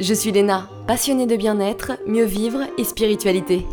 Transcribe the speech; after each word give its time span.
Je 0.00 0.12
suis 0.12 0.32
Léna, 0.32 0.68
passionnée 0.88 1.28
de 1.28 1.36
bien-être, 1.36 1.92
mieux 2.04 2.24
vivre 2.24 2.62
et 2.78 2.82
spiritualité. 2.82 3.64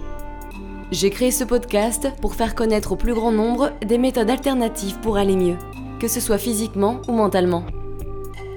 J'ai 0.92 1.10
créé 1.10 1.32
ce 1.32 1.44
podcast 1.44 2.10
pour 2.22 2.36
faire 2.36 2.54
connaître 2.54 2.92
au 2.92 2.96
plus 2.96 3.16
grand 3.16 3.32
nombre 3.32 3.72
des 3.84 3.98
méthodes 3.98 4.30
alternatives 4.30 5.00
pour 5.00 5.18
aller 5.18 5.36
mieux, 5.36 5.58
que 6.00 6.08
ce 6.08 6.20
soit 6.20 6.38
physiquement 6.38 7.02
ou 7.08 7.14
mentalement. 7.14 7.66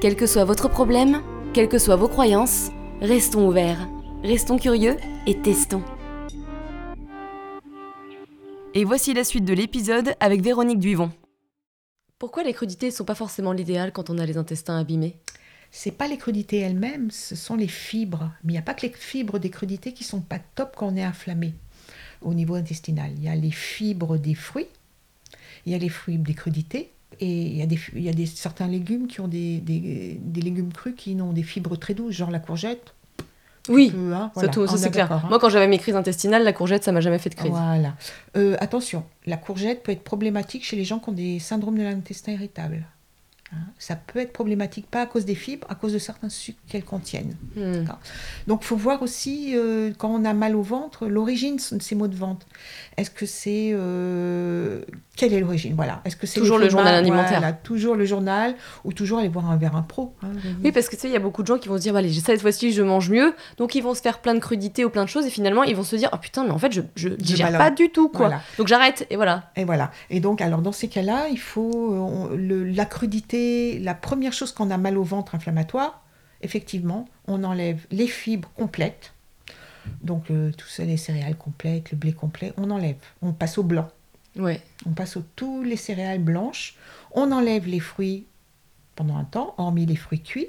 Quel 0.03 0.14
que 0.14 0.27
soit 0.27 0.45
votre 0.45 0.69
problème, 0.69 1.23
quelles 1.55 1.71
que 1.71 1.79
soient 1.79 1.96
vos 1.96 2.07
croyances, 2.09 2.71
restons 3.00 3.48
ouverts, 3.48 3.89
restons 4.23 4.59
curieux 4.59 4.99
et 5.27 5.41
testons. 5.41 5.83
Et 8.75 8.85
voici 8.85 9.15
la 9.15 9.25
suite 9.25 9.46
de 9.46 9.55
l'épisode 9.55 10.12
avec 10.21 10.43
Véronique 10.43 10.81
Duivon. 10.81 11.11
Pourquoi 12.19 12.43
les 12.43 12.53
crudités 12.53 12.87
ne 12.87 12.92
sont 12.92 13.05
pas 13.06 13.15
forcément 13.15 13.52
l'idéal 13.52 13.91
quand 13.91 14.10
on 14.10 14.19
a 14.19 14.27
les 14.27 14.37
intestins 14.37 14.78
abîmés? 14.78 15.16
C'est 15.77 15.91
pas 15.91 16.06
les 16.06 16.16
crudités 16.19 16.60
elles-mêmes, 16.60 17.10
ce 17.10 17.34
sont 17.34 17.56
les 17.56 17.66
fibres. 17.66 18.30
Mais 18.45 18.52
il 18.52 18.55
n'y 18.55 18.59
a 18.59 18.62
pas 18.62 18.74
que 18.74 18.87
les 18.87 18.92
fibres 18.92 19.41
des 19.41 19.51
crudités 19.51 19.92
qui 19.92 20.05
sont 20.05 20.20
pas 20.20 20.38
top 20.55 20.74
quand 20.77 20.87
on 20.87 20.96
est 20.96 21.02
inflammé 21.02 21.52
au 22.23 22.32
niveau 22.32 22.55
intestinal. 22.55 23.10
Il 23.16 23.24
y 23.24 23.28
a 23.28 23.34
les 23.34 23.51
fibres 23.51 24.16
des 24.16 24.34
fruits, 24.37 24.68
il 25.66 25.73
y 25.73 25.74
a 25.74 25.79
les 25.79 25.88
fruits 25.88 26.16
des 26.16 26.32
crudités, 26.32 26.92
et 27.18 27.29
il 27.29 27.56
y 27.56 27.62
a, 27.62 27.66
des, 27.66 27.79
il 27.95 28.02
y 28.02 28.09
a 28.09 28.12
des, 28.12 28.24
certains 28.27 28.68
légumes 28.68 29.09
qui 29.09 29.20
ont 29.20 29.27
des, 29.27 29.59
des, 29.59 30.16
des 30.23 30.41
légumes 30.41 30.73
crus 30.73 30.95
qui 30.96 31.16
ont 31.20 31.32
des 31.32 31.42
fibres 31.42 31.77
très 31.77 31.95
douces, 31.95 32.15
genre 32.15 32.30
la 32.30 32.38
courgette. 32.38 32.95
Oui, 33.68 33.91
Peu, 33.91 34.12
hein, 34.15 34.30
ça, 34.37 34.46
voilà, 34.46 34.77
c'est 34.77 34.87
est 34.87 34.91
clair. 34.91 35.10
hein. 35.10 35.23
Moi, 35.29 35.41
quand 35.41 35.48
j'avais 35.48 35.66
mes 35.66 35.79
crises 35.79 35.96
intestinales, 35.96 36.45
la 36.45 36.52
courgette, 36.52 36.84
ça 36.84 36.93
m'a 36.93 37.01
jamais 37.01 37.18
fait 37.18 37.30
de 37.30 37.34
crise. 37.34 37.51
Voilà. 37.51 37.96
Euh, 38.37 38.56
attention, 38.60 39.04
la 39.27 39.38
courgette 39.38 39.82
peut 39.82 39.91
être 39.91 40.04
problématique 40.04 40.65
chez 40.65 40.77
les 40.77 40.84
gens 40.84 40.98
qui 41.01 41.09
ont 41.09 41.15
des 41.15 41.38
syndromes 41.41 41.79
de 41.79 41.82
l'intestin 41.82 42.32
irritable. 42.32 42.87
Hein, 43.55 43.71
ça 43.79 43.97
peut 43.97 44.19
être 44.19 44.33
problématique, 44.33 44.87
pas 44.91 45.02
à 45.02 45.07
cause 45.07 45.24
des 45.24 45.35
fibres, 45.35 45.66
à 45.71 45.74
cause 45.74 45.93
de 45.93 45.99
certains 45.99 46.29
sucres 46.29 46.59
qu'elles 46.69 46.85
contiennent. 46.85 47.35
Hmm. 47.57 47.85
Donc, 48.46 48.61
il 48.63 48.66
faut 48.66 48.77
voir 48.77 49.02
aussi, 49.02 49.52
euh, 49.57 49.93
quand 49.96 50.09
on 50.11 50.24
a 50.24 50.33
mal 50.33 50.57
au 50.57 50.63
ventre, 50.63 51.07
l'origine 51.07 51.57
de 51.73 51.83
ces 51.83 51.95
maux 51.95 52.09
de 52.09 52.16
ventre. 52.16 52.46
Est-ce 52.96 53.11
que 53.11 53.27
c'est... 53.27 53.71
euh, 53.73 54.80
quelle 55.16 55.33
est 55.33 55.41
l'origine? 55.41 55.74
Voilà. 55.74 56.01
Est-ce 56.05 56.16
que 56.16 56.27
c'est 56.27 56.41
Toujours 56.41 56.59
le 56.59 56.69
journal 56.69 56.95
alimentaire. 56.95 57.38
Voilà, 57.38 57.52
toujours 57.52 57.95
le 57.95 58.05
journal, 58.05 58.55
ou 58.85 58.93
toujours 58.93 59.19
aller 59.21 59.29
voir 59.29 59.51
un 59.51 59.57
vers 59.57 59.77
un 59.77 59.83
pro. 59.83 60.15
hein. 60.23 60.29
Oui, 60.63 60.73
parce 60.73 60.89
que 60.89 60.96
tu 60.96 61.02
sais, 61.02 61.09
il 61.09 61.13
y 61.13 61.16
a 61.16 61.21
beaucoup 61.21 61.43
de 61.43 61.46
gens 61.46 61.59
qui 61.59 61.68
vont 61.68 61.77
se 61.77 61.83
dire, 61.83 61.93
bah, 61.93 62.01
allez, 62.01 62.13
cette 62.13 62.41
fois-ci, 62.41 62.73
je 62.73 62.83
mange 62.83 63.11
mieux. 63.11 63.35
Donc, 63.59 63.74
ils 63.74 63.83
vont 63.83 63.95
se 63.95 64.00
faire 64.00 64.19
plein 64.21 64.34
de 64.34 64.41
crudités 64.41 64.84
ou 64.84 64.91
plein 64.91 65.05
de 65.05 65.09
choses. 65.09 65.27
Et 65.27 65.31
finalement, 65.31 65.62
ils 65.62 65.77
vont 65.77 65.83
se 65.84 65.97
dire, 65.97 66.09
oh 66.12 66.16
putain, 66.19 66.44
mais 66.44 66.50
en 66.50 66.59
fait, 66.59 66.72
je, 66.72 66.81
je 66.97 67.09
digère 67.11 67.47
ballonne. 67.53 67.59
pas 67.59 67.71
du 67.71 67.91
tout, 67.91 68.09
quoi. 68.09 68.27
Voilà. 68.27 68.43
Donc, 68.59 68.66
j'arrête. 68.69 69.06
Et 69.11 69.16
voilà. 69.16 69.50
Et 69.56 69.65
voilà. 69.65 69.91
Et 70.11 70.21
donc, 70.21 70.41
alors, 70.41 70.62
dans 70.62 70.72
ces 70.72 70.89
cas-là, 70.89 71.28
il 71.31 71.39
faut 71.39 71.71
euh, 71.93 71.99
on- 71.99 72.28
le- 72.37 72.65
la 72.65 72.84
crudité. 72.84 73.44
La 73.81 73.94
première 73.94 74.32
chose 74.32 74.53
quand 74.53 74.66
on 74.66 74.70
a 74.70 74.78
mal 74.78 74.97
au 74.98 75.03
ventre 75.04 75.34
inflammatoire, 75.34 76.03
effectivement, 76.42 77.09
on 77.26 77.44
enlève 77.44 77.87
les 77.91 78.06
fibres 78.09 78.50
complètes. 78.56 79.12
Donc, 80.03 80.31
euh, 80.31 80.50
tout 80.56 80.66
ça, 80.69 80.84
les 80.84 80.97
céréales 80.97 81.37
complètes, 81.37 81.91
le 81.91 81.97
blé 81.98 82.12
complet, 82.12 82.53
on 82.56 82.70
enlève. 82.70 82.97
On 83.22 83.32
passe 83.32 83.59
au 83.59 83.62
blanc. 83.62 83.88
Ouais. 84.37 84.60
On 84.87 84.91
passe 84.92 85.16
aux 85.16 85.25
tous 85.37 85.62
les 85.62 85.76
céréales 85.76 86.19
blanches. 86.22 86.76
On 87.12 87.31
enlève 87.32 87.66
les 87.66 87.81
fruits 87.81 88.26
pendant 88.97 89.16
un 89.16 89.25
temps, 89.25 89.54
hormis 89.59 89.87
les 89.87 89.97
fruits 89.97 90.22
cuits. 90.22 90.48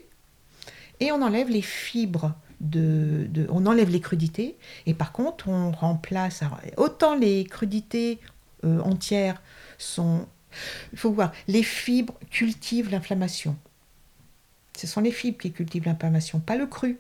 Et 1.00 1.12
on 1.12 1.22
enlève 1.22 1.50
les 1.50 1.62
fibres. 1.62 2.34
De, 2.62 3.28
de- 3.30 3.48
on 3.52 3.66
enlève 3.66 3.90
les 3.90 4.00
crudités. 4.00 4.56
Et 4.86 4.94
par 4.94 5.12
contre, 5.12 5.50
on 5.50 5.72
remplace. 5.72 6.42
alors, 6.42 6.60
autant 6.78 7.14
les 7.16 7.44
crudités 7.44 8.20
euh, 8.64 8.80
entières 8.82 9.42
sont. 9.78 10.26
Il 10.94 11.00
faut 11.00 11.12
voir, 11.12 11.32
les 11.48 11.64
fibres 11.64 12.14
cultivent 12.32 12.90
l'inflammation. 12.92 13.56
Ce 14.78 14.88
sont 14.88 15.02
les 15.02 15.12
fibres 15.12 15.38
qui 15.38 15.52
cultivent 15.52 15.86
l'inflammation, 15.86 16.40
pas 16.40 16.58
le 16.58 16.66
cru. 16.68 16.98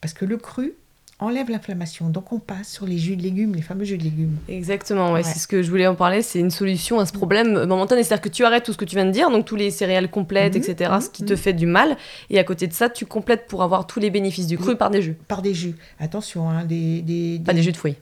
Parce 0.00 0.12
que 0.12 0.24
le 0.26 0.36
cru 0.36 0.74
enlève 1.20 1.48
l'inflammation. 1.48 2.10
Donc 2.10 2.32
on 2.32 2.38
passe 2.38 2.68
sur 2.70 2.84
les 2.86 2.98
jus 2.98 3.16
de 3.16 3.22
légumes, 3.22 3.54
les 3.54 3.62
fameux 3.62 3.84
jus 3.84 3.96
de 3.96 4.02
légumes. 4.02 4.36
Exactement, 4.48 5.06
ouais, 5.12 5.12
Ouais. 5.14 5.22
c'est 5.22 5.38
ce 5.38 5.46
que 5.46 5.62
je 5.62 5.70
voulais 5.70 5.86
en 5.86 5.94
parler. 5.94 6.20
C'est 6.20 6.40
une 6.40 6.50
solution 6.50 6.98
à 7.00 7.06
ce 7.06 7.12
problème 7.12 7.64
momentané. 7.64 8.02
C'est-à-dire 8.02 8.20
que 8.22 8.28
tu 8.28 8.44
arrêtes 8.44 8.64
tout 8.64 8.72
ce 8.72 8.76
que 8.76 8.84
tu 8.84 8.96
viens 8.96 9.06
de 9.06 9.12
dire, 9.12 9.30
donc 9.30 9.46
tous 9.46 9.56
les 9.56 9.70
céréales 9.70 10.10
complètes, 10.10 10.54
Mhm, 10.56 10.62
etc., 10.62 10.92
ce 11.00 11.08
qui 11.08 11.24
te 11.24 11.32
mhm. 11.32 11.38
fait 11.38 11.52
du 11.54 11.66
mal. 11.66 11.96
Et 12.28 12.38
à 12.38 12.44
côté 12.44 12.66
de 12.66 12.74
ça, 12.74 12.90
tu 12.90 13.06
complètes 13.06 13.46
pour 13.46 13.62
avoir 13.62 13.86
tous 13.86 14.00
les 14.00 14.10
bénéfices 14.10 14.48
du 14.48 14.58
cru 14.58 14.70
Oui. 14.70 14.76
par 14.76 14.90
des 14.90 15.00
jus. 15.00 15.14
par 15.28 15.40
des 15.40 15.54
jus. 15.54 15.76
Attention, 15.98 16.50
hein, 16.50 16.64
des, 16.64 17.00
des, 17.00 17.40
Pas 17.42 17.54
des 17.54 17.62
jus 17.62 17.72
de 17.72 17.76
fruits. 17.78 17.96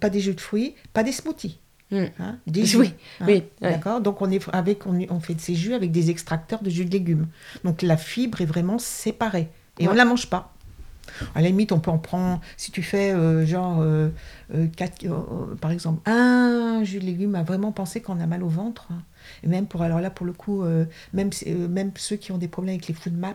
pas 0.00 0.10
des 0.10 0.20
jus 0.20 0.34
de 0.34 0.40
fruits, 0.40 0.74
pas 0.92 1.02
des 1.04 1.12
smoothies. 1.12 1.58
Mm. 1.90 2.04
hein, 2.20 2.38
des 2.46 2.64
jus. 2.66 2.76
Oui, 2.76 2.94
hein, 3.20 3.26
oui. 3.28 3.44
D'accord 3.60 4.00
Donc 4.00 4.20
on, 4.20 4.30
est 4.30 4.46
avec, 4.52 4.86
on, 4.86 5.20
fait 5.20 5.34
de 5.34 5.40
ces 5.40 5.54
jus 5.54 5.74
avec 5.74 5.90
des 5.90 6.10
extracteurs 6.10 6.62
de 6.62 6.70
jus 6.70 6.84
de 6.84 6.90
légumes. 6.90 7.26
Donc 7.64 7.82
la 7.82 7.96
fibre 7.96 8.40
est 8.40 8.46
vraiment 8.46 8.78
séparée. 8.78 9.48
Et 9.78 9.88
on 9.88 9.92
ne 9.92 9.96
la 9.96 10.04
mange 10.04 10.28
pas. 10.28 10.52
À 11.34 11.40
la 11.40 11.48
limite, 11.48 11.72
on 11.72 11.80
peut 11.80 11.90
en 11.90 11.98
prendre, 11.98 12.40
si 12.56 12.70
tu 12.70 12.82
fais 12.82 13.12
euh, 13.12 13.46
genre, 13.46 13.80
euh, 13.80 14.10
euh, 14.54 14.66
quatre- 14.66 15.06
par 15.60 15.70
exemple, 15.70 16.00
un 16.10 16.82
jus 16.84 16.98
de 16.98 17.04
légumes 17.04 17.34
à 17.34 17.42
vraiment 17.42 17.72
penser 17.72 18.00
qu'on 18.00 18.20
a 18.20 18.26
mal 18.26 18.42
au 18.42 18.48
ventre. 18.48 18.88
hein. 18.90 19.02
Et 19.42 19.48
même 19.48 19.66
pour, 19.66 19.82
alors 19.82 20.00
là, 20.00 20.10
pour 20.10 20.26
le 20.26 20.32
coup, 20.32 20.64
même, 21.12 21.30
même 21.70 21.92
ceux 21.96 22.16
qui 22.16 22.32
ont 22.32 22.38
des 22.38 22.48
problèmes 22.48 22.74
avec 22.74 22.88
les 22.88 22.94
food 22.94 23.16
maps, 23.16 23.34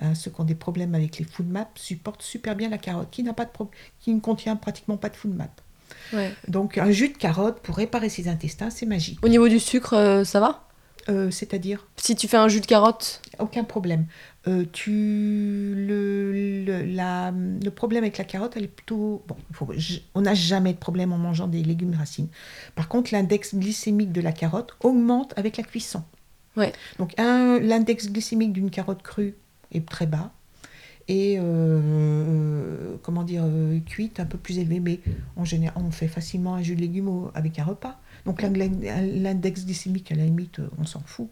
hein, 0.00 0.14
ceux 0.14 0.30
qui 0.30 0.40
ont 0.40 0.44
des 0.44 0.54
problèmes 0.54 0.94
avec 0.94 1.18
les 1.18 1.24
food 1.24 1.48
maps 1.48 1.70
supportent 1.74 2.22
super 2.22 2.56
bien 2.56 2.68
la 2.68 2.78
carotte, 2.78 3.08
qui, 3.10 3.22
n'a 3.22 3.32
pas 3.32 3.44
de 3.44 3.50
qui 4.00 4.14
ne 4.14 4.20
contient 4.20 4.56
pratiquement 4.56 4.96
pas 4.96 5.08
de 5.08 5.16
food 5.16 5.34
map. 5.34 5.48
Ouais. 6.12 6.32
Donc 6.48 6.78
un 6.78 6.90
jus 6.90 7.08
de 7.10 7.16
carotte 7.16 7.60
pour 7.60 7.76
réparer 7.76 8.08
ses 8.08 8.28
intestins, 8.28 8.70
c'est 8.70 8.86
magique. 8.86 9.18
Au 9.24 9.28
niveau 9.28 9.48
du 9.48 9.58
sucre, 9.60 9.94
euh, 9.94 10.24
ça 10.24 10.40
va? 10.40 10.66
Euh, 11.08 11.30
C'est-à-dire? 11.30 11.86
Si 11.96 12.14
tu 12.14 12.28
fais 12.28 12.36
un 12.36 12.48
jus 12.48 12.60
de 12.60 12.66
carotte, 12.66 13.22
aucun 13.38 13.64
problème. 13.64 14.06
Euh, 14.48 14.64
tu 14.72 15.74
le, 15.76 16.32
le, 16.64 16.84
la- 16.84 17.30
le 17.32 17.70
problème 17.70 18.04
avec 18.04 18.16
la 18.18 18.24
carotte, 18.24 18.52
elle 18.56 18.64
est 18.64 18.68
plutôt 18.68 19.22
bon. 19.26 19.36
faut- 19.52 19.68
on 20.14 20.20
n'a 20.22 20.34
jamais 20.34 20.72
de 20.72 20.78
problème 20.78 21.12
en 21.12 21.18
mangeant 21.18 21.46
des 21.48 21.62
légumes 21.62 21.94
racines. 21.98 22.28
Par 22.74 22.88
contre, 22.88 23.12
l'index 23.12 23.54
glycémique 23.54 24.12
de 24.12 24.20
la 24.20 24.32
carotte 24.32 24.76
augmente 24.82 25.32
avec 25.36 25.56
la 25.56 25.62
cuisson. 25.62 26.02
Ouais. 26.56 26.72
Donc 26.98 27.18
un 27.18 27.58
l'index 27.60 28.08
glycémique 28.10 28.52
d'une 28.52 28.70
carotte 28.70 29.02
crue 29.02 29.34
est 29.72 29.86
très 29.88 30.06
bas 30.06 30.30
et 31.10 31.36
euh, 31.38 32.96
comment 33.02 33.22
dire 33.24 33.42
euh, 33.44 33.78
cuite 33.84 34.20
un 34.20 34.24
peu 34.26 34.38
plus 34.38 34.58
élevé, 34.58 34.80
mais 34.80 35.00
en 35.36 35.44
général 35.44 35.82
on 35.84 35.90
fait 35.90 36.08
facilement 36.08 36.54
un 36.54 36.62
jus 36.62 36.76
de 36.76 36.80
légumes 36.80 37.30
avec 37.34 37.58
un 37.58 37.64
repas. 37.64 37.98
Donc 38.26 38.42
l'in- 38.42 38.50
l'index 38.50 39.64
glycémique 39.66 40.12
à 40.12 40.14
la 40.14 40.24
limite 40.24 40.58
euh, 40.60 40.68
on 40.78 40.84
s'en 40.86 41.00
fout. 41.04 41.28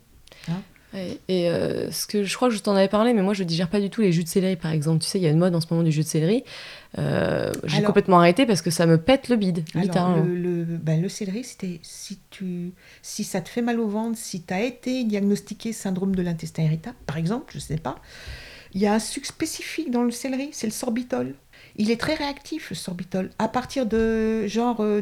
Ouais. 0.48 1.18
Et 1.28 1.50
euh, 1.50 1.90
ce 1.92 2.06
que 2.06 2.24
je 2.24 2.34
crois 2.34 2.48
que 2.48 2.54
je 2.54 2.62
t'en 2.62 2.74
avais 2.74 2.88
parlé, 2.88 3.12
mais 3.12 3.20
moi 3.22 3.34
je 3.34 3.44
digère 3.44 3.68
pas 3.68 3.78
du 3.78 3.90
tout 3.90 4.00
les 4.00 4.10
jus 4.10 4.24
de 4.24 4.28
céleri 4.28 4.56
par 4.56 4.72
exemple. 4.72 5.00
Tu 5.04 5.08
sais, 5.08 5.18
il 5.18 5.22
y 5.22 5.26
a 5.26 5.30
une 5.30 5.38
mode 5.38 5.54
en 5.54 5.60
ce 5.60 5.66
moment 5.70 5.82
du 5.82 5.92
jus 5.92 6.00
de 6.02 6.06
céleri. 6.06 6.44
Euh, 6.96 7.52
J'ai 7.64 7.82
complètement 7.82 8.18
arrêté 8.20 8.46
parce 8.46 8.62
que 8.62 8.70
ça 8.70 8.86
me 8.86 8.96
pète 8.96 9.28
le 9.28 9.36
bide, 9.36 9.64
Alors, 9.74 9.84
littéralement. 9.84 10.24
le, 10.24 10.34
le, 10.64 10.64
ben, 10.78 11.02
le 11.02 11.10
céleri, 11.10 11.44
c'était 11.44 11.78
si, 11.82 12.18
tu, 12.30 12.72
si 13.02 13.22
ça 13.24 13.42
te 13.42 13.50
fait 13.50 13.60
mal 13.60 13.78
au 13.78 13.86
ventre, 13.86 14.16
si 14.18 14.40
tu 14.42 14.54
as 14.54 14.62
été 14.62 15.04
diagnostiqué 15.04 15.74
syndrome 15.74 16.16
de 16.16 16.22
l'intestin 16.22 16.62
irritable, 16.62 16.96
par 17.04 17.18
exemple, 17.18 17.44
je 17.52 17.58
ne 17.58 17.62
sais 17.62 17.76
pas, 17.76 17.96
il 18.74 18.80
y 18.80 18.86
a 18.86 18.94
un 18.94 18.98
sucre 18.98 19.26
spécifique 19.26 19.90
dans 19.90 20.02
le 20.02 20.10
céleri, 20.10 20.50
c'est 20.52 20.66
le 20.66 20.72
sorbitol. 20.72 21.34
Il 21.76 21.90
est 21.90 22.00
très 22.00 22.14
réactif, 22.14 22.70
le 22.70 22.76
sorbitol. 22.76 23.30
À 23.38 23.48
partir 23.48 23.86
de 23.86 24.46
genre 24.46 24.80
euh, 24.80 25.00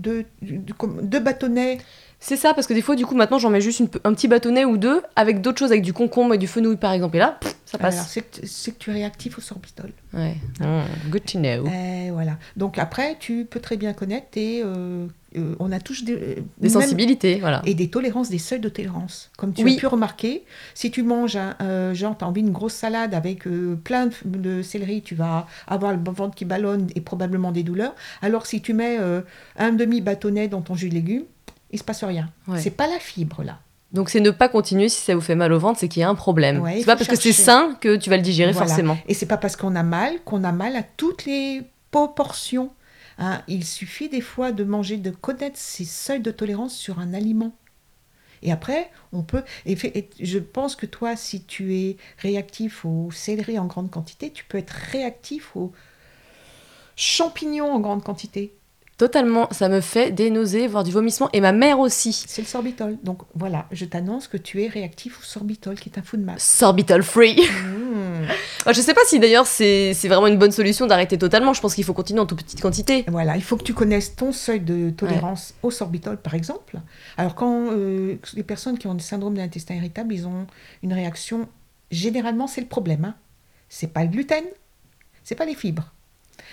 deux, 0.00 0.24
deux, 0.42 1.20
bâtonnets, 1.20 1.78
C'est 2.20 2.36
ça, 2.36 2.54
parce 2.54 2.66
que 2.66 2.74
des 2.74 2.82
fois, 2.82 2.96
du 2.96 3.06
coup, 3.06 3.14
maintenant 3.14 3.38
j'en 3.38 3.50
mets 3.50 3.60
juste 3.60 3.80
une 3.80 3.88
un 4.04 4.12
petit 4.14 4.28
bâtonnet 4.28 4.64
ou 4.64 4.76
deux 4.76 5.02
avec 5.16 5.40
d'autres 5.40 5.58
choses, 5.58 5.70
avec 5.72 5.82
du 5.82 5.92
concombre 5.92 6.34
et 6.34 6.38
du 6.38 6.46
fenouil 6.46 6.76
par 6.76 6.92
exemple. 6.92 7.16
Et 7.16 7.20
là, 7.20 7.38
pff, 7.40 7.54
ça 7.64 7.78
passe. 7.78 8.08
c'est 8.08 8.72
que, 8.72 8.78
tu 8.78 8.90
es 8.90 8.94
réactif 8.94 9.38
au 9.38 9.40
sorbitol. 9.40 9.90
Ouais. 10.14 10.36
Mm, 10.60 11.10
good 11.10 11.24
to 11.24 11.38
know. 11.38 11.64
Eh, 11.68 12.10
voilà. 12.10 12.38
Donc 12.56 12.78
après, 12.78 13.16
tu 13.20 13.44
peux 13.48 13.60
très 13.60 13.76
bien 13.76 13.92
connaître 13.92 14.26
et 14.36 14.62
euh, 14.64 15.06
euh, 15.36 15.54
on 15.58 15.70
a 15.70 15.78
tous 15.78 16.04
des, 16.04 16.16
Des 16.16 16.42
même- 16.62 16.70
sensibilités, 16.70 17.38
voilà. 17.40 17.60
et 17.66 17.74
des 17.74 17.88
tolérances, 17.90 18.30
des 18.30 18.38
seuils 18.38 18.60
de 18.60 18.70
tolérance. 18.70 19.30
Comme 19.36 19.52
tu 19.52 19.62
Oui. 19.62 19.74
as 19.76 19.80
pu 19.80 19.86
remarquer, 19.86 20.44
si 20.74 20.90
tu 20.90 21.02
manges, 21.02 21.36
un, 21.36 21.54
euh, 21.60 21.92
genre, 21.92 22.16
tu 22.16 22.24
as 22.24 22.28
envie 22.28 22.42
d'une 22.42 22.52
grosse 22.54 22.72
salade 22.72 23.12
avec 23.12 23.46
euh, 23.46 23.76
plein 23.84 24.06
de, 24.06 24.12
de 24.24 24.62
céleri, 24.62 25.02
tu 25.02 25.14
vas 25.14 25.46
avoir 25.66 25.92
le 25.92 25.98
ventre 26.02 26.34
qui 26.34 26.46
ballonne 26.46 26.86
et 26.94 27.02
probablement 27.02 27.52
des 27.52 27.62
douleurs. 27.62 27.94
Alors 28.22 28.46
si 28.46 28.62
tu 28.62 28.72
mets 28.72 28.96
euh, 28.98 29.20
un 29.58 29.72
demi-bâtonnet 29.88 30.48
dans 30.48 30.60
ton 30.62 30.74
jus 30.74 30.88
de 30.88 30.94
légumes, 30.94 31.24
il 31.70 31.78
se 31.78 31.84
passe 31.84 32.04
rien. 32.04 32.30
Ouais. 32.46 32.60
C'est 32.60 32.70
pas 32.70 32.86
la 32.86 32.98
fibre 32.98 33.42
là. 33.42 33.58
Donc 33.92 34.10
c'est 34.10 34.20
ne 34.20 34.30
pas 34.30 34.48
continuer 34.50 34.88
si 34.90 35.00
ça 35.02 35.14
vous 35.14 35.20
fait 35.22 35.34
mal 35.34 35.50
au 35.52 35.58
ventre, 35.58 35.78
c'est 35.80 35.88
qu'il 35.88 36.00
y 36.00 36.04
a 36.04 36.08
un 36.10 36.14
problème. 36.14 36.60
Ouais, 36.60 36.78
c'est 36.80 36.84
pas 36.84 36.94
parce 36.96 37.08
que 37.08 37.16
c'est 37.16 37.32
sain 37.32 37.74
que 37.80 37.96
tu 37.96 38.10
vas 38.10 38.16
le 38.18 38.22
digérer 38.22 38.52
Voilà. 38.52 38.66
forcément. 38.66 38.98
Et 39.08 39.14
c'est 39.14 39.24
pas 39.26 39.38
parce 39.38 39.56
qu'on 39.56 39.74
a 39.76 39.82
mal 39.82 40.22
qu'on 40.24 40.44
a 40.44 40.52
mal 40.52 40.76
à 40.76 40.82
toutes 40.82 41.24
les 41.24 41.62
proportions. 41.90 42.70
hein. 43.18 43.40
Il 43.48 43.64
suffit 43.64 44.10
des 44.10 44.20
fois 44.20 44.52
de 44.52 44.62
manger, 44.62 44.98
de 44.98 45.10
connaître 45.10 45.56
ses 45.58 45.86
seuils 45.86 46.20
de 46.20 46.30
tolérance 46.30 46.74
sur 46.76 46.98
un 46.98 47.14
aliment. 47.14 47.52
Et 48.42 48.52
après, 48.52 48.90
on 49.12 49.22
peut. 49.22 49.42
Et, 49.66 49.74
fait- 49.74 49.96
et 49.96 50.10
je 50.20 50.38
pense 50.38 50.76
que 50.76 50.84
toi, 50.86 51.16
si 51.16 51.42
tu 51.44 51.74
es 51.74 51.96
réactif 52.18 52.84
au 52.84 53.08
céleri 53.10 53.58
en 53.58 53.64
grande 53.64 53.90
quantité, 53.90 54.30
tu 54.30 54.44
peux 54.44 54.58
être 54.58 54.70
réactif 54.92 55.56
aux 55.56 55.72
champignons 56.96 57.72
en 57.72 57.80
grande 57.80 58.04
quantité. 58.04 58.52
Totalement, 58.98 59.46
ça 59.52 59.68
me 59.68 59.80
fait 59.80 60.10
des 60.10 60.28
nausées, 60.28 60.66
voire 60.66 60.82
du 60.82 60.90
vomissement, 60.90 61.28
et 61.32 61.40
ma 61.40 61.52
mère 61.52 61.78
aussi. 61.78 62.24
C'est 62.26 62.42
le 62.42 62.48
sorbitol. 62.48 62.98
Donc 63.04 63.22
voilà, 63.36 63.66
je 63.70 63.84
t'annonce 63.84 64.26
que 64.26 64.36
tu 64.36 64.60
es 64.64 64.66
réactif 64.66 65.20
au 65.20 65.22
sorbitol, 65.22 65.76
qui 65.76 65.88
est 65.88 65.98
un 65.98 66.02
food 66.02 66.20
mass. 66.20 66.42
Sorbitol 66.42 67.04
free. 67.04 67.36
Mmh. 67.36 68.26
Je 68.72 68.80
sais 68.80 68.94
pas 68.94 69.00
si 69.06 69.18
d'ailleurs 69.18 69.46
c'est 69.46 69.94
c'est 69.94 70.08
vraiment 70.08 70.26
une 70.26 70.36
bonne 70.36 70.50
solution 70.50 70.86
d'arrêter 70.86 71.16
totalement. 71.16 71.52
Je 71.54 71.60
pense 71.60 71.76
qu'il 71.76 71.84
faut 71.84 71.94
continuer 71.94 72.20
en 72.20 72.26
toute 72.26 72.42
petite 72.42 72.60
quantité. 72.60 73.04
Voilà, 73.06 73.36
il 73.36 73.42
faut 73.42 73.56
que 73.56 73.62
tu 73.62 73.72
connaisses 73.72 74.16
ton 74.16 74.32
seuil 74.32 74.60
de 74.60 74.90
tolérance 74.90 75.54
au 75.62 75.70
sorbitol, 75.70 76.16
par 76.16 76.34
exemple. 76.34 76.80
Alors, 77.16 77.36
quand 77.36 77.70
euh, 77.70 78.16
les 78.34 78.42
personnes 78.42 78.78
qui 78.78 78.88
ont 78.88 78.94
le 78.94 78.98
syndrome 78.98 79.34
de 79.34 79.38
l'intestin 79.38 79.74
irritable, 79.76 80.12
ils 80.12 80.26
ont 80.26 80.46
une 80.82 80.92
réaction. 80.92 81.48
Généralement, 81.92 82.48
c'est 82.48 82.60
le 82.60 82.66
problème. 82.66 83.04
Hein. 83.04 83.14
C'est 83.68 83.92
pas 83.92 84.02
le 84.02 84.08
gluten, 84.08 84.44
c'est 85.22 85.36
pas 85.36 85.44
les 85.44 85.54
fibres. 85.54 85.92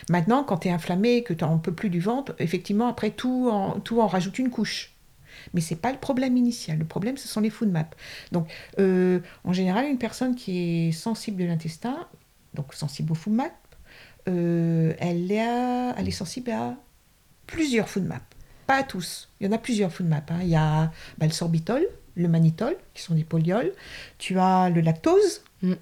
Maintenant, 0.09 0.43
quand 0.43 0.59
tu 0.59 0.67
es 0.67 0.71
inflammé, 0.71 1.23
que 1.23 1.33
tu 1.33 1.43
n'en 1.43 1.57
peux 1.57 1.73
plus 1.73 1.89
du 1.89 1.99
ventre, 1.99 2.35
effectivement, 2.39 2.87
après, 2.87 3.11
tout 3.11 3.49
en, 3.51 3.79
tout 3.79 4.01
en 4.01 4.07
rajoute 4.07 4.39
une 4.39 4.49
couche. 4.49 4.91
Mais 5.53 5.61
ce 5.61 5.73
n'est 5.73 5.79
pas 5.79 5.91
le 5.91 5.97
problème 5.97 6.37
initial. 6.37 6.77
Le 6.77 6.85
problème, 6.85 7.17
ce 7.17 7.27
sont 7.27 7.41
les 7.41 7.49
food 7.49 7.69
maps. 7.71 7.89
Donc, 8.31 8.47
euh, 8.79 9.19
en 9.43 9.53
général, 9.53 9.85
une 9.85 9.97
personne 9.97 10.35
qui 10.35 10.87
est 10.87 10.91
sensible 10.91 11.41
de 11.41 11.45
l'intestin, 11.45 12.07
donc 12.53 12.73
sensible 12.73 13.11
aux 13.11 13.15
food 13.15 13.33
maps, 13.33 13.51
euh, 14.27 14.93
elle, 14.99 15.31
est 15.31 15.93
elle 15.97 16.07
est 16.07 16.11
sensible 16.11 16.51
à 16.51 16.75
plusieurs 17.47 17.89
food 17.89 18.05
maps. 18.05 18.21
Pas 18.65 18.77
à 18.77 18.83
tous. 18.83 19.29
Il 19.39 19.45
y 19.45 19.49
en 19.49 19.51
a 19.51 19.57
plusieurs 19.59 19.91
food 19.91 20.07
maps. 20.07 20.23
hein. 20.29 20.39
Il 20.41 20.47
y 20.47 20.55
a 20.55 20.91
le 21.21 21.29
sorbitol, 21.29 21.85
le 22.15 22.27
mannitol, 22.27 22.75
qui 22.93 23.03
sont 23.03 23.13
des 23.13 23.23
polyols. 23.23 23.71
Tu 24.17 24.39
as 24.39 24.69
le 24.69 24.81
lactose. 24.81 25.43
Mm. 25.61 25.73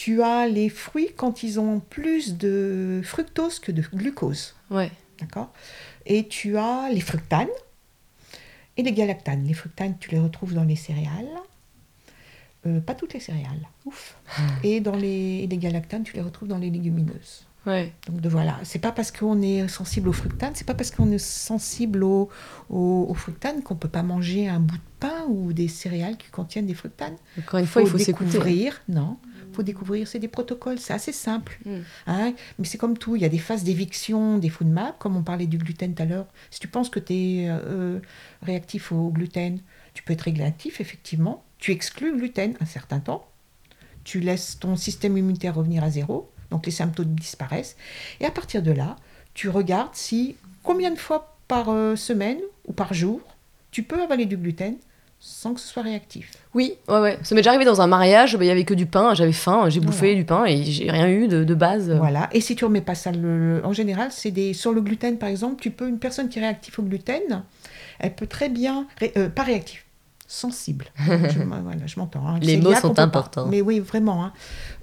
Tu 0.00 0.22
as 0.22 0.48
les 0.48 0.70
fruits 0.70 1.10
quand 1.14 1.42
ils 1.42 1.60
ont 1.60 1.78
plus 1.78 2.38
de 2.38 3.02
fructose 3.04 3.58
que 3.58 3.70
de 3.70 3.82
glucose. 3.82 4.54
Ouais. 4.70 4.90
D'accord? 5.20 5.52
Et 6.06 6.26
tu 6.26 6.56
as 6.56 6.88
les 6.90 7.02
fructanes 7.02 7.54
et 8.78 8.82
les 8.82 8.92
galactanes. 8.92 9.44
Les 9.44 9.52
fructanes, 9.52 9.98
tu 10.00 10.08
les 10.12 10.18
retrouves 10.18 10.54
dans 10.54 10.64
les 10.64 10.74
céréales. 10.74 11.28
Euh, 12.64 12.80
pas 12.80 12.94
toutes 12.94 13.12
les 13.12 13.20
céréales, 13.20 13.68
ouf. 13.84 14.16
Et 14.62 14.80
dans 14.80 14.96
les, 14.96 15.40
et 15.42 15.46
les 15.46 15.58
galactanes, 15.58 16.04
tu 16.04 16.14
les 16.14 16.22
retrouves 16.22 16.48
dans 16.48 16.56
les 16.56 16.70
légumineuses. 16.70 17.44
Ouais. 17.66 17.92
Donc 18.06 18.22
de, 18.22 18.28
voilà, 18.30 18.58
c'est 18.62 18.78
pas 18.78 18.92
parce 18.92 19.10
qu'on 19.10 19.42
est 19.42 19.68
sensible 19.68 20.08
aux 20.08 20.14
fructanes, 20.14 20.54
c'est 20.54 20.66
pas 20.66 20.72
parce 20.72 20.90
qu'on 20.90 21.12
est 21.12 21.18
sensible 21.18 22.06
fructanes 23.14 23.62
qu'on 23.62 23.76
peut 23.76 23.88
pas 23.88 24.02
manger 24.02 24.48
un 24.48 24.60
bout 24.60 24.78
de 24.78 24.82
pain 24.98 25.26
ou 25.28 25.52
des 25.52 25.68
céréales 25.68 26.16
qui 26.16 26.30
contiennent 26.30 26.64
des 26.64 26.74
fructanes. 26.74 27.16
Encore 27.38 27.60
une 27.60 27.66
fois, 27.66 27.82
il 27.82 27.88
faut 27.88 27.98
s'écouter. 27.98 28.30
découvrir. 28.30 28.80
Non, 28.88 29.18
faut 29.60 29.64
découvrir. 29.64 30.08
C'est 30.08 30.18
des 30.18 30.28
protocoles, 30.28 30.78
c'est 30.78 30.92
assez 30.92 31.12
simple. 31.12 31.58
Mm. 31.64 31.78
Hein, 32.06 32.34
mais 32.58 32.64
c'est 32.64 32.78
comme 32.78 32.96
tout, 32.96 33.16
il 33.16 33.22
y 33.22 33.24
a 33.24 33.28
des 33.28 33.38
phases 33.38 33.62
d'éviction 33.62 34.38
des 34.38 34.48
food 34.48 34.68
maps, 34.68 34.96
comme 34.98 35.16
on 35.16 35.22
parlait 35.22 35.46
du 35.46 35.58
gluten 35.58 35.94
tout 35.94 36.02
à 36.02 36.06
l'heure. 36.06 36.26
Si 36.50 36.60
tu 36.60 36.68
penses 36.68 36.88
que 36.88 36.98
tu 36.98 37.12
es 37.12 37.46
euh, 37.48 38.00
réactif 38.42 38.92
au 38.92 39.10
gluten, 39.10 39.60
tu 39.94 40.02
peux 40.02 40.12
être 40.12 40.22
réactif, 40.22 40.80
effectivement. 40.80 41.44
Tu 41.58 41.72
exclus 41.72 42.12
le 42.12 42.16
gluten 42.16 42.54
un 42.60 42.64
certain 42.64 43.00
temps. 43.00 43.26
Tu 44.04 44.20
laisses 44.20 44.58
ton 44.58 44.76
système 44.76 45.16
immunitaire 45.18 45.54
revenir 45.54 45.84
à 45.84 45.90
zéro, 45.90 46.30
donc 46.50 46.64
les 46.64 46.72
symptômes 46.72 47.14
disparaissent. 47.14 47.76
Et 48.20 48.24
à 48.24 48.30
partir 48.30 48.62
de 48.62 48.72
là, 48.72 48.96
tu 49.34 49.50
regardes 49.50 49.94
si 49.94 50.36
combien 50.62 50.90
de 50.90 50.98
fois 50.98 51.36
par 51.48 51.68
euh, 51.68 51.96
semaine 51.96 52.38
ou 52.66 52.72
par 52.72 52.94
jour 52.94 53.20
tu 53.70 53.84
peux 53.84 54.02
avaler 54.02 54.26
du 54.26 54.36
gluten 54.36 54.76
sans 55.22 55.52
que 55.52 55.60
ce 55.60 55.66
soit 55.68 55.82
réactif. 55.82 56.30
Oui, 56.54 56.74
ouais, 56.88 56.98
ouais. 56.98 57.18
Ça 57.22 57.34
m'est 57.34 57.42
déjà 57.42 57.50
arrivé 57.50 57.66
dans 57.66 57.80
un 57.82 57.86
mariage, 57.86 58.36
bah, 58.38 58.44
il 58.44 58.48
y 58.48 58.50
avait 58.50 58.64
que 58.64 58.72
du 58.74 58.86
pain, 58.86 59.12
j'avais 59.14 59.32
faim, 59.32 59.68
j'ai 59.68 59.80
bouffé 59.80 60.06
Voilà. 60.06 60.14
du 60.14 60.24
pain 60.24 60.44
et 60.46 60.64
j'ai 60.64 60.90
rien 60.90 61.08
eu 61.08 61.28
de, 61.28 61.44
de 61.44 61.54
base. 61.54 61.90
Voilà. 61.90 62.28
Et 62.32 62.40
si 62.40 62.56
tu 62.56 62.64
remets 62.64 62.80
pas 62.80 62.94
ça, 62.94 63.12
le- 63.12 63.60
en 63.64 63.72
général, 63.74 64.08
c'est 64.12 64.30
des 64.30 64.54
sur 64.54 64.72
le 64.72 64.80
gluten 64.80 65.18
par 65.18 65.28
exemple, 65.28 65.60
tu 65.60 65.70
peux 65.70 65.88
une 65.88 65.98
personne 65.98 66.28
qui 66.30 66.38
est 66.38 66.42
réactive 66.42 66.74
au 66.78 66.82
gluten, 66.82 67.44
elle 67.98 68.14
peut 68.14 68.26
très 68.26 68.48
bien 68.48 68.86
ré- 68.98 69.12
euh, 69.18 69.28
pas 69.28 69.42
réactive, 69.42 69.80
sensible. 70.26 70.86
je, 70.98 71.38
voilà, 71.40 71.86
je 71.86 72.00
m'entends. 72.00 72.26
hein. 72.26 72.38
Les 72.40 72.56
mots 72.56 72.74
sont 72.74 72.98
importants. 72.98 73.46
Mais 73.46 73.60
oui, 73.60 73.78
vraiment. 73.80 74.24
Hein. 74.24 74.32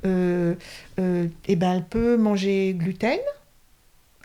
Euh, 0.05 0.53
euh, 0.99 1.25
et 1.47 1.55
ben, 1.55 1.73
elle 1.73 1.83
peut 1.85 2.15
manger 2.15 2.75
gluten 2.77 3.17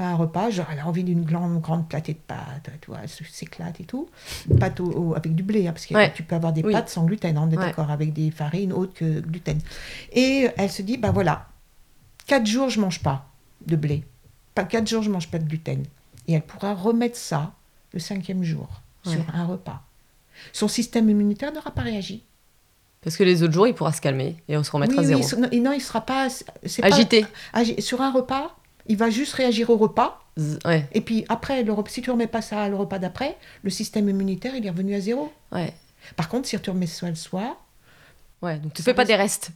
à 0.02 0.08
un 0.08 0.14
repas, 0.14 0.50
genre 0.50 0.66
elle 0.72 0.78
a 0.80 0.86
envie 0.86 1.04
d'une 1.04 1.24
grande, 1.24 1.60
grande 1.60 1.88
platée 1.88 2.14
de 2.14 2.18
pâtes, 2.18 2.70
tu 2.80 2.90
vois, 2.90 3.00
elle 3.02 3.08
s'éclate 3.08 3.80
et 3.80 3.84
tout. 3.84 4.08
Pâtes 4.60 4.80
au- 4.80 4.90
au- 5.10 5.14
avec 5.14 5.34
du 5.34 5.42
blé, 5.42 5.66
hein, 5.66 5.72
parce 5.72 5.86
que 5.86 5.94
Ouais. 5.94 6.12
tu 6.14 6.22
peux 6.22 6.34
avoir 6.34 6.52
des 6.52 6.62
Oui. 6.62 6.72
pâtes 6.72 6.88
sans 6.88 7.04
gluten, 7.04 7.36
hein, 7.36 7.42
on 7.46 7.50
est 7.50 7.56
Ouais. 7.56 7.64
d'accord, 7.66 7.90
avec 7.90 8.12
des 8.12 8.30
farines 8.30 8.72
autres 8.72 8.94
que 8.94 9.20
gluten. 9.20 9.58
Et 10.12 10.48
elle 10.56 10.70
se 10.70 10.82
dit, 10.82 10.96
bah 10.98 11.10
voilà, 11.12 11.48
quatre 12.26 12.46
jours 12.46 12.68
je 12.68 12.80
mange 12.80 13.00
pas 13.02 13.26
de 13.66 13.76
blé, 13.76 14.04
pas 14.54 14.64
quatre 14.64 14.88
jours 14.88 15.02
je 15.02 15.10
mange 15.10 15.28
pas 15.30 15.38
de 15.38 15.44
gluten. 15.48 15.84
Et 16.28 16.34
elle 16.34 16.42
pourra 16.42 16.74
remettre 16.74 17.16
ça 17.16 17.52
le 17.92 17.98
cinquième 17.98 18.42
jour 18.44 18.68
sur 19.04 19.22
un 19.34 19.44
repas. 19.46 19.82
Son 20.52 20.68
système 20.68 21.08
immunitaire 21.10 21.52
n'aura 21.52 21.70
pas 21.72 21.82
réagi. 21.82 22.22
Parce 23.02 23.16
que 23.16 23.24
les 23.24 23.42
autres 23.42 23.52
jours, 23.52 23.66
il 23.66 23.74
pourra 23.74 23.92
se 23.92 24.00
calmer 24.00 24.36
et 24.48 24.56
on 24.56 24.62
se 24.62 24.70
remettra 24.70 24.98
oui, 25.00 25.04
à 25.04 25.08
zéro. 25.22 25.22
oui, 25.50 25.60
non, 25.60 25.72
il 25.72 25.80
sera 25.80 26.00
pas. 26.02 26.28
Agité. 26.82 27.26
agi- 27.52 27.80
sur 27.80 28.00
un 28.00 28.12
repas, 28.12 28.56
il 28.86 28.96
va 28.96 29.10
juste 29.10 29.34
réagir 29.34 29.70
au 29.70 29.76
repas. 29.76 30.20
Ouais, 30.64 30.88
Et 30.92 31.00
puis 31.02 31.24
après, 31.28 31.62
le, 31.62 31.74
si 31.88 32.00
tu 32.00 32.10
remets 32.10 32.26
pas 32.26 32.40
ça 32.42 32.68
le 32.68 32.76
repas 32.76 32.98
d'après, 32.98 33.36
le 33.62 33.70
système 33.70 34.08
immunitaire, 34.08 34.54
il 34.56 34.66
est 34.66 34.70
revenu 34.70 34.94
à 34.94 35.00
zéro. 35.00 35.32
ouais. 35.52 35.72
Par 36.16 36.28
contre, 36.28 36.48
si 36.48 36.58
tu 36.58 36.70
remets 36.70 36.86
ça 36.86 37.08
le 37.08 37.14
soir, 37.14 37.56
Ouais, 38.42 38.58
donc 38.58 38.74
tu 38.74 38.82
fais 38.82 38.92
pas 38.92 39.04
des 39.04 39.14
restes. 39.14 39.52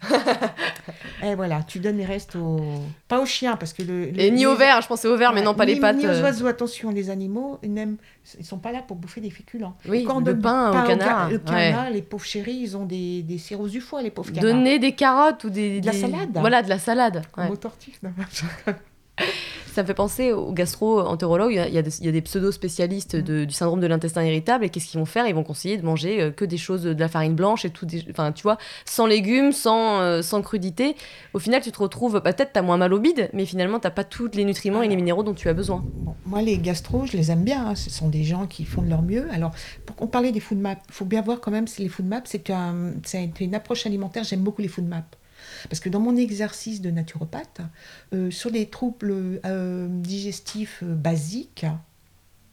et 1.25 1.35
voilà, 1.35 1.65
tu 1.65 1.81
donnes 1.81 1.97
les 1.99 2.05
restes 2.05 2.37
au... 2.37 2.61
Pas 3.09 3.19
aux 3.21 3.27
chiens, 3.27 3.57
parce 3.57 3.73
que 3.73 3.83
le... 3.83 4.17
Et 4.17 4.31
ni 4.31 4.39
les- 4.41 4.47
au 4.47 4.55
verre, 4.55 4.81
je 4.81 4.87
pensais 4.87 5.09
au 5.09 5.17
verre, 5.17 5.33
mais 5.33 5.43
non, 5.43 5.55
pas 5.55 5.67
ni, 5.67 5.75
les 5.75 5.81
pâtes. 5.81 5.97
Ni 5.97 6.07
aux 6.07 6.11
euh. 6.11 6.23
oiseaux, 6.23 6.47
attention, 6.47 6.91
les 6.91 7.11
animaux, 7.11 7.59
ils 7.65 7.73
n'aiment... 7.73 7.97
Ils 8.39 8.47
sont 8.47 8.59
pas 8.59 8.71
là 8.71 8.83
pour 8.87 8.97
bouffer 8.97 9.21
des 9.21 9.31
féculents. 9.31 9.77
Oui, 9.89 10.05
Quand 10.05 10.21
le 10.21 10.39
pain 10.39 10.71
au 10.71 10.87
canard. 10.87 11.29
Le 11.31 11.37
ouais. 11.39 11.43
canard, 11.45 11.91
les 11.91 12.03
pauvres 12.03 12.25
chéris, 12.25 12.59
ils 12.63 12.77
ont 12.77 12.85
des, 12.85 13.23
des 13.23 13.39
cirrhoses 13.39 13.73
du 13.73 13.81
foie, 13.81 14.03
les 14.03 14.11
pauvres 14.13 14.31
canards. 14.31 14.53
Donner 14.53 14.79
des 14.79 14.93
carottes 14.93 15.43
ou 15.43 15.51
des. 15.51 15.81
De 15.81 15.87
la 15.87 15.93
des- 15.93 16.01
salade. 16.01 16.31
Voilà, 16.35 16.63
de 16.63 16.69
la 16.69 16.79
salade. 16.79 17.23
Comme 17.33 17.45
ouais. 17.45 17.51
aux. 17.51 18.71
Ça 19.73 19.83
me 19.83 19.87
fait 19.87 19.93
penser 19.95 20.33
aux 20.33 20.53
gastro-entérologues. 20.53 21.53
Il 21.53 21.57
y 21.57 21.59
a- 21.59 21.69
il 21.69 21.75
y 21.75 22.09
a 22.09 22.13
des, 22.13 22.23
pseudo-spécialistes 22.23 23.15
de- 23.15 23.45
du 23.45 23.53
syndrome 23.53 23.81
de 23.81 23.87
l'intestin 23.87 24.25
irritable. 24.25 24.65
Et 24.65 24.71
qu'est-ce 24.71 24.87
qu'ils 24.87 24.99
vont 24.99 25.05
faire? 25.05 25.27
Ils 25.27 25.35
vont 25.35 25.43
conseiller 25.43 25.77
de 25.77 25.85
manger 25.85 26.23
euh, 26.23 26.31
que 26.31 26.47
des 26.47 26.57
choses 26.57 26.85
de 26.85 26.99
la 26.99 27.09
farine 27.09 27.35
blanche 27.35 27.67
et 27.67 27.71
tout. 27.71 27.85
des- 27.85 28.03
Enfin, 28.11 28.33
tu 28.33 28.43
vois, 28.43 28.57
sans 28.87 29.05
légumes, 29.07 29.53
sans, 29.53 30.01
euh, 30.01 30.23
sans 30.23 30.41
crudité. 30.41 30.97
Au 31.35 31.39
final, 31.39 31.61
tu 31.61 31.73
te 31.73 31.79
retrouves. 31.79 32.21
bah, 32.23 32.33
Peut-être 32.33 32.53
t'as 32.55 32.63
moins 32.63 32.79
mal 32.79 32.95
au 32.95 32.99
bide, 32.99 33.29
mais 33.35 33.45
finalement, 33.45 33.79
t'as 33.79 33.91
pas 33.91 34.05
tous 34.05 34.31
les 34.33 34.45
nutriments 34.47 34.81
et 34.81 34.89
les 34.89 34.97
minéraux 34.97 35.23
dont 35.23 35.35
tu 35.35 35.49
as 35.51 35.55
besoin. 35.55 35.85
Bon, 35.87 36.15
moi, 36.25 36.41
les 36.41 36.57
gastro, 36.57 37.05
je 37.05 37.15
les 37.17 37.31
aime 37.31 37.45
bien. 37.45 37.67
hein. 37.69 37.75
Ce 37.75 37.91
sont 37.91 38.09
des 38.09 38.25
gens 38.25 38.47
qui 38.47 38.65
font 38.65 38.81
de 38.81 38.89
leur 38.89 39.03
mieux. 39.03 39.27
Alors, 39.31 39.51
pour 39.85 39.95
qu'on 39.97 40.07
parlait 40.07 40.33
des 40.33 40.41
food 40.41 40.59
maps, 40.59 40.77
il 40.89 40.93
faut 40.95 41.05
bien 41.05 41.21
voir 41.21 41.41
quand 41.41 41.51
même 41.51 41.67
si 41.67 41.83
les 41.83 41.89
food 41.91 42.07
maps, 42.07 42.23
c'est 42.25 42.49
un, 42.49 42.93
une 43.41 43.55
approche 43.55 43.85
alimentaire. 43.85 44.25
J'aime 44.25 44.41
beaucoup 44.41 44.63
les 44.63 44.69
food 44.69 44.89
maps. 44.89 45.05
Parce 45.69 45.81
que 45.81 45.89
dans 45.89 46.01
mon 46.01 46.17
exercice 46.17 46.81
de 46.81 46.91
naturopathe, 46.91 47.61
euh, 48.15 48.31
sur 48.31 48.51
les 48.51 48.67
troubles 48.67 49.41
euh, 49.45 49.87
digestifs 49.91 50.83
euh, 50.83 50.95
basiques, 50.95 51.67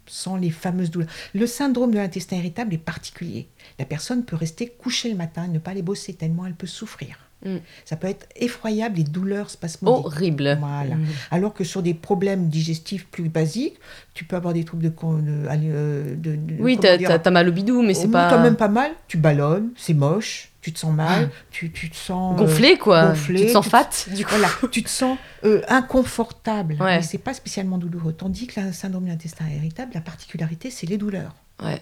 sans 0.06 0.36
les 0.36 0.50
fameuses 0.50 0.92
douleurs, 0.92 1.10
le 1.34 1.48
syndrome 1.48 1.92
de 1.92 1.98
l'intestin 1.98 2.36
irritable 2.38 2.74
est 2.74 2.78
particulier. 2.78 3.48
La 3.80 3.86
personne 3.86 4.24
peut 4.26 4.36
rester 4.36 4.68
couchée 4.68 5.10
le 5.10 5.16
matin, 5.16 5.48
ne 5.48 5.60
pas 5.60 5.72
aller 5.72 5.82
bosser 5.82 6.14
tellement 6.14 6.46
elle 6.46 6.56
peut 6.56 6.68
souffrir. 6.68 7.18
Mm. 7.46 7.58
Ça 7.84 7.96
peut 7.98 8.08
être 8.08 8.26
effroyable, 8.38 8.98
les 8.98 9.04
douleurs 9.04 9.50
spasmodiques. 9.50 10.06
Horrible. 10.06 10.58
Voilà. 10.60 10.96
Mm. 10.96 11.06
Alors 11.32 11.54
que 11.54 11.64
sur 11.66 11.82
des 11.84 11.94
problèmes 11.94 12.48
digestifs 12.50 13.06
plus 13.08 13.28
basiques, 13.30 13.76
tu 14.14 14.24
peux 14.24 14.36
avoir 14.38 14.54
des 14.54 14.64
troubles 14.64 14.84
de... 14.84 14.90
de, 14.90 16.16
de- 16.16 16.36
de- 16.36 16.56
Oui, 16.62 16.78
t'as 16.80 17.32
mal 17.32 17.50
au 17.50 17.52
bidou, 17.52 17.82
mais 17.82 17.94
c'est 17.94 18.08
pas. 18.08 18.30
t'as 18.30 18.42
même 18.42 18.56
pas 18.56 18.70
mal, 18.70 18.92
tu 19.08 19.18
ballonnes, 19.18 19.72
c'est 19.78 19.94
moche, 19.94 20.53
tu 20.64 20.74
te 20.74 20.80
sens 20.80 20.94
mal, 20.96 21.30
tu, 21.52 21.72
tu 21.72 21.90
te 21.90 21.96
sens... 21.96 22.34
euh, 22.40 22.44
Gonflé, 22.46 22.78
quoi. 22.78 23.10
gonflé, 23.10 23.42
tu 23.42 23.46
te 23.48 23.52
sens 23.52 23.66
tu 23.66 23.72
te- 23.72 23.76
fat, 23.78 24.16
du 24.16 24.24
coup. 24.26 24.32
voilà, 24.32 24.48
tu 24.72 24.82
te 24.82 24.90
sens 24.90 25.18
euh, 25.44 25.62
inconfortable, 25.68 26.78
Ouais. 26.80 26.98
mais 26.98 27.02
c'est 27.04 27.18
pas 27.20 27.34
spécialement 27.34 27.78
douloureux. 27.78 28.14
Tandis 28.14 28.48
que 28.48 28.60
le 28.62 28.72
syndrome 28.74 29.04
de 29.04 29.10
l'intestin 29.10 29.46
irritable, 29.50 29.92
la 29.94 30.02
particularité, 30.02 30.72
c'est 30.72 30.88
les 30.88 30.98
douleurs. 30.98 31.36
Ouais. 31.62 31.82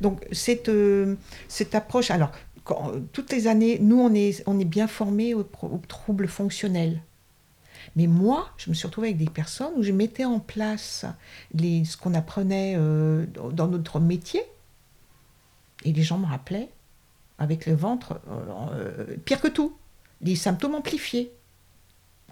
Donc 0.00 0.24
cette, 0.30 0.68
euh, 0.68 1.16
cette 1.48 1.74
approche, 1.74 2.10
alors 2.10 2.30
quand- 2.64 2.92
toutes 3.12 3.32
les 3.32 3.46
années, 3.48 3.78
nous 3.80 3.98
on 3.98 4.14
est, 4.14 4.42
on 4.46 4.60
est 4.60 4.64
bien 4.64 4.86
formés 4.86 5.34
aux, 5.34 5.42
troubles 5.88 6.28
fonctionnels. 6.28 7.00
Mais 7.96 8.06
moi, 8.06 8.48
je 8.58 8.70
me 8.70 8.74
suis 8.74 8.86
retrouvée 8.86 9.08
avec 9.08 9.18
des 9.18 9.28
personnes 9.30 9.72
où 9.76 9.82
je 9.82 9.90
mettais 9.90 10.24
en 10.24 10.38
place 10.38 11.04
les, 11.54 11.84
ce 11.84 11.96
qu'on 11.96 12.14
apprenait 12.14 12.74
euh, 12.76 13.26
dans 13.52 13.66
notre 13.68 13.98
métier. 14.00 14.42
Et 15.84 15.92
les 15.92 16.02
gens 16.02 16.16
me 16.18 16.26
rappelaient, 16.26 16.68
avec 17.38 17.66
le 17.66 17.74
ventre, 17.74 18.20
euh, 18.28 18.74
euh, 18.74 19.16
pire 19.24 19.40
que 19.40 19.48
tout, 19.48 19.76
les 20.20 20.36
symptômes 20.36 20.74
amplifiés. 20.74 21.32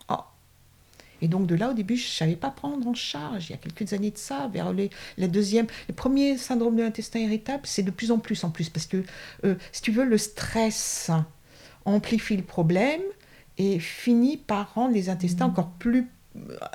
Oh. 0.09 0.17
Et 1.23 1.29
donc 1.29 1.47
de 1.47 1.55
là, 1.55 1.71
au 1.71 1.75
début, 1.75 1.97
je 1.97 2.07
ne 2.07 2.13
savais 2.13 2.37
pas 2.37 2.51
prendre 2.51 2.87
en 2.87 2.95
charge. 2.95 3.49
Il 3.49 3.53
y 3.53 3.55
a 3.55 3.59
quelques 3.59 3.93
années 3.93 4.11
de 4.11 4.19
ça, 4.19 4.49
vers 4.53 4.73
les, 4.73 4.91
la 5.19 5.29
deuxième, 5.29 5.67
le 5.89 5.95
premier 5.95 6.39
syndrome 6.39 6.77
de 6.77 6.83
l'intestin 6.83 7.21
irritable, 7.21 7.63
c'est 7.65 7.83
de 7.83 7.91
plus 7.91 8.11
en 8.11 8.19
plus 8.19 8.45
en 8.45 8.51
plus. 8.51 8.69
Parce 8.71 8.87
que, 8.87 9.03
euh, 9.45 9.57
si 9.73 9.83
tu 9.83 9.91
veux, 9.91 10.05
le 10.05 10.19
stress 10.19 11.11
amplifie 11.85 12.37
le 12.37 12.43
problème 12.43 13.03
et 13.59 13.79
finit 13.79 14.37
par 14.37 14.75
rendre 14.75 14.95
les 14.95 15.09
intestins 15.09 15.47
encore 15.47 15.71
plus 15.73 16.07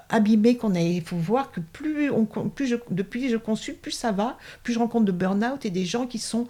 abîmés 0.09 0.57
qu'on 0.57 0.75
est. 0.75 0.95
Il 0.95 1.01
faut 1.01 1.15
voir 1.15 1.51
que 1.51 1.59
plus, 1.59 2.11
on, 2.11 2.25
plus 2.25 2.67
je, 2.67 2.75
depuis 2.91 3.29
je 3.29 3.37
consulte, 3.37 3.81
plus 3.81 3.91
ça 3.91 4.11
va, 4.11 4.37
plus 4.63 4.73
je 4.73 4.79
rencontre 4.79 5.05
de 5.05 5.11
burn-out 5.11 5.65
et 5.65 5.69
des 5.69 5.85
gens 5.85 6.07
qui 6.07 6.19
sont 6.19 6.47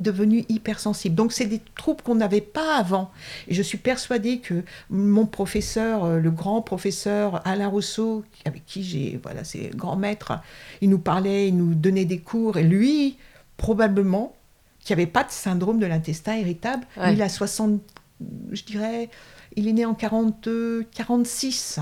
devenus 0.00 0.44
hypersensibles. 0.48 1.14
Donc 1.14 1.32
c'est 1.32 1.46
des 1.46 1.60
troubles 1.76 2.02
qu'on 2.02 2.14
n'avait 2.16 2.40
pas 2.40 2.76
avant. 2.76 3.10
Et 3.48 3.54
je 3.54 3.62
suis 3.62 3.78
persuadée 3.78 4.38
que 4.38 4.62
mon 4.90 5.26
professeur, 5.26 6.04
euh, 6.04 6.18
le 6.18 6.30
grand 6.30 6.60
professeur 6.62 7.46
Alain 7.46 7.68
Rousseau, 7.68 8.24
avec 8.44 8.64
qui 8.66 8.82
j'ai, 8.84 9.18
voilà, 9.22 9.42
c'est 9.44 9.70
grand 9.74 9.96
maître, 9.96 10.38
il 10.80 10.90
nous 10.90 10.98
parlait, 10.98 11.48
il 11.48 11.56
nous 11.56 11.74
donnait 11.74 12.04
des 12.04 12.18
cours, 12.18 12.56
et 12.58 12.62
lui, 12.62 13.16
probablement, 13.56 14.34
qui 14.80 14.92
n'avait 14.92 15.06
pas 15.06 15.24
de 15.24 15.30
syndrome 15.30 15.78
de 15.78 15.86
l'intestin 15.86 16.36
irritable, 16.36 16.86
Ouais. 16.96 17.14
il 17.14 17.22
a 17.22 17.28
60, 17.28 17.80
je 18.52 18.62
dirais, 18.64 19.08
il 19.56 19.66
est 19.68 19.72
né 19.72 19.84
en 19.84 19.94
40, 19.94 20.48
46. 20.94 21.80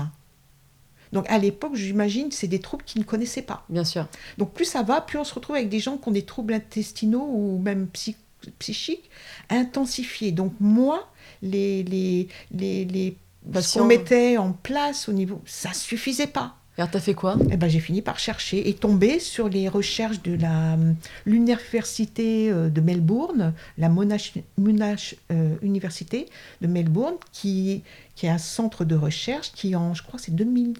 Donc 1.15 1.25
à 1.29 1.39
l'époque, 1.39 1.75
j'imagine, 1.75 2.31
c'est 2.31 2.47
des 2.47 2.59
troubles 2.59 2.83
qu'il 2.83 3.01
ne 3.01 3.05
connaissait 3.05 3.41
pas. 3.41 3.65
Bien 3.69 3.83
sûr. 3.83 4.05
Donc 4.37 4.53
plus 4.53 4.65
ça 4.65 4.83
va, 4.83 5.01
plus 5.01 5.17
on 5.17 5.23
se 5.23 5.33
retrouve 5.33 5.55
avec 5.55 5.69
des 5.69 5.79
gens 5.79 5.97
qui 5.97 6.07
ont 6.09 6.11
des 6.11 6.25
troubles 6.25 6.53
intestinaux 6.53 7.27
ou 7.27 7.57
même 7.57 7.87
psy- 7.87 8.17
psychiques 8.59 9.09
intensifiés. 9.49 10.31
Donc 10.31 10.53
moi, 10.59 11.09
les, 11.41 11.81
les, 11.83 12.27
les, 12.51 12.85
les 12.85 13.17
ce 13.61 13.79
qu'on 13.79 13.85
mettait 13.85 14.37
en 14.37 14.51
place 14.51 15.09
au 15.09 15.13
niveau, 15.13 15.41
ça 15.45 15.73
suffisait 15.73 16.27
pas. 16.27 16.57
Alors, 16.77 16.91
t'as 16.91 16.99
fait 16.99 17.13
quoi 17.13 17.37
Eh 17.51 17.57
ben, 17.57 17.69
j'ai 17.69 17.79
fini 17.79 18.01
par 18.01 18.19
chercher 18.19 18.67
et 18.67 18.73
tomber 18.73 19.19
sur 19.19 19.47
les 19.47 19.69
recherches 19.69 20.21
de 20.21 20.35
la 20.35 20.77
l'université 21.25 22.51
euh, 22.51 22.69
de 22.69 22.81
Melbourne, 22.81 23.53
la 23.77 23.87
Monash, 23.87 24.33
Monash 24.57 25.15
euh, 25.31 25.55
Université 25.61 26.27
de 26.61 26.67
Melbourne, 26.67 27.15
qui, 27.31 27.83
qui 28.15 28.25
est 28.25 28.29
un 28.29 28.37
centre 28.37 28.83
de 28.83 28.95
recherche 28.95 29.53
qui, 29.53 29.75
en, 29.75 29.93
je 29.93 30.03
crois, 30.03 30.19
c'est 30.19 30.35
2000, 30.35 30.73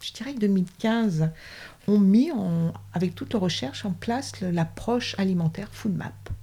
je 0.00 0.12
dirais 0.12 0.34
2015, 0.34 1.30
ont 1.88 1.98
mis 1.98 2.30
en, 2.30 2.72
avec 2.92 3.16
toute 3.16 3.32
leur 3.32 3.42
recherche 3.42 3.84
en 3.84 3.92
place 3.92 4.32
l'approche 4.40 5.16
alimentaire 5.18 5.68
FoodMap. 5.72 6.14
Ouais. 6.28 6.41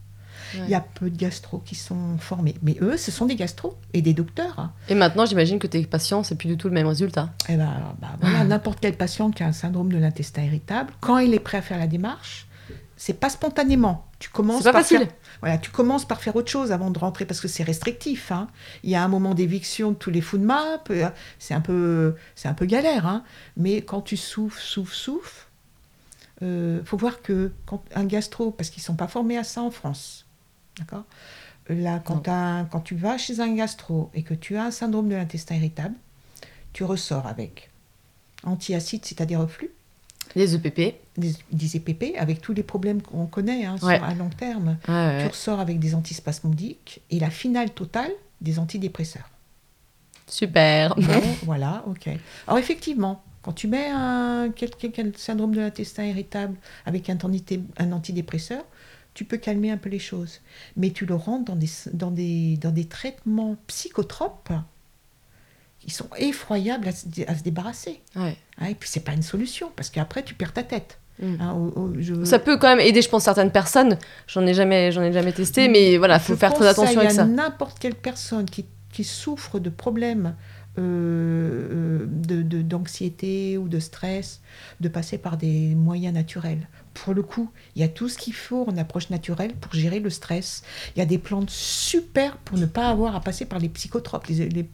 Il 0.56 0.70
y 0.70 0.76
a 0.76 0.80
peu 0.82 1.10
de 1.10 1.18
gastro 1.18 1.60
qui 1.60 1.76
sont 1.76 2.18
formés, 2.18 2.56
mais 2.64 2.76
eux, 2.82 2.98
ce 2.98 3.12
sont 3.12 3.26
des 3.26 3.36
gastros 3.36 3.76
et 3.94 4.02
des 4.02 4.14
docteurs. 4.14 4.70
Et 4.88 4.96
maintenant, 4.96 5.26
j'imagine 5.26 5.60
que 5.60 5.68
tes 5.68 5.86
patients, 5.86 6.24
c'est 6.24 6.36
plus 6.36 6.48
du 6.48 6.58
tout 6.58 6.68
le 6.68 6.74
même 6.74 6.88
résultat. 6.88 7.30
Eh 7.50 7.56
ben, 7.56 7.96
bah, 8.02 8.10
voilà, 8.22 8.44
n'importe 8.44 8.80
quel 8.82 8.96
patient 8.98 9.32
qui 9.32 9.44
a 9.44 9.48
un 9.48 9.52
syndrome 9.52 9.92
de 9.92 9.98
l'intestin 9.98 10.44
irritable, 10.44 10.94
quand 11.02 11.18
il 11.20 11.34
est 11.34 11.40
prêt 11.40 11.58
à 11.58 11.62
faire 11.62 11.78
la 11.80 11.88
démarche, 11.88 12.48
c'est 12.98 13.14
pas 13.14 13.30
spontanément. 13.30 14.06
Tu 14.20 14.28
commences 14.30 14.64
pas 14.64 14.74
par 14.74 14.82
facile. 14.82 14.98
faire, 15.00 15.08
voilà, 15.40 15.58
tu 15.58 15.70
commences 15.72 16.04
par 16.04 16.20
faire 16.22 16.36
autre 16.36 16.52
chose 16.52 16.74
avant 16.74 16.92
de 16.92 17.00
rentrer 17.00 17.24
parce 17.26 17.40
que 17.40 17.48
c'est 17.48 17.64
restrictif. 17.64 18.32
hein. 18.34 18.50
Il 18.84 18.90
y 18.90 18.96
a 18.96 19.04
un 19.04 19.08
moment 19.08 19.34
d'éviction 19.34 19.92
de 19.92 19.96
tous 19.96 20.10
les 20.12 20.20
food 20.20 20.42
maps, 20.42 20.84
euh, 20.90 21.08
c'est 21.40 21.54
un 21.54 21.62
peu, 21.62 22.16
c'est 22.36 22.50
un 22.50 22.54
peu 22.54 22.66
galère. 22.66 23.08
hein. 23.08 23.24
Mais 23.56 23.82
quand 23.82 24.02
tu 24.02 24.18
souffles, 24.18 24.60
souffles, 24.62 24.94
souffles, 24.96 25.46
euh, 26.42 26.82
faut 26.84 26.98
voir 26.98 27.22
que 27.22 27.52
quand 27.66 27.82
un 27.96 28.04
gastro, 28.06 28.52
parce 28.52 28.70
qu'ils 28.70 28.84
sont 28.84 28.96
pas 28.96 29.08
formés 29.08 29.38
à 29.38 29.44
ça 29.46 29.62
en 29.62 29.72
France, 29.72 30.26
d'accord. 30.80 31.04
Là, 31.70 32.02
quand, 32.04 32.18
t'as 32.20 32.34
un- 32.34 32.66
quand 32.66 32.80
tu 32.80 32.96
vas 32.96 33.18
chez 33.20 33.40
un 33.42 33.54
gastro 33.54 34.10
et 34.16 34.24
que 34.24 34.34
tu 34.34 34.58
as 34.58 34.64
un 34.64 34.72
syndrome 34.72 35.08
de 35.08 35.16
l'intestin 35.16 35.56
irritable, 35.56 35.94
tu 36.74 36.84
ressors 36.84 37.28
avec 37.28 37.70
antiacide, 38.44 39.06
c'est-à-dire 39.06 39.40
reflux, 39.40 39.70
Les 40.36 40.56
EPP. 40.56 40.96
des, 41.18 41.34
des 41.52 41.76
EPP, 41.78 42.16
avec 42.18 42.42
tous 42.42 42.54
les 42.54 42.64
problèmes 42.64 43.02
qu'on 43.04 43.28
connaît 43.28 43.66
hein, 43.66 43.78
sur- 43.78 43.88
à 43.90 44.14
long 44.16 44.30
terme. 44.30 44.70
Ouais, 44.70 44.78
Tu 44.88 44.92
ouais. 44.92 45.28
ressors 45.28 45.60
avec 45.60 45.78
des 45.80 45.94
antispasmodiques 45.94 47.02
et 47.12 47.20
la 47.20 47.30
finale 47.30 47.70
totale, 47.72 48.12
des 48.42 48.58
antidépresseurs. 48.58 49.30
Super. 50.28 50.96
Voilà, 51.44 51.84
ok. 51.88 52.10
Alors 52.48 52.58
effectivement, 52.60 53.22
quand 53.42 53.54
tu 53.54 53.68
mets 53.68 53.88
un, 53.92 54.52
le 55.04 55.14
syndrome 55.18 55.54
de 55.56 55.60
l'intestin 55.62 56.06
irritable 56.06 56.56
avec 56.86 57.10
un 57.78 57.92
antidépresseur, 57.92 58.64
tu 59.14 59.26
peux 59.26 59.38
calmer 59.38 59.72
un 59.72 59.78
peu 59.78 59.90
les 59.90 60.00
choses. 60.00 60.40
Mais 60.78 60.92
tu 60.92 61.06
le 61.06 61.16
rentres 61.16 61.46
dans 61.46 61.56
des, 61.56 61.70
dans 61.94 62.12
des, 62.12 62.58
dans 62.58 62.72
des 62.72 62.86
traitements 62.86 63.58
psychotropes 63.68 64.52
qui 65.80 65.90
sont 65.92 66.10
effroyables 66.18 66.88
à 66.88 66.92
se, 66.92 67.08
dé- 67.08 67.26
à 67.26 67.36
se 67.38 67.44
débarrasser. 67.44 68.02
Ouais. 68.16 68.38
hein. 68.60 68.66
et 68.68 68.76
puis 68.76 68.90
c'est 68.90 69.00
pas 69.04 69.14
une 69.14 69.22
solution, 69.24 69.72
parce 69.76 69.90
qu'après 69.90 70.24
tu 70.24 70.34
perds 70.34 70.54
ta 70.54 70.64
tête. 70.64 71.00
Mm. 71.22 71.36
hein, 71.42 71.54
au- 71.54 71.80
au- 71.80 71.94
je- 72.00 72.24
Ça 72.24 72.40
peut 72.40 72.58
quand 72.58 72.68
même 72.70 72.80
aider, 72.86 73.02
je 73.02 73.10
pense, 73.10 73.24
certaines 73.26 73.52
personnes. 73.52 73.98
J'en 74.28 74.46
ai 74.46 74.54
jamais, 74.54 74.92
j'en 74.92 75.02
ai 75.04 75.12
jamais 75.12 75.34
testé, 75.34 75.68
mais 75.68 75.98
voilà, 75.98 76.20
faut 76.20 76.34
Je 76.34 76.38
faire 76.40 76.54
très 76.54 76.68
attention 76.68 77.00
avec 77.00 77.12
ça. 77.12 77.26
N'importe 77.26 77.78
quelle 77.80 77.96
personne 77.96 78.46
qui, 78.46 78.66
qui 78.92 79.04
souffre 79.04 79.60
de 79.60 79.70
problèmes 79.70 80.36
euh, 80.78 82.02
euh, 82.02 82.06
de- 82.08 82.42
de- 82.42 82.62
d'anxiété 82.62 83.58
ou 83.58 83.68
de 83.68 83.80
stress, 83.80 84.40
de 84.80 84.88
passer 84.88 85.18
par 85.18 85.36
des 85.36 85.76
moyens 85.76 86.14
naturels. 86.14 86.68
Pour 87.04 87.14
le 87.14 87.22
coup, 87.24 87.50
il 87.76 87.82
y 87.82 87.86
a 87.86 87.88
tout 87.88 88.10
ce 88.10 88.18
qu'il 88.18 88.34
faut 88.34 88.66
en 88.70 88.78
approche 88.78 89.10
naturelle 89.10 89.54
pour 89.54 89.74
gérer 89.74 90.00
le 90.00 90.10
stress. 90.10 90.64
Il 90.96 91.00
y 91.00 91.02
a 91.02 91.06
des 91.06 91.18
plantes 91.18 91.50
super 91.50 92.38
pour 92.38 92.58
ne 92.58 92.66
pas 92.66 92.88
avoir 92.90 93.16
à 93.16 93.22
passer 93.22 93.46
par 93.46 93.60
les 93.60 93.70
psychotropes. 93.70 94.28
Les- 94.28 94.50
les- 94.50 94.70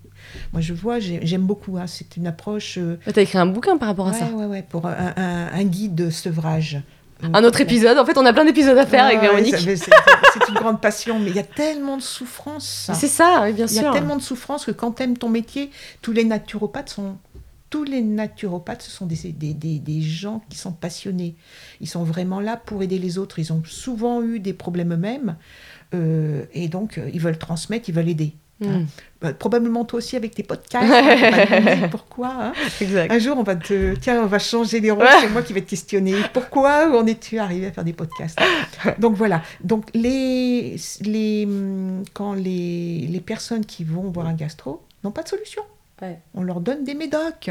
Moi, 0.53 0.61
je 0.61 0.73
vois, 0.73 0.99
j'ai- 0.99 1.19
j'aime 1.25 1.43
beaucoup. 1.43 1.77
hein, 1.77 1.85
C'est 1.87 2.17
une 2.17 2.25
approche. 2.27 2.77
euh, 2.79 2.97
T'as 3.13 3.21
écrit 3.21 3.37
un 3.37 3.45
bouquin 3.45 3.77
par 3.77 3.89
rapport 3.89 4.07
à 4.07 4.11
ouais, 4.11 4.19
ça. 4.19 4.25
ouais, 4.27 4.45
ouais, 4.45 4.63
pour 4.67 4.87
un, 4.87 5.13
un- 5.15 5.47
un 5.53 5.63
guide 5.63 5.93
de 5.93 6.09
sevrage. 6.09 6.81
Un 7.33 7.43
autre 7.45 7.61
épisode. 7.61 7.97
En 7.97 8.05
fait, 8.05 8.17
on 8.17 8.25
a 8.25 8.33
plein 8.33 8.43
d'épisodes 8.43 8.77
à 8.77 8.85
faire 8.85 9.05
avec 9.05 9.21
Véronique. 9.21 9.55
C'est 9.55 10.49
une 10.49 10.55
grande 10.55 10.81
passion, 10.81 11.17
mais 11.19 11.29
il 11.29 11.35
y 11.35 11.39
a 11.39 11.43
tellement 11.43 11.95
de 11.97 12.01
souffrance. 12.01 12.91
C'est 12.93 13.07
ça, 13.07 13.41
oui, 13.43 13.53
bien 13.53 13.67
Il 13.67 13.73
y 13.75 13.79
a 13.79 13.83
sûr. 13.83 13.91
tellement 13.93 14.15
de 14.17 14.21
souffrance 14.21 14.65
que 14.65 14.71
quand 14.71 14.91
tu 14.93 15.03
aimes 15.03 15.17
ton 15.17 15.29
métier, 15.29 15.69
tous 16.01 16.11
les 16.11 16.23
naturopathes 16.25 16.89
sont. 16.89 17.17
Tous 17.75 17.83
les 17.83 18.01
naturopathes, 18.01 18.83
ce 18.83 18.89
sont 18.89 19.05
des, 19.05 19.33
des, 19.33 19.53
des, 19.53 19.79
des 19.79 20.01
gens 20.01 20.41
qui 20.49 20.57
sont 20.57 20.71
passionnés. 20.71 21.35
Ils 21.81 21.89
sont 21.89 22.05
vraiment 22.05 22.39
là 22.39 22.55
pour 22.55 22.81
aider 22.83 22.97
les 22.97 23.17
autres. 23.17 23.37
Ils 23.37 23.51
ont 23.51 23.61
souvent 23.65 24.23
eu 24.23 24.39
des 24.39 24.53
problèmes 24.53 24.93
eux-mêmes. 24.93 25.35
euh, 25.93 26.45
et 26.53 26.69
donc, 26.69 26.97
euh, 26.97 27.09
ils 27.13 27.19
veulent 27.19 27.37
transmettre, 27.37 27.89
ils 27.89 27.95
veulent 27.95 28.07
aider. 28.07 28.33
Mm. 28.61 28.85
Bah, 29.21 29.33
probablement 29.33 29.83
toi 29.83 29.97
aussi 29.97 30.15
avec 30.15 30.33
tes 30.35 30.43
podcasts. 30.43 30.89
hein, 30.89 31.89
pourquoi 31.91 32.33
hein. 32.39 32.53
Exact. 32.79 33.11
Un 33.11 33.19
jour, 33.19 33.37
on 33.37 33.43
va 33.43 33.57
te. 33.57 33.93
Tiens, 33.95 34.23
on 34.23 34.27
va 34.27 34.39
changer 34.39 34.79
les 34.79 34.91
rôles. 34.91 35.05
C'est 35.19 35.27
moi 35.27 35.41
qui 35.41 35.51
vais 35.51 35.59
te 35.59 35.69
questionner. 35.69 36.13
Pourquoi 36.31 36.97
en 36.97 37.05
es-tu 37.05 37.39
arrivé 37.39 37.67
à 37.67 37.73
faire 37.73 37.83
des 37.83 37.91
podcasts 37.91 38.39
Donc 38.99 39.17
voilà. 39.17 39.41
Donc 39.61 39.89
les, 39.93 40.77
les, 41.01 41.45
hum, 41.45 42.03
quand 42.13 42.35
les, 42.35 43.05
les 43.09 43.19
personnes 43.19 43.65
qui 43.65 43.83
vont 43.83 44.09
voir 44.11 44.27
un 44.27 44.33
gastro 44.33 44.81
n'ont 45.03 45.11
pas 45.11 45.23
de 45.23 45.27
solution, 45.27 45.63
Ouais. 46.01 46.19
on 46.33 46.43
leur 46.43 46.59
donne 46.61 46.83
des 46.83 46.93
médocs. 46.95 47.49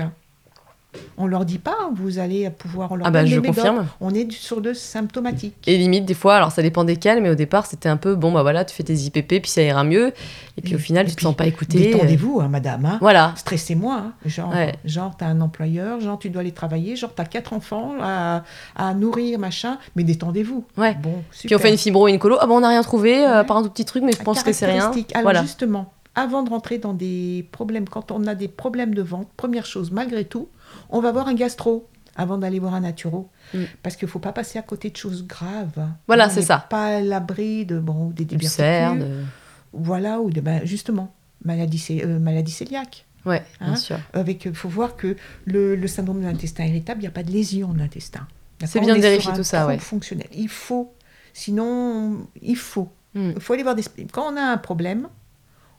On 1.19 1.27
leur 1.27 1.45
dit 1.45 1.59
pas, 1.59 1.91
vous 1.93 2.21
allez 2.21 2.49
pouvoir. 2.51 2.93
On 2.93 2.95
leur 2.95 3.09
Ah 3.09 3.11
bah, 3.11 3.25
je 3.25 3.31
des 3.35 3.41
médocs. 3.41 3.57
confirme. 3.57 3.87
On 4.01 4.15
est 4.15 4.31
sur 4.31 4.61
de 4.61 4.73
symptomatique. 4.73 5.57
Et 5.67 5.77
limite, 5.77 6.05
des 6.05 6.15
fois, 6.15 6.37
alors 6.37 6.53
ça 6.53 6.63
dépend 6.63 6.85
desquels, 6.85 7.21
mais 7.21 7.31
au 7.31 7.35
départ, 7.35 7.67
c'était 7.67 7.89
un 7.89 7.97
peu 7.97 8.15
bon, 8.15 8.31
bah 8.31 8.43
voilà, 8.43 8.65
tu 8.65 8.77
fais 8.77 8.85
tes 8.85 8.95
IPP, 8.95 9.41
puis 9.43 9.51
ça 9.51 9.61
ira 9.63 9.83
mieux. 9.83 10.13
Et 10.57 10.63
puis 10.63 10.77
au 10.77 10.79
Et- 10.79 10.81
final, 10.81 11.07
et 11.07 11.11
tu 11.11 11.17
te 11.17 11.23
sens 11.23 11.35
pas 11.35 11.47
écouté. 11.49 11.79
Détendez-vous, 11.93 12.41
hein, 12.41 12.47
madame. 12.47 12.85
hein. 12.87 12.99
Voilà. 13.01 13.33
Stressez-moi, 13.37 13.95
hein. 14.07 14.13
genre, 14.25 14.51
Ouais. 14.51 14.73
genre 14.85 15.17
tu 15.17 15.25
as 15.25 15.27
un 15.27 15.41
employeur, 15.41 16.01
genre 16.01 16.17
tu 16.17 16.31
dois 16.31 16.43
aller 16.43 16.53
travailler, 16.53 16.95
genre 16.95 17.11
tu 17.13 17.21
as 17.21 17.25
quatre 17.25 17.55
enfants 17.55 17.95
à, 18.01 18.45
à 18.77 18.95
nourrir, 18.95 19.41
machin, 19.41 19.79
mais 19.97 20.05
détendez-vous. 20.05 20.65
Ouais. 20.77 20.95
Bon, 21.03 21.25
Puis 21.45 21.57
on 21.57 21.59
fait 21.59 21.71
une 21.73 21.79
fibro, 21.79 22.07
une 22.07 22.21
colo. 22.21 22.37
Ah 22.41 22.47
bon, 22.47 22.59
on 22.59 22.61
n'a 22.61 22.69
rien 22.69 22.83
trouvé, 22.85 23.27
euh, 23.27 23.43
par 23.43 23.57
un 23.57 23.65
tout 23.65 23.71
petit 23.71 23.85
truc, 23.85 24.05
mais 24.05 24.13
je 24.13 24.23
pense 24.23 24.45
que 24.45 24.53
c'est 24.53 24.67
rien. 24.67 24.93
Alors 25.15 25.23
Voilà. 25.25 25.43
justement, 25.43 25.93
avant 26.15 26.43
de 26.43 26.51
rentrer 26.51 26.79
dans 26.79 26.93
des 26.95 27.49
problèmes, 27.53 27.89
quand 27.89 28.11
on 28.13 28.27
a 28.27 28.35
des 28.35 28.49
problèmes 28.49 28.95
de 28.95 29.03
vente, 29.03 29.29
première 29.37 29.67
chose, 29.67 29.91
malgré 29.91 30.25
tout, 30.25 30.49
on 30.91 31.01
va 31.01 31.11
voir 31.13 31.27
un 31.29 31.35
gastro 31.35 31.89
avant 32.17 32.39
d'aller 32.39 32.61
voir 32.61 32.75
un 32.75 32.81
naturo. 32.81 33.29
Mm. 33.53 33.65
Parce 33.83 33.97
qu'il 33.97 34.07
ne 34.07 34.11
faut 34.11 34.21
pas 34.21 34.33
passer 34.33 34.59
à 34.59 34.63
côté 34.63 34.91
de 34.91 34.97
choses 34.97 35.27
graves. 35.27 35.89
Voilà, 36.07 36.29
c'est 36.31 36.43
ça. 36.43 36.67
pas 36.71 36.97
à 36.99 37.01
l'abri 37.01 37.67
de 37.67 37.79
bon, 37.81 38.11
des 38.11 38.25
diverticules. 38.25 39.01
de- 39.01 39.25
Voilà, 39.73 40.21
ou 40.21 40.31
de, 40.31 40.41
ben, 40.41 40.65
justement, 40.65 41.13
maladie, 41.45 41.85
euh, 42.05 42.19
maladie 42.21 42.55
cœliaque. 42.55 43.07
Bien 43.27 43.41
Hein 43.61 43.77
sûr. 43.77 43.99
Avec, 44.13 44.45
il 44.45 44.55
faut 44.55 44.69
voir 44.69 44.97
que 44.97 45.17
le, 45.47 45.75
le 45.77 45.87
syndrome 45.89 46.21
de 46.21 46.27
l'intestin 46.27 46.65
irritable, 46.67 47.01
il 47.01 47.05
n'y 47.05 47.09
a 47.09 47.11
pas 47.11 47.23
de 47.25 47.31
lésion 47.33 47.73
de 47.73 47.79
l'intestin. 47.79 48.29
C'est 48.65 48.81
bien 48.81 48.95
de 48.95 49.01
vérifier 49.01 49.33
tout 49.33 49.43
ça, 49.43 49.67
ouais. 49.67 49.79
fonctionnel. 49.79 50.29
Il 50.33 50.49
faut. 50.49 50.95
Sinon, 51.33 52.27
il 52.41 52.57
faut. 52.57 52.89
Mm. 53.15 53.33
Il 53.37 53.41
faut 53.41 53.53
aller 53.55 53.63
voir 53.63 53.75
des... 53.75 53.83
Quand 54.13 54.33
on 54.33 54.37
a 54.37 54.43
un 54.43 54.57
problème, 54.59 55.09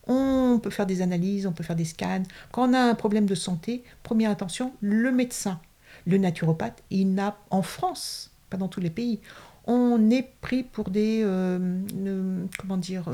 on 0.07 0.59
peut 0.61 0.69
faire 0.69 0.85
des 0.85 1.01
analyses, 1.01 1.45
on 1.47 1.51
peut 1.51 1.63
faire 1.63 1.75
des 1.75 1.85
scans. 1.85 2.23
Quand 2.51 2.69
on 2.69 2.73
a 2.73 2.79
un 2.79 2.95
problème 2.95 3.25
de 3.25 3.35
santé, 3.35 3.83
première 4.03 4.31
attention, 4.31 4.73
le 4.81 5.11
médecin, 5.11 5.59
le 6.05 6.17
naturopathe, 6.17 6.83
il 6.91 7.13
n'a, 7.13 7.37
en 7.49 7.61
France, 7.61 8.31
pas 8.49 8.57
dans 8.57 8.67
tous 8.67 8.79
les 8.81 8.89
pays, 8.91 9.19
on 9.65 10.09
est 10.11 10.27
pris 10.41 10.63
pour 10.63 10.89
des... 10.89 11.21
euh, 11.23 11.57
euh, 12.05 12.45
comment 12.59 12.77
dire 12.77 13.07
euh, 13.07 13.13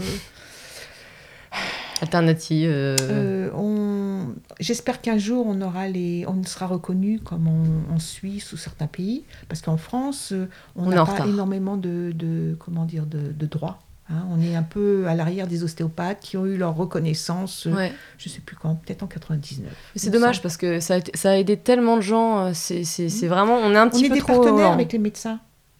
Alternative. 2.02 2.70
euh. 2.72 4.28
J'espère 4.60 5.02
qu'un 5.02 5.18
jour 5.18 5.46
on 5.48 5.62
aura 5.62 5.88
les, 5.88 6.26
on 6.28 6.44
sera 6.44 6.66
reconnu 6.68 7.20
comme 7.20 7.48
en, 7.48 7.94
en 7.94 8.00
Suisse 8.00 8.54
ou 8.54 8.58
certains 8.58 8.88
pays, 8.88 9.24
parce 9.50 9.62
qu'en 9.62 9.78
France, 9.78 10.34
on 10.76 10.86
n'a 10.90 10.98
pas 11.06 11.12
retard. 11.14 11.28
énormément 11.28 11.78
de, 11.78 12.12
de- 12.16 12.56
comment 12.60 12.86
dire, 12.86 13.06
de, 13.06 13.32
de 13.32 13.46
droits. 13.46 13.80
Hein. 14.12 14.26
on 14.32 14.42
est 14.42 14.56
un 14.56 14.64
peu 14.64 15.06
à 15.08 15.16
l'arrière 15.16 15.48
des 15.48 15.64
ostéopathes 15.64 16.20
qui 16.22 16.38
ont 16.38 16.46
eu 16.46 16.58
leur 16.58 16.76
reconnaissance, 16.76 17.66
euh, 17.68 17.74
ouais. 17.74 17.94
je 18.18 18.30
sais 18.30 18.42
plus 18.42 18.56
quand, 18.56 18.76
peut-être 18.76 19.04
en 19.04 19.08
99. 19.08 19.68
Mais 19.70 19.74
C'est 19.96 20.10
dommage 20.10 20.42
parce 20.42 20.58
que 20.58 20.80
ça 20.80 20.96
a, 20.96 20.98
été- 20.98 21.12
ça 21.18 21.32
a 21.32 21.36
aidé 21.38 21.58
tellement 21.58 21.96
de 21.98 22.02
gens. 22.02 22.46
euh, 22.46 22.52
C'est 22.54 22.84
c'est- 22.84 23.10
c'est 23.10 23.28
vraiment. 23.28 23.56
On 23.58 23.72
est 23.74 23.78
un 23.78 23.88
On 23.88 23.90
petit 23.90 24.06
est 24.06 24.10
peu 24.10 24.16
des 24.16 24.20
trop. 24.22 24.42
partenaires 24.42 24.72
avec 24.72 24.92
les 24.94 25.00
médecins. 25.00 25.40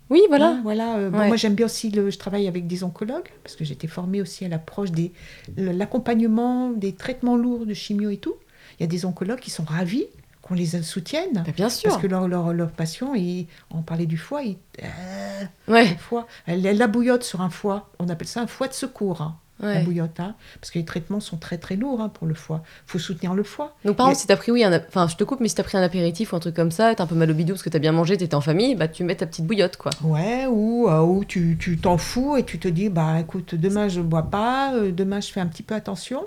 Oui, 0.10 0.22
voilà. 0.28 0.50
Hein, 0.50 0.60
voilà. 0.64 0.96
euh, 0.98 1.10
bon, 1.10 1.26
moi, 1.28 1.38
j'aime 1.38 1.56
bien 1.56 1.68
aussi, 1.68 1.90
le, 1.90 2.10
je 2.10 2.18
travaille 2.18 2.46
avec 2.50 2.68
des 2.68 2.84
oncologues, 2.84 3.30
parce 3.44 3.56
que 3.56 3.64
j'étais 3.64 3.88
formée 3.88 4.22
aussi 4.22 4.44
à 4.44 4.50
l'approche 4.50 4.92
des 4.92 5.14
l'accompagnement 5.56 6.70
des 6.72 6.94
traitements 6.94 7.36
lourds 7.38 7.66
de 7.66 7.74
chimio 7.74 8.10
et 8.10 8.18
tout. 8.18 8.36
Il 8.80 8.84
y 8.84 8.86
a 8.86 8.88
des 8.88 9.06
oncologues 9.06 9.40
qui 9.40 9.52
sont 9.52 9.64
ravis 9.64 10.06
qu'on 10.52 10.56
les 10.56 10.82
soutienne. 10.84 11.44
Bah, 11.46 11.52
bien 11.56 11.70
sûr. 11.70 11.90
Parce 11.92 12.02
que 12.02 12.08
leurs 12.08 12.28
leur, 12.28 12.54
leur 12.54 12.72
patients, 12.72 13.14
ils- 13.14 13.48
on 13.72 13.82
parlait 13.82 14.06
du 14.06 14.18
foie, 14.18 14.44
ils, 14.44 14.58
euh, 14.84 15.46
Ouais, 15.68 15.88
le 15.90 15.98
foie, 15.98 16.28
elle, 16.46 16.66
elle 16.66 16.78
la 16.78 16.88
bouillotte 16.88 17.24
sur 17.24 17.42
un 17.42 17.50
foie. 17.50 17.90
On 18.00 18.10
appelle 18.10 18.28
ça 18.28 18.42
un 18.42 18.48
foie 18.48 18.68
de 18.68 18.74
secours, 18.74 19.22
hein, 19.22 19.36
la 19.62 19.82
bouillotte. 19.84 20.20
hein, 20.20 20.36
parce 20.60 20.72
que 20.72 20.80
les 20.80 20.86
traitements 20.86 21.20
sont 21.20 21.38
très 21.38 21.58
très 21.58 21.76
lourds 21.76 22.02
hein, 22.02 22.10
pour 22.10 22.28
le 22.28 22.34
foie. 22.34 22.64
Il 22.88 22.92
faut 22.92 23.00
soutenir 23.00 23.34
le 23.34 23.44
foie. 23.44 23.76
Donc 23.86 23.96
par 23.96 24.08
exemple, 24.08 24.22
si 24.22 24.28
t'as 24.28 24.36
pris, 24.36 24.52
oui, 24.52 24.64
un 24.64 24.74
enfin 24.88 25.08
je 25.08 25.16
te 25.16 25.24
coupe, 25.24 25.40
mais 25.40 25.48
si 25.48 25.56
t'as 25.56 25.64
pris 25.64 25.78
un 25.78 25.84
apéritif 25.84 26.34
ou 26.34 26.36
un 26.36 26.40
truc 26.40 26.56
comme 26.56 26.72
ça, 26.72 26.94
t'as 26.96 27.04
un 27.04 27.08
peu 27.08 27.16
mal 27.16 27.30
au 27.32 27.34
bidou 27.34 27.54
parce 27.54 27.64
que 27.64 27.70
t'as 27.70 27.80
bien 27.80 27.92
mangé, 27.92 28.18
t'étais 28.18 28.36
en 28.36 28.42
famille, 28.42 28.76
bah 28.76 28.88
tu 28.88 29.04
mets 29.04 29.16
ta 29.16 29.26
petite 29.26 29.46
bouillotte, 29.46 29.78
quoi. 29.78 29.92
Ouais, 30.04 30.48
ou, 30.48 30.90
euh, 30.90 31.00
ou 31.02 31.24
tu 31.24 31.58
tu 31.60 31.78
t'en 31.78 31.98
fous 31.98 32.36
et 32.38 32.44
tu 32.44 32.60
te 32.60 32.68
dis, 32.68 32.90
bah 32.90 33.20
écoute, 33.20 33.56
demain 33.56 33.88
je 33.88 34.02
bois 34.02 34.24
pas, 34.24 34.74
euh, 34.74 34.92
demain 34.92 35.20
je 35.22 35.32
fais 35.32 35.40
un 35.40 35.48
petit 35.48 35.64
peu 35.64 35.76
attention. 35.76 36.26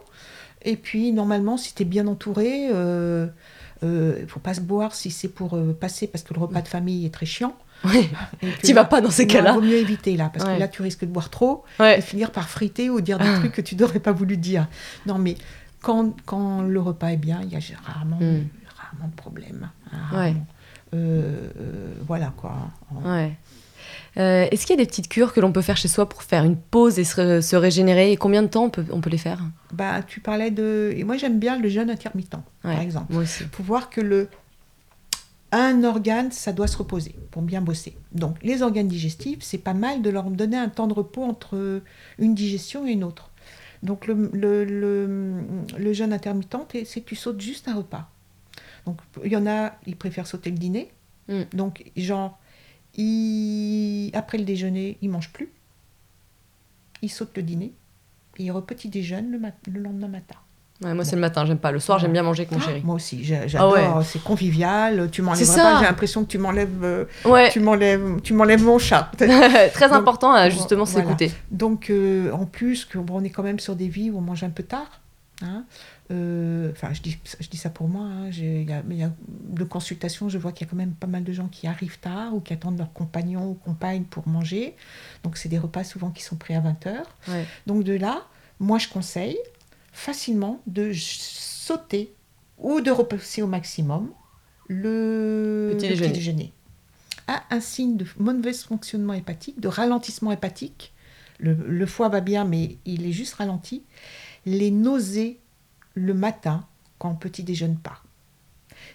Et 0.66 0.76
puis 0.76 1.12
normalement, 1.12 1.58
si 1.58 1.74
tu 1.74 1.82
es 1.82 1.84
bien 1.84 2.06
entouré, 2.06 2.68
euh, 2.72 3.26
euh, 3.84 4.18
il 4.22 4.26
faut 4.28 4.40
pas 4.40 4.54
se 4.54 4.60
boire 4.60 4.94
si 4.94 5.10
c'est 5.10 5.28
pour 5.28 5.54
euh, 5.54 5.76
passer 5.78 6.06
parce 6.06 6.24
que 6.24 6.32
le 6.34 6.40
repas 6.40 6.62
de 6.62 6.68
famille 6.68 7.04
est 7.06 7.10
très 7.14 7.26
chiant. 7.26 7.54
Ouais. 7.84 8.08
T'y 8.62 8.72
là, 8.72 8.82
vas 8.82 8.88
pas 8.88 9.00
dans 9.02 9.10
ces 9.10 9.26
cas-là. 9.26 9.52
vaut 9.52 9.60
mieux 9.60 9.76
éviter 9.76 10.16
là, 10.16 10.30
parce 10.32 10.46
Ouais. 10.46 10.54
que 10.54 10.60
là 10.60 10.68
tu 10.68 10.80
risques 10.82 11.04
de 11.04 11.10
boire 11.10 11.28
trop 11.28 11.64
et 11.78 11.82
Ouais. 11.82 12.00
finir 12.00 12.30
par 12.30 12.48
friter 12.48 12.88
ou 12.88 13.00
dire 13.02 13.18
des 13.18 13.26
Ah. 13.28 13.38
trucs 13.40 13.52
que 13.52 13.60
tu 13.60 13.76
n'aurais 13.76 14.00
pas 14.00 14.12
voulu 14.12 14.36
dire. 14.38 14.68
Non, 15.06 15.18
mais 15.18 15.36
quand, 15.82 16.14
quand 16.24 16.62
le 16.62 16.80
repas 16.80 17.08
est 17.08 17.18
bien, 17.18 17.40
il 17.42 17.50
y 17.52 17.56
a 17.56 17.60
rarement, 17.84 18.16
Mm. 18.18 18.46
rarement 18.76 19.08
de 19.08 19.14
problème. 19.16 19.68
hein, 19.92 19.96
Ouais. 20.12 20.16
rarement. 20.28 20.46
Euh, 20.94 21.50
euh, 21.60 21.94
voilà 22.06 22.32
quoi. 22.36 22.54
Ouais. 23.04 23.36
Euh, 24.16 24.46
Est-ce 24.50 24.66
qu'il 24.66 24.76
y 24.76 24.80
a 24.80 24.82
des 24.84 24.88
petites 24.88 25.08
cures 25.08 25.32
que 25.32 25.40
l'on 25.40 25.50
peut 25.52 25.62
faire 25.62 25.76
chez 25.76 25.88
soi 25.88 26.08
pour 26.08 26.22
faire 26.22 26.44
une 26.44 26.56
pause 26.56 26.98
et 26.98 27.04
se, 27.04 27.20
ré- 27.20 27.42
se 27.42 27.56
régénérer 27.56 28.12
Et 28.12 28.16
combien 28.16 28.42
de 28.42 28.48
temps 28.48 28.64
on 28.64 28.70
peut, 28.70 28.84
on 28.90 29.00
peut 29.00 29.10
les 29.10 29.18
faire? 29.18 29.40
Bah, 29.72 30.02
tu 30.02 30.20
parlais 30.20 30.50
de. 30.50 30.92
Et 30.96 31.02
moi, 31.04 31.16
j'aime 31.16 31.38
bien 31.40 31.58
le 31.58 31.68
jeûne 31.68 31.90
intermittent, 31.90 32.34
Ouais, 32.64 32.72
par 32.74 32.80
exemple. 32.80 33.12
Moi 33.12 33.22
aussi. 33.22 33.44
Pour 33.44 33.64
voir 33.64 33.90
que 33.90 34.00
le. 34.00 34.28
Un 35.52 35.84
organe, 35.84 36.32
ça 36.32 36.52
doit 36.52 36.66
se 36.66 36.76
reposer 36.76 37.14
pour 37.30 37.42
bien 37.42 37.60
bosser. 37.60 37.96
Donc, 38.12 38.36
les 38.42 38.62
organes 38.62 38.88
digestifs, 38.88 39.38
c'est 39.42 39.58
pas 39.58 39.74
mal 39.74 40.02
de 40.02 40.10
leur 40.10 40.24
donner 40.24 40.56
un 40.56 40.68
temps 40.68 40.88
de 40.88 40.94
repos 40.94 41.22
entre 41.22 41.80
une 42.18 42.34
digestion 42.34 42.86
et 42.88 42.90
une 42.90 43.04
autre. 43.04 43.30
Donc, 43.84 44.08
le, 44.08 44.30
le, 44.32 44.64
le, 44.64 45.32
le 45.78 45.92
jeûne 45.92 46.12
intermittent, 46.12 46.56
c'est 46.86 47.00
que 47.02 47.06
tu 47.08 47.14
sautes 47.14 47.40
juste 47.40 47.68
un 47.68 47.74
repas. 47.76 48.10
Donc, 48.84 48.98
il 49.24 49.30
y 49.30 49.36
en 49.36 49.46
a, 49.46 49.74
ils 49.86 49.94
préfèrent 49.96 50.26
sauter 50.26 50.50
le 50.50 50.58
dîner. 50.58 50.90
Mm. 51.28 51.42
Donc, 51.52 51.84
genre, 51.96 52.36
ils- 52.96 54.10
après 54.14 54.38
le 54.38 54.44
déjeuner, 54.44 54.98
ils 55.02 55.08
mangent 55.10 55.32
plus. 55.32 55.50
Ils 57.02 57.08
sautent 57.10 57.36
le 57.36 57.42
dîner. 57.42 57.72
Et 58.38 58.44
ils 58.44 58.50
repetit 58.50 58.88
déjeunent 58.88 59.30
le, 59.30 59.38
mat- 59.38 59.54
le 59.72 59.80
lendemain 59.80 60.08
matin. 60.08 60.34
Ouais, 60.82 60.92
moi, 60.92 61.04
c'est 61.04 61.14
le 61.14 61.20
matin, 61.20 61.46
j'aime 61.46 61.58
pas. 61.58 61.70
Le 61.70 61.78
soir, 61.78 62.00
j'aime 62.00 62.12
bien 62.12 62.24
manger 62.24 62.42
avec 62.42 62.50
mon 62.50 62.58
Ah, 62.58 62.66
chéri. 62.66 62.82
Moi 62.84 62.96
aussi, 62.96 63.22
j'adore. 63.22 63.76
Ah 63.78 63.96
ouais. 63.98 64.04
C'est 64.04 64.22
convivial. 64.22 65.08
Tu 65.12 65.22
m'enlèves 65.22 65.38
C'est 65.38 65.52
ça. 65.52 65.62
pas. 65.62 65.78
J'ai 65.78 65.84
l'impression 65.84 66.24
que 66.24 66.28
tu 66.30 66.38
m'enlèves, 66.38 66.82
euh, 66.82 67.04
Ouais, 67.24 67.48
tu 67.50 67.60
m'enlèves, 67.60 68.20
tu 68.22 68.32
m'enlèves 68.34 68.64
mon 68.64 68.78
chat. 68.78 69.10
très 69.16 69.28
Donc, 69.88 69.92
important 69.98 70.32
à 70.32 70.50
justement 70.50 70.82
voilà. 70.84 71.06
s'écouter. 71.06 71.30
Donc, 71.52 71.90
euh, 71.90 72.32
en 72.32 72.44
plus, 72.44 72.84
que, 72.84 72.98
bon, 72.98 73.20
on 73.20 73.24
est 73.24 73.30
quand 73.30 73.44
même 73.44 73.60
sur 73.60 73.76
des 73.76 73.86
vies 73.86 74.10
où 74.10 74.18
on 74.18 74.20
mange 74.20 74.42
un 74.42 74.50
peu 74.50 74.64
tard. 74.64 75.00
Hein. 75.42 75.64
Euh, 76.10 76.70
Enfin, 76.72 76.92
je 76.92 77.02
dis, 77.02 77.18
je 77.40 77.48
dis 77.48 77.56
ça 77.56 77.70
pour 77.70 77.88
moi. 77.88 78.04
hein. 78.06 78.30
Y 78.30 78.70
a- 78.72 78.82
il 78.88 78.96
y 78.96 79.02
a 79.02 79.12
de 79.28 79.64
consultations, 79.64 80.28
je 80.28 80.38
vois 80.38 80.52
qu'il 80.52 80.66
y 80.66 80.68
a 80.68 80.70
quand 80.70 80.76
même 80.76 80.94
pas 80.94 81.06
mal 81.06 81.24
de 81.24 81.32
gens 81.32 81.48
qui 81.48 81.66
arrivent 81.66 81.98
tard 81.98 82.34
ou 82.34 82.40
qui 82.40 82.52
attendent 82.52 82.78
leur 82.78 82.92
compagnon 82.92 83.50
ou 83.50 83.54
compagne 83.54 84.04
pour 84.04 84.26
manger. 84.28 84.74
Donc, 85.22 85.36
c'est 85.36 85.48
des 85.48 85.58
repas 85.58 85.84
souvent 85.84 86.10
qui 86.10 86.22
sont 86.22 86.36
pris 86.36 86.54
à 86.54 86.60
20h. 86.60 87.02
Ouais. 87.28 87.46
Donc 87.66 87.84
de 87.84 87.92
là, 87.94 88.22
moi 88.60 88.78
je 88.78 88.88
conseille 88.88 89.38
facilement 89.92 90.60
de 90.66 90.92
sauter 90.94 92.12
ou 92.58 92.80
de 92.80 92.90
repousser 92.90 93.42
au 93.42 93.46
maximum 93.46 94.10
le 94.68 95.74
Petit 95.76 95.88
le 95.88 95.94
déjeuner. 95.94 96.12
déjeuner. 96.12 96.52
À 97.26 97.42
un 97.50 97.60
signe 97.60 97.96
de 97.96 98.06
mauvais 98.18 98.52
fonctionnement 98.52 99.12
hépatique, 99.14 99.58
de 99.60 99.68
ralentissement 99.68 100.32
hépatique. 100.32 100.92
Le, 101.38 101.54
le 101.54 101.86
foie 101.86 102.08
va 102.08 102.20
bien, 102.20 102.44
mais 102.44 102.78
il 102.84 103.06
est 103.06 103.12
juste 103.12 103.34
ralenti. 103.34 103.82
Les 104.46 104.70
nausées 104.70 105.40
le 105.94 106.14
matin 106.14 106.66
quand 106.98 107.10
on 107.10 107.14
petit 107.14 107.42
déjeune 107.42 107.76
pas. 107.76 108.02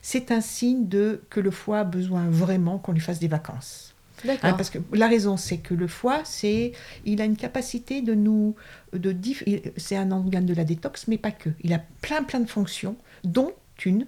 C'est 0.02 0.32
un 0.32 0.42
signe 0.42 0.88
de 0.88 1.22
que 1.30 1.40
le 1.40 1.52
foie 1.52 1.80
a 1.80 1.84
besoin 1.84 2.30
vraiment 2.30 2.78
qu'on 2.78 2.92
lui 2.94 3.02
fasse 3.02 3.20
des 3.20 3.28
vacances. 3.28 3.96
Hein, 4.20 4.28
D'accord. 4.28 4.58
parce 4.58 4.70
que 4.70 4.80
la 4.92 5.08
raison, 5.08 5.38
c'est 5.38 5.60
que 5.60 5.74
le 5.74 5.88
foie, 5.88 6.22
c'est, 6.26 6.74
il 7.06 7.22
a 7.22 7.26
une 7.26 7.38
capacité 7.38 8.02
de 8.02 8.14
nous, 8.14 8.56
de 8.94 9.14
diff- 9.14 9.44
c'est 9.78 9.96
un 9.96 10.12
organe 10.12 10.46
de 10.46 10.54
la 10.54 10.66
détox, 10.66 11.08
mais 11.08 11.18
pas 11.18 11.32
que. 11.32 11.50
Il 11.64 11.74
a 11.74 11.80
plein 12.02 12.24
plein 12.24 12.42
de 12.42 12.50
fonctions, 12.50 12.98
dont 13.24 13.54
une, 13.86 14.08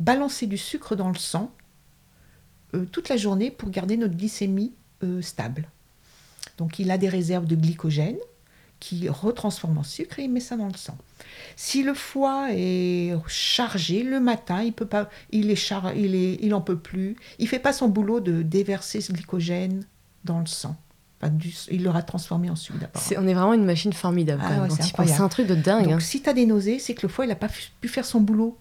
balancer 0.00 0.46
du 0.46 0.58
sucre 0.58 0.96
dans 0.96 1.08
le 1.08 1.14
sang 1.18 1.52
euh, 2.74 2.84
toute 2.86 3.08
la 3.08 3.16
journée 3.16 3.52
pour 3.52 3.70
garder 3.70 3.96
notre 3.96 4.16
glycémie 4.16 4.72
euh, 5.04 5.22
stable. 5.22 5.68
Donc 6.58 6.78
il 6.78 6.90
a 6.90 6.98
des 6.98 7.08
réserves 7.08 7.46
de 7.46 7.56
glycogène 7.56 8.16
qui 8.80 9.08
retransforment 9.08 9.78
en 9.78 9.82
sucre 9.82 10.18
et 10.18 10.24
il 10.24 10.30
met 10.30 10.40
ça 10.40 10.56
dans 10.56 10.66
le 10.66 10.76
sang. 10.76 10.96
Si 11.56 11.82
le 11.82 11.94
foie 11.94 12.48
est 12.50 13.14
chargé 13.26 14.02
le 14.02 14.20
matin, 14.20 14.62
il 14.62 14.72
peut 14.72 14.86
pas, 14.86 15.08
il 15.30 15.50
est 15.50 15.56
char, 15.56 15.94
il 15.94 16.14
est, 16.14 16.38
il 16.42 16.52
en 16.54 16.60
peut 16.60 16.76
plus, 16.78 17.16
il 17.38 17.48
fait 17.48 17.58
pas 17.58 17.72
son 17.72 17.88
boulot 17.88 18.20
de 18.20 18.42
déverser 18.42 19.00
ce 19.00 19.12
glycogène 19.12 19.86
dans 20.24 20.40
le 20.40 20.46
sang. 20.46 20.76
Enfin, 21.20 21.32
du- 21.32 21.54
il 21.70 21.84
l'aura 21.84 22.02
transformé 22.02 22.50
en 22.50 22.56
sucre 22.56 22.78
d'abord. 22.78 23.00
On 23.16 23.26
est 23.26 23.34
vraiment 23.34 23.54
une 23.54 23.64
machine 23.64 23.92
formidable. 23.92 24.42
Ah 24.44 24.62
ouais, 24.62 24.68
c'est 25.06 25.20
un 25.20 25.28
truc 25.28 25.46
de 25.46 25.54
dingue. 25.54 25.84
Donc 25.84 25.92
hein. 25.94 26.00
si 26.00 26.20
tu 26.20 26.28
as 26.28 26.34
des 26.34 26.44
nausées, 26.44 26.78
c'est 26.78 26.94
que 26.94 27.02
le 27.02 27.08
foie 27.08 27.24
il 27.24 27.28
n'a 27.28 27.36
pas 27.36 27.48
pu 27.80 27.88
faire 27.88 28.04
son 28.04 28.20
boulot. 28.20 28.58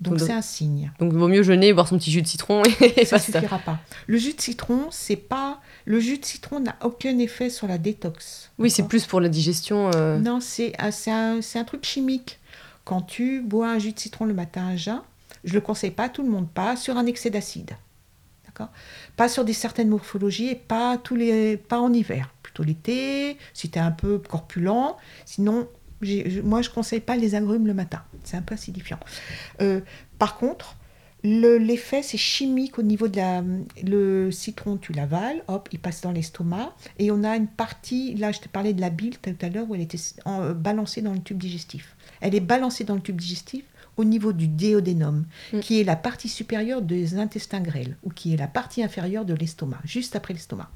Donc 0.00 0.20
c'est 0.20 0.32
un 0.32 0.42
signe. 0.42 0.92
Donc, 0.98 1.12
il 1.12 1.18
vaut 1.18 1.28
mieux 1.28 1.42
jeûner, 1.42 1.72
boire 1.72 1.88
son 1.88 1.96
petit 1.98 2.10
jus 2.10 2.20
de 2.20 2.26
citron 2.26 2.62
et 2.80 3.04
ça 3.06 3.16
basta. 3.16 3.40
suffira 3.40 3.58
pas. 3.58 3.78
Le 4.06 4.18
jus 4.18 4.34
de 4.34 4.40
citron, 4.40 4.88
c'est 4.90 5.16
pas 5.16 5.60
le 5.86 6.00
jus 6.00 6.18
de 6.18 6.24
citron 6.24 6.60
n'a 6.60 6.76
aucun 6.82 7.16
effet 7.18 7.48
sur 7.48 7.66
la 7.68 7.78
détox. 7.78 8.50
Oui, 8.58 8.70
c'est 8.70 8.82
plus 8.88 9.06
pour 9.06 9.20
la 9.20 9.28
digestion. 9.28 9.90
euh, 9.94 10.18
Non, 10.18 10.40
c'est 10.40 10.72
c'est 10.90 11.10
un, 11.10 11.40
c'est 11.40 11.58
un 11.58 11.64
truc 11.64 11.84
chimique. 11.84 12.38
Quand 12.84 13.00
tu 13.02 13.40
bois 13.40 13.68
un 13.70 13.78
jus 13.78 13.92
de 13.92 13.98
citron 13.98 14.24
le 14.26 14.34
matin 14.34 14.66
à 14.68 14.76
jeun, 14.76 15.00
je 15.44 15.54
le 15.54 15.60
conseille 15.60 15.90
pas 15.92 16.04
à 16.04 16.08
tout 16.08 16.22
le 16.22 16.28
monde, 16.28 16.48
pas 16.50 16.76
sur 16.76 16.96
un 16.98 17.06
excès 17.06 17.30
d'acide. 17.30 17.70
D'accord? 18.46 18.68
Pas 19.16 19.28
sur 19.28 19.44
des 19.44 19.52
certaines 19.54 19.88
morphologies 19.88 20.48
et 20.48 20.54
pas, 20.54 20.98
tous 20.98 21.16
les, 21.16 21.56
pas 21.56 21.78
en 21.80 21.92
hiver. 21.92 22.30
Plutôt 22.42 22.62
l'été, 22.62 23.38
si 23.54 23.70
tu 23.70 23.78
es 23.78 23.82
un 23.82 23.90
peu 23.90 24.18
corpulent. 24.18 24.96
Sinon, 25.24 25.66
je- 26.04 26.40
moi, 26.40 26.62
je 26.62 26.70
conseille 26.70 27.00
pas 27.00 27.16
les 27.16 27.34
agrumes 27.34 27.66
le 27.66 27.74
matin. 27.74 28.02
C'est 28.24 28.36
un 28.36 28.42
peu 28.42 28.54
acidifiant. 28.54 28.98
Euh, 29.60 29.80
par 30.18 30.36
contre, 30.36 30.76
le- 31.22 31.56
l'effet, 31.56 32.02
c'est 32.02 32.18
chimique 32.18 32.78
au 32.78 32.82
niveau 32.82 33.08
de 33.08 33.16
la... 33.16 33.42
Le 33.82 34.30
citron, 34.30 34.76
tu 34.76 34.92
l'avales, 34.92 35.42
hop, 35.48 35.68
il 35.72 35.78
passe 35.78 36.02
dans 36.02 36.12
l'estomac. 36.12 36.74
Et 36.98 37.10
on 37.10 37.24
a 37.24 37.34
une 37.36 37.46
partie, 37.48 38.14
là, 38.14 38.30
je 38.30 38.40
te 38.40 38.48
parlais 38.48 38.74
de 38.74 38.80
la 38.80 38.90
bile 38.90 39.16
tout 39.18 39.30
à 39.40 39.48
l'heure, 39.48 39.64
où 39.68 39.74
elle 39.74 39.80
était 39.80 39.98
en- 40.26 40.42
euh, 40.42 40.52
balancée 40.54 41.00
dans 41.02 41.12
le 41.14 41.20
tube 41.20 41.38
digestif. 41.38 41.96
Elle 42.20 42.34
est 42.34 42.40
balancée 42.40 42.84
dans 42.84 42.94
le 42.94 43.00
tube 43.00 43.16
digestif 43.20 43.64
au 43.96 44.04
niveau 44.04 44.32
du 44.32 44.48
déodénum, 44.48 45.24
Mm. 45.52 45.60
qui 45.60 45.80
est 45.80 45.84
la 45.84 45.94
partie 45.94 46.28
supérieure 46.28 46.82
des 46.82 47.16
intestins 47.16 47.60
grêles, 47.60 47.96
ou 48.02 48.10
qui 48.10 48.34
est 48.34 48.36
la 48.36 48.48
partie 48.48 48.82
inférieure 48.82 49.24
de 49.24 49.34
l'estomac, 49.34 49.78
juste 49.84 50.16
après 50.16 50.34
l'estomac. 50.34 50.68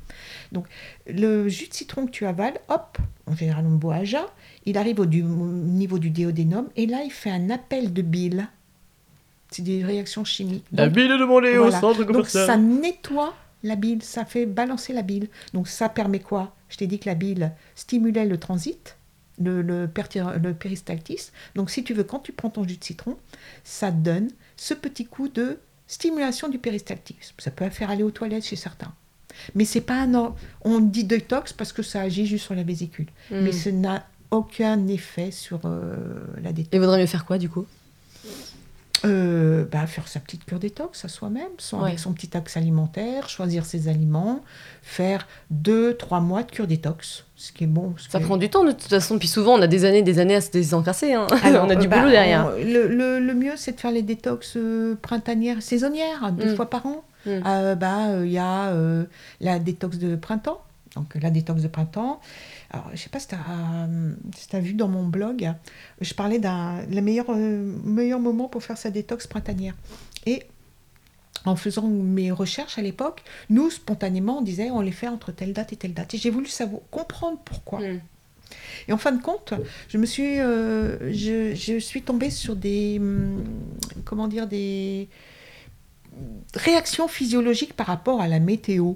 Donc, 0.53 0.67
le 1.09 1.49
jus 1.49 1.67
de 1.69 1.75
citron 1.75 2.07
que 2.07 2.13
tu 2.13 2.27
avales, 2.27 2.59
hop, 2.69 2.97
en 3.27 3.35
général 3.35 3.67
on 3.67 3.75
boit 3.75 3.97
à 3.97 4.05
jeun, 4.05 4.25
il 4.69 4.79
arrive 4.79 5.01
au, 5.01 5.07
du- 5.07 5.23
au 5.23 5.27
niveau 5.27 5.99
du 5.99 6.11
déodénum, 6.11 6.69
et 6.77 6.87
là, 6.87 7.03
il 7.05 7.11
fait 7.11 7.31
un 7.31 7.51
appel 7.51 7.93
de 7.93 8.03
bile. 8.03 8.49
C'est 9.51 9.63
des 9.63 9.83
réactions 9.83 10.25
chimiques. 10.25 10.67
Donc, 10.73 10.93
bile 10.93 11.09
de 11.09 11.25
mon 11.25 11.39
lait 11.39 11.57
voilà. 11.57 11.81
Donc 12.13 12.27
ça 12.29 12.57
nettoie 12.59 13.35
la 13.63 13.77
bile, 13.77 14.03
ça 14.03 14.25
fait 14.27 14.45
balancer 14.45 14.93
la 14.93 15.03
bile. 15.03 15.29
Donc 15.55 15.69
ça 15.69 15.89
permet 15.89 16.21
quoi? 16.21 16.55
Je 16.69 16.77
t'ai 16.77 16.87
dit 16.87 16.99
que 16.99 17.09
la 17.09 17.15
bile 17.15 17.53
stimulait 17.75 18.27
le 18.27 18.37
transit, 18.37 18.97
le, 19.43 19.63
le, 19.63 19.87
perti- 19.87 20.21
le 20.21 20.53
péristaltisme. 20.53 21.33
Donc 21.55 21.71
si 21.71 21.83
tu 21.83 21.95
veux, 21.95 22.05
quand 22.05 22.19
tu 22.19 22.33
prends 22.33 22.51
ton 22.51 22.69
jus 22.69 22.77
de 22.77 22.85
citron, 22.85 23.17
ça 23.65 23.91
donne 23.91 24.29
ce 24.57 24.75
petit 24.75 25.07
coup 25.07 25.29
de 25.29 25.59
stimulation 25.87 26.51
du 26.51 26.59
péristaltisme. 26.59 27.35
Ça 27.39 27.51
peut 27.51 27.71
faire 27.71 27.89
aller 27.91 28.03
aux 28.03 28.11
toilettes 28.11 28.45
chez 28.45 28.57
certains. 28.57 28.93
Mais 29.55 29.65
c'est 29.65 29.81
pas 29.81 30.03
un... 30.03 30.35
On 30.63 30.81
dit 30.81 31.05
détox 31.05 31.55
parce 31.55 31.73
que 31.73 31.83
ça 31.83 32.03
agit 32.03 32.27
juste 32.27 32.45
sur 32.45 32.55
la 32.55 32.65
vésicule. 32.65 33.07
Mm. 33.31 33.41
Mais 33.41 33.53
ce 33.53 33.71
n'a 33.71 34.07
aucun 34.31 34.87
effet 34.89 35.31
sur 35.31 35.61
euh, 35.65 35.95
la 36.43 36.53
détox. 36.53 36.75
Et 36.75 36.79
vaudrait 36.79 36.99
mieux 37.01 37.07
faire 37.07 37.25
quoi 37.25 37.39
du 37.39 37.49
coup? 37.49 37.67
Euh, 39.05 39.65
bah, 39.71 39.87
faire 39.87 40.09
sa 40.09 40.19
petite 40.19 40.45
cure 40.45 40.59
détox 40.59 41.05
à 41.05 41.09
soi-même, 41.09 41.45
son- 41.59 41.79
Ouais. 41.79 41.85
avec 41.91 42.01
son 42.01 42.13
petit 42.13 42.37
axe 42.37 42.57
alimentaire, 42.57 43.29
choisir 43.29 43.65
ses 43.65 43.87
aliments, 43.87 44.43
faire 44.83 45.29
deux, 45.53 45.95
trois 45.97 46.19
mois 46.19 46.43
de 46.43 46.51
cure 46.51 46.67
détox, 46.67 47.25
ce 47.37 47.53
qui 47.53 47.63
est 47.63 47.69
bon. 47.69 47.95
Ça 48.11 48.19
prend 48.19 48.37
du 48.37 48.51
temps 48.51 48.65
de 48.65 48.73
toute 48.73 48.83
façon, 48.89 49.17
puis 49.21 49.29
souvent 49.29 49.55
on 49.57 49.63
a 49.63 49.69
des 49.69 49.85
années 49.85 50.03
des 50.03 50.19
années 50.19 50.35
à 50.35 50.41
se 50.41 50.51
désencasser. 50.51 51.13
Hein. 51.15 51.29
Alors, 51.45 51.65
on 51.65 51.71
a 51.71 51.77
du 51.77 51.87
euh, 51.87 51.91
bah, 51.91 51.99
boulot 52.01 52.11
derrière. 52.11 52.47
on- 52.53 52.59
le, 52.59 52.89
le- 52.89 53.21
le 53.21 53.35
mieux, 53.35 53.53
c'est 53.57 53.73
de 53.77 53.81
faire 53.81 53.93
les 53.93 54.03
détox 54.03 54.55
euh, 54.57 54.97
printanières, 55.01 55.63
saisonnières, 55.63 56.33
deux 56.33 56.55
Mm. 56.55 56.57
fois 56.57 56.69
par 56.69 56.85
an. 56.87 57.05
Mm. 57.25 57.31
Euh, 57.47 57.75
bah, 57.77 58.25
il 58.25 58.33
y 58.33 58.39
a 58.39 58.73
la 59.41 59.59
détox 59.61 59.99
de 59.99 60.17
printemps. 60.17 60.61
Donc, 60.97 61.15
la 61.23 61.31
détox 61.31 61.63
de 61.63 61.69
printemps. 61.69 62.21
Alors, 62.71 62.91
je 62.93 62.99
sais 62.99 63.09
pas 63.09 63.19
si 63.19 63.29
tu 63.29 63.35
as, 63.35 64.61
vu 64.61 64.75
dans 64.75 64.89
mon 64.89 65.07
blog, 65.07 65.51
je 66.01 66.13
parlais 66.15 66.39
d'un 66.39 66.85
le 66.87 67.01
meilleur, 67.01 67.27
euh, 67.31 67.75
meilleur 67.85 68.21
moment 68.21 68.49
pour 68.49 68.63
faire 68.63 68.77
sa 68.77 68.91
détox 68.91 69.27
printanière. 69.27 69.75
Et 70.27 70.43
en 71.47 71.57
faisant 71.57 71.87
mes 71.87 72.31
recherches 72.31 72.79
à 72.79 72.83
l'époque, 72.83 73.23
nous, 73.49 73.71
spontanément, 73.71 74.39
on 74.39 74.43
disait 74.43 74.71
on 74.71 74.83
les 74.83 74.93
fait 74.93 75.09
entre 75.09 75.33
telle 75.33 75.55
date 75.55 75.73
et 75.73 75.77
telle 75.77 75.95
date. 75.95 76.13
Et 76.15 76.19
j'ai 76.19 76.31
voulu 76.31 76.47
savoir, 76.47 76.83
comprendre 76.91 77.39
pourquoi. 77.43 77.81
Mm. 77.81 78.01
Et 78.89 78.93
en 78.93 78.99
fin 78.99 79.13
de 79.13 79.23
compte, 79.23 79.55
je 79.89 79.99
me 79.99 80.07
suis, 80.07 80.39
euh, 80.39 81.13
je, 81.13 81.55
je 81.55 81.79
suis 81.79 82.03
tombée 82.03 82.31
sur 82.31 82.57
des, 82.57 82.99
hum, 82.99 83.45
comment 84.05 84.29
dire, 84.29 84.47
des 84.47 85.09
réactions 86.55 87.09
physiologiques 87.09 87.75
par 87.75 87.87
rapport 87.87 88.21
à 88.21 88.29
la 88.29 88.41
météo. 88.41 88.95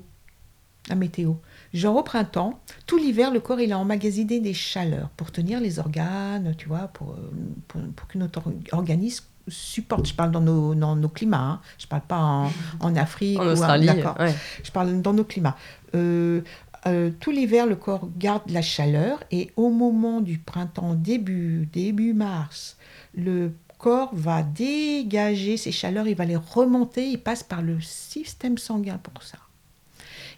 La 0.88 0.94
météo. 0.94 1.35
Genre 1.74 1.96
au 1.96 2.02
printemps, 2.02 2.61
tout 2.87 2.98
l'hiver, 2.98 3.30
le 3.30 3.40
corps 3.40 3.61
il 3.61 3.72
a 3.72 3.78
emmagasiné 3.78 4.40
des 4.40 4.52
chaleurs 4.54 5.08
pour 5.16 5.30
tenir 5.32 5.58
les 5.61 5.78
organes, 5.78 6.54
tu 6.58 6.68
vois, 6.68 6.88
pour, 6.88 7.12
euh, 7.12 7.30
pour, 7.68 7.80
pour 7.96 8.08
que 8.08 8.18
notre 8.18 8.38
or- 8.38 8.52
organisme 8.72 9.24
supporte. 9.48 10.06
Je 10.06 10.14
parle 10.14 10.30
dans 10.30 10.40
nos, 10.40 10.74
dans 10.74 10.94
nos 10.96 11.08
climats, 11.08 11.38
hein. 11.40 11.61
je 11.78 11.87
parle 11.87 12.02
pas 12.02 12.18
en, 12.20 12.50
en 12.80 12.94
Afrique. 12.96 13.38
En 13.40 13.46
ou 13.46 13.50
Australie, 13.52 13.87
d'accord. 13.87 14.16
ouais. 14.20 14.35
Je 14.62 14.70
parle 14.70 15.00
dans 15.00 15.12
nos 15.14 15.24
climats. 15.24 15.56
Euh, 15.94 16.42
euh, 16.87 17.11
tout 17.20 17.30
l'hiver, 17.30 17.66
le 17.66 17.76
corps 17.76 18.08
garde 18.18 18.42
la 18.50 18.61
chaleur 18.62 19.22
et 19.30 19.50
au 19.56 19.70
moment 19.70 20.20
du 20.20 20.38
printemps, 20.38 20.94
début, 20.94 21.68
début 21.72 22.12
mars, 22.12 22.76
le 23.14 23.52
corps 23.78 24.11
va 24.12 24.42
dégager 24.42 25.56
ces 25.56 25.72
chaleurs, 25.72 26.06
il 26.06 26.14
va 26.16 26.24
les 26.24 26.37
remonter, 26.37 27.08
il 27.08 27.18
passe 27.18 27.42
par 27.42 27.62
le 27.62 27.80
système 27.80 28.58
sanguin 28.58 28.98
pour 29.02 29.22
ça. 29.22 29.38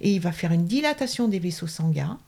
Et 0.05 0.12
il 0.12 0.21
va 0.21 0.31
faire 0.31 0.53
une 0.53 0.67
dilatation 0.67 1.27
des 1.27 1.40
vaisseaux 1.40 1.67
sanguins 1.67 2.21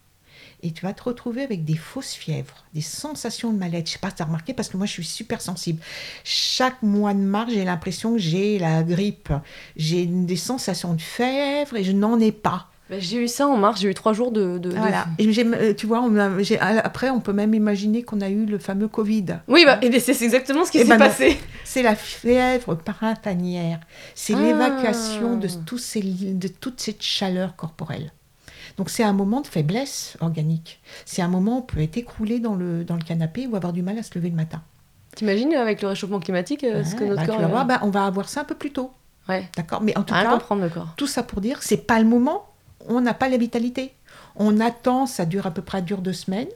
et 0.63 0.73
tu 0.73 0.83
vas 0.83 0.93
te 0.93 1.03
retrouver 1.03 1.43
avec 1.43 1.65
des 1.65 1.77
fausses 1.77 2.15
fièvres, 2.15 2.65
des 2.75 2.81
sensations 2.81 3.53
de 3.53 3.59
mal-être. 3.59 3.87
Je 3.87 3.93
sais 3.93 3.99
pas 3.99 4.11
si 4.11 4.17
tu 4.17 4.23
as 4.23 4.27
remarqué 4.27 4.55
parce 4.55 4.69
que 4.69 4.77
moi 4.77 4.87
je 4.87 4.93
suis 4.93 5.05
super 5.05 5.41
sensible. 5.41 5.81
Chaque 6.25 6.83
mois 6.83 7.15
de 7.15 7.21
mars, 7.21 7.53
j'ai 7.53 7.65
l'impression 7.65 8.15
que 8.15 8.19
j'ai 8.19 8.59
la 8.59 8.83
grippe. 8.83 9.33
J'ai 9.77 10.07
des 10.07 10.37
sensations 10.37 10.95
de 10.95 11.01
fièvre 11.01 11.77
et 11.77 11.85
je 11.85 11.93
n'en 11.93 12.19
ai 12.19 12.33
pas. 12.33 12.71
Bah, 12.89 12.97
j'ai 13.01 13.17
eu 13.25 13.27
ça 13.29 13.49
en 13.49 13.57
mars, 13.57 13.81
j'ai 13.81 13.89
eu 13.91 13.95
trois 13.95 14.13
jours 14.13 14.31
de. 14.31 14.59
de- 14.59 14.71
de- 14.71 14.77
Voilà. 14.77 15.07
Et 15.19 15.27
euh, 15.29 15.75
tu 15.75 15.87
vois, 15.87 16.01
on 16.03 16.17
a- 16.17 16.41
j'ai- 16.43 16.59
après, 16.61 17.11
on 17.11 17.21
peut 17.21 17.33
même 17.33 17.53
imaginer 17.53 18.03
qu'on 18.05 18.21
a 18.21 18.29
eu 18.29 18.47
le 18.47 18.59
fameux 18.59 18.87
Covid. 18.87 19.39
Oui, 19.49 19.65
bah, 19.67 19.79
et 19.83 19.99
c'est 19.99 20.23
exactement 20.23 20.65
ce 20.65 20.71
qui 20.71 20.79
s'est 20.79 20.85
ben 20.85 20.99
passé. 20.99 21.37
C'est 21.65 21.83
la 21.83 21.97
fièvre 21.97 22.77
printanière. 22.77 23.81
C'est 24.15 24.35
Ah. 24.35 24.41
l'évacuation 24.41 25.37
de, 25.37 25.49
tous 25.67 25.79
ces, 25.79 26.01
de 26.01 26.49
toute 26.49 26.81
cette 26.81 27.03
chaleur 27.03 27.57
corporelle. 27.57 28.13
Donc 28.77 28.91
c'est 28.91 29.03
un 29.03 29.13
moment 29.15 29.41
de 29.41 29.47
faiblesse 29.47 30.17
organique. 30.21 30.81
C'est 31.07 31.23
un 31.23 31.29
moment 31.29 31.57
où 31.57 31.59
on 31.59 31.63
peut 31.63 31.81
être 31.81 31.97
écroulé 31.97 32.39
dans 32.41 32.55
le, 32.55 32.85
dans 32.85 32.95
le 32.97 33.03
canapé 33.03 33.47
ou 33.47 33.57
avoir 33.57 33.73
du 33.73 33.83
mal 33.83 33.99
à 33.99 34.03
se 34.03 34.11
lever 34.15 34.29
le 34.31 34.37
matin. 34.37 34.63
T'imagines 35.15 35.55
avec 35.55 35.81
le 35.83 35.89
réchauffement 35.89 36.21
climatique 36.21 36.63
euh, 36.63 36.85
ce 36.85 36.95
que 36.95 37.03
Ouais, 37.05 37.09
notre 37.11 37.23
bah, 37.23 37.27
corps. 37.27 37.49
voir, 37.49 37.65
bah, 37.65 37.81
on 37.83 37.91
va 37.91 38.05
avoir 38.05 38.29
ça 38.29 38.43
un 38.43 38.45
peu 38.45 38.55
plus 38.55 38.73
tôt. 38.73 38.93
Ouais, 39.29 39.49
D'accord? 39.57 39.81
Mais 39.83 39.97
en 39.99 40.03
tout 40.03 40.13
rien 40.15 40.25
cas, 40.25 40.33
comprendre 40.35 40.63
le 40.63 40.69
corps. 40.69 40.89
tout 40.97 41.07
ça 41.07 41.23
pour 41.23 41.41
dire, 41.41 41.59
c'est 41.63 41.79
pas 41.87 41.99
le 41.99 42.05
moment. 42.05 42.47
On 42.89 43.01
n'a 43.01 43.15
pas 43.15 43.29
la 43.29 43.37
vitalité. 43.37 43.95
On 44.37 44.61
attend, 44.61 45.07
ça 45.07 45.27
dure 45.27 45.47
à 45.47 45.51
peu 45.51 45.63
près 45.63 45.83
dure 45.83 46.03
deux 46.03 46.13
semaines. 46.13 46.49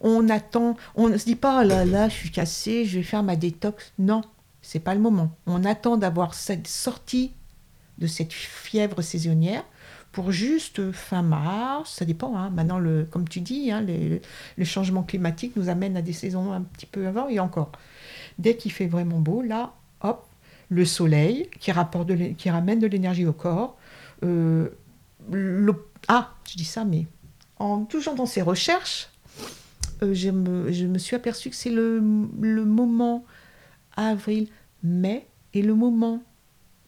On 0.00 0.28
attend, 0.28 0.76
on 0.94 1.08
ne 1.08 1.16
se 1.16 1.24
dit 1.24 1.36
pas, 1.36 1.62
oh 1.62 1.66
là 1.66 1.84
là, 1.84 2.08
je 2.08 2.14
suis 2.14 2.30
cassée, 2.30 2.84
je 2.84 2.98
vais 2.98 3.02
faire 3.02 3.22
ma 3.22 3.36
détox. 3.36 3.92
Non, 3.98 4.20
c'est 4.62 4.80
pas 4.80 4.94
le 4.94 5.00
moment. 5.00 5.30
On 5.46 5.64
attend 5.64 5.96
d'avoir 5.96 6.34
cette 6.34 6.68
sortie 6.68 7.32
de 7.98 8.06
cette 8.06 8.32
fièvre 8.32 9.00
saisonnière 9.00 9.64
pour 10.12 10.32
juste 10.32 10.92
fin 10.92 11.22
mars, 11.22 11.94
ça 11.96 12.04
dépend. 12.06 12.36
hein. 12.36 12.50
Maintenant, 12.50 12.80
comme 13.10 13.28
tu 13.28 13.40
dis, 13.40 13.70
hein, 13.70 13.84
le 13.84 14.64
changement 14.64 15.02
climatique 15.02 15.54
nous 15.56 15.68
amène 15.68 15.96
à 15.96 16.02
des 16.02 16.14
saisons 16.14 16.52
un 16.52 16.62
petit 16.62 16.86
peu 16.86 17.06
avant 17.06 17.28
et 17.28 17.38
encore. 17.38 17.70
Dès 18.38 18.56
qu'il 18.56 18.72
fait 18.72 18.86
vraiment 18.86 19.18
beau, 19.18 19.42
là, 19.42 19.74
hop, 20.00 20.26
le 20.70 20.84
soleil 20.84 21.48
qui, 21.60 21.70
rapporte 21.70 22.10
qui 22.36 22.50
ramène 22.50 22.78
de 22.78 22.86
l'énergie 22.86 23.26
au 23.26 23.32
corps. 23.32 23.76
Euh, 24.24 24.70
ah, 26.08 26.34
je 26.48 26.56
dis 26.56 26.64
ça, 26.64 26.84
mais 26.84 27.06
en 27.58 27.84
toujours 27.84 28.14
dans 28.14 28.26
ces 28.26 28.42
recherches, 28.42 29.08
euh, 30.02 30.14
je, 30.14 30.30
me, 30.30 30.98
suis 30.98 31.16
aperçue 31.16 31.50
que 31.50 31.56
c'est 31.56 31.70
le, 31.70 32.00
moment 32.00 33.24
avril, 33.96 34.48
mai, 34.82 35.26
et 35.54 35.62
le 35.62 35.74
moment 35.74 36.22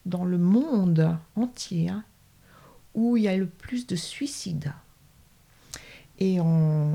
dans 0.05 0.25
le 0.25 0.37
monde 0.37 1.17
entier 1.35 1.91
où 2.93 3.17
il 3.17 3.23
y 3.23 3.27
a 3.27 3.35
le 3.35 3.47
plus 3.47 3.87
de 3.87 3.95
suicides. 3.95 4.73
Et 6.19 6.39
en 6.39 6.91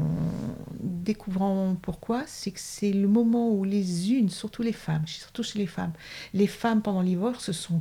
découvrant 0.80 1.76
pourquoi, 1.80 2.24
c'est 2.26 2.50
que 2.50 2.60
c'est 2.60 2.92
le 2.92 3.08
moment 3.08 3.50
où 3.50 3.64
les 3.64 4.12
unes, 4.12 4.28
surtout 4.28 4.62
les 4.62 4.72
femmes, 4.72 5.06
surtout 5.06 5.42
chez 5.42 5.58
les 5.58 5.66
femmes, 5.66 5.92
les 6.34 6.46
femmes 6.46 6.82
pendant 6.82 7.00
l'hiver 7.00 7.40
se 7.40 7.52
sont 7.52 7.80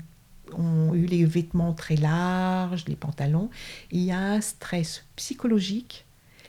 ont 0.57 0.93
eu 0.93 1.05
les 1.05 1.25
vêtements 1.25 1.73
très 1.73 1.95
larges, 1.95 2.85
les 2.87 2.95
pantalons. 2.95 3.49
Il 3.91 4.01
y 4.01 4.11
a 4.11 4.19
un 4.19 4.41
stress 4.41 5.03
psychologique 5.15 6.05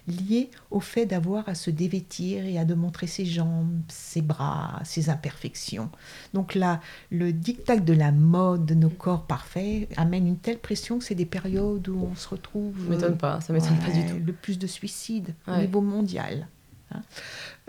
lié 0.06 0.50
au 0.70 0.80
fait 0.80 1.06
d'avoir 1.06 1.48
à 1.48 1.54
se 1.54 1.70
dévêtir 1.70 2.44
et 2.44 2.58
à 2.58 2.66
de 2.66 2.74
montrer 2.74 3.06
ses 3.06 3.24
jambes, 3.24 3.80
ses 3.88 4.20
bras, 4.20 4.78
ses 4.84 5.08
imperfections. 5.08 5.88
Donc 6.34 6.54
là, 6.54 6.80
le 7.10 7.32
dictat 7.32 7.78
de 7.78 7.92
la 7.94 8.12
mode 8.12 8.66
de 8.66 8.74
nos 8.74 8.90
corps 8.90 9.24
parfaits 9.24 9.88
amène 9.96 10.26
une 10.26 10.36
telle 10.36 10.58
pression 10.58 10.98
que 10.98 11.04
c'est 11.04 11.14
des 11.14 11.24
périodes 11.24 11.88
où 11.88 12.06
on 12.12 12.14
se 12.16 12.28
retrouve... 12.28 12.74
Ça 12.84 12.90
m'étonne 12.90 13.16
pas, 13.16 13.40
ça 13.40 13.54
m'étonne 13.54 13.78
pas 13.78 13.90
du 13.90 14.04
tout. 14.04 14.20
Le 14.22 14.32
plus 14.34 14.58
de 14.58 14.66
suicides 14.66 15.34
au 15.48 15.56
niveau 15.56 15.80
mondial. 15.80 16.48
hein. 16.90 17.00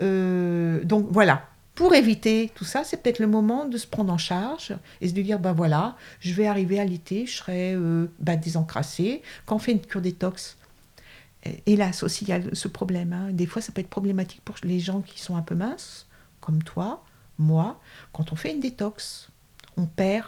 Euh, 0.02 0.84
donc 0.84 1.06
voilà, 1.10 1.48
pour 1.76 1.94
éviter 1.94 2.50
tout 2.56 2.64
ça, 2.64 2.82
c'est 2.82 2.96
peut-être 3.02 3.20
le 3.20 3.28
moment 3.28 3.66
de 3.66 3.76
se 3.78 3.86
prendre 3.86 4.12
en 4.12 4.18
charge 4.18 4.74
et 5.00 5.10
de 5.12 5.22
dire, 5.22 5.38
ben 5.38 5.52
voilà, 5.52 5.94
je 6.18 6.32
vais 6.34 6.48
arriver 6.48 6.80
à 6.80 6.84
l'été, 6.84 7.26
je 7.26 7.36
serai 7.36 7.74
euh, 7.74 8.06
bah, 8.18 8.34
désencrassée. 8.34 9.22
Quand 9.44 9.56
on 9.56 9.58
fait 9.60 9.72
une 9.72 9.80
cure 9.80 10.00
détox, 10.00 10.56
et- 11.44 11.62
hélas 11.66 12.02
aussi, 12.02 12.24
il 12.24 12.28
y 12.30 12.32
a 12.32 12.40
ce 12.52 12.66
problème. 12.66 13.12
hein. 13.12 13.28
Des 13.30 13.46
fois, 13.46 13.62
ça 13.62 13.70
peut 13.72 13.80
être 13.82 13.88
problématique 13.90 14.40
pour 14.44 14.56
les 14.64 14.80
gens 14.80 15.02
qui 15.02 15.20
sont 15.20 15.36
un 15.36 15.42
peu 15.42 15.54
minces, 15.54 16.06
comme 16.40 16.62
toi, 16.62 17.04
moi. 17.38 17.78
Quand 18.12 18.32
on 18.32 18.36
fait 18.36 18.52
une 18.52 18.60
détox, 18.60 19.28
on 19.76 19.84
perd 19.86 20.24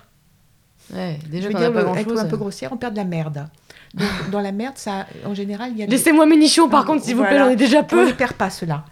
Ouais, 0.92 1.18
je 1.24 1.28
déjà 1.28 1.48
veux 1.48 1.52
qu'on 1.54 1.58
dire, 1.60 1.68
a 1.70 1.72
pas 1.72 1.82
le- 1.82 1.98
être 1.98 2.08
chose. 2.08 2.18
un 2.20 2.26
peu 2.26 2.36
grossière, 2.36 2.72
on 2.72 2.76
perd 2.76 2.92
de 2.94 2.98
la 2.98 3.04
merde. 3.04 3.48
Donc, 3.94 4.30
dans 4.30 4.40
la 4.40 4.52
merde, 4.52 4.76
ça, 4.76 5.06
en 5.24 5.34
général, 5.34 5.70
il 5.72 5.78
y 5.78 5.82
a 5.82 5.86
des- 5.86 5.92
Laissez-moi 5.92 6.26
mes 6.26 6.36
nichons 6.36 6.68
par 6.68 6.84
contre, 6.84 7.04
s'il 7.04 7.16
vous 7.16 7.24
plaît, 7.24 7.38
j'en 7.38 7.48
ai 7.48 7.56
déjà 7.56 7.80
On 7.80 7.84
peu. 7.84 8.06
ne 8.06 8.12
perd 8.12 8.34
pas 8.34 8.50
cela. 8.50 8.84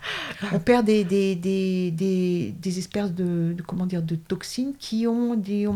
On 0.53 0.59
perd 0.59 0.87
des, 0.87 1.05
des, 1.05 1.35
des, 1.37 1.91
des, 1.91 2.55
des 2.59 2.79
espèces 2.79 3.13
de, 3.13 3.53
de- 3.53 3.63
comment 3.63 3.87
dire, 3.87 4.03
de 4.03 4.15
toxines 4.17 4.75
qui, 4.79 5.07
ont 5.07 5.35
des, 5.35 5.69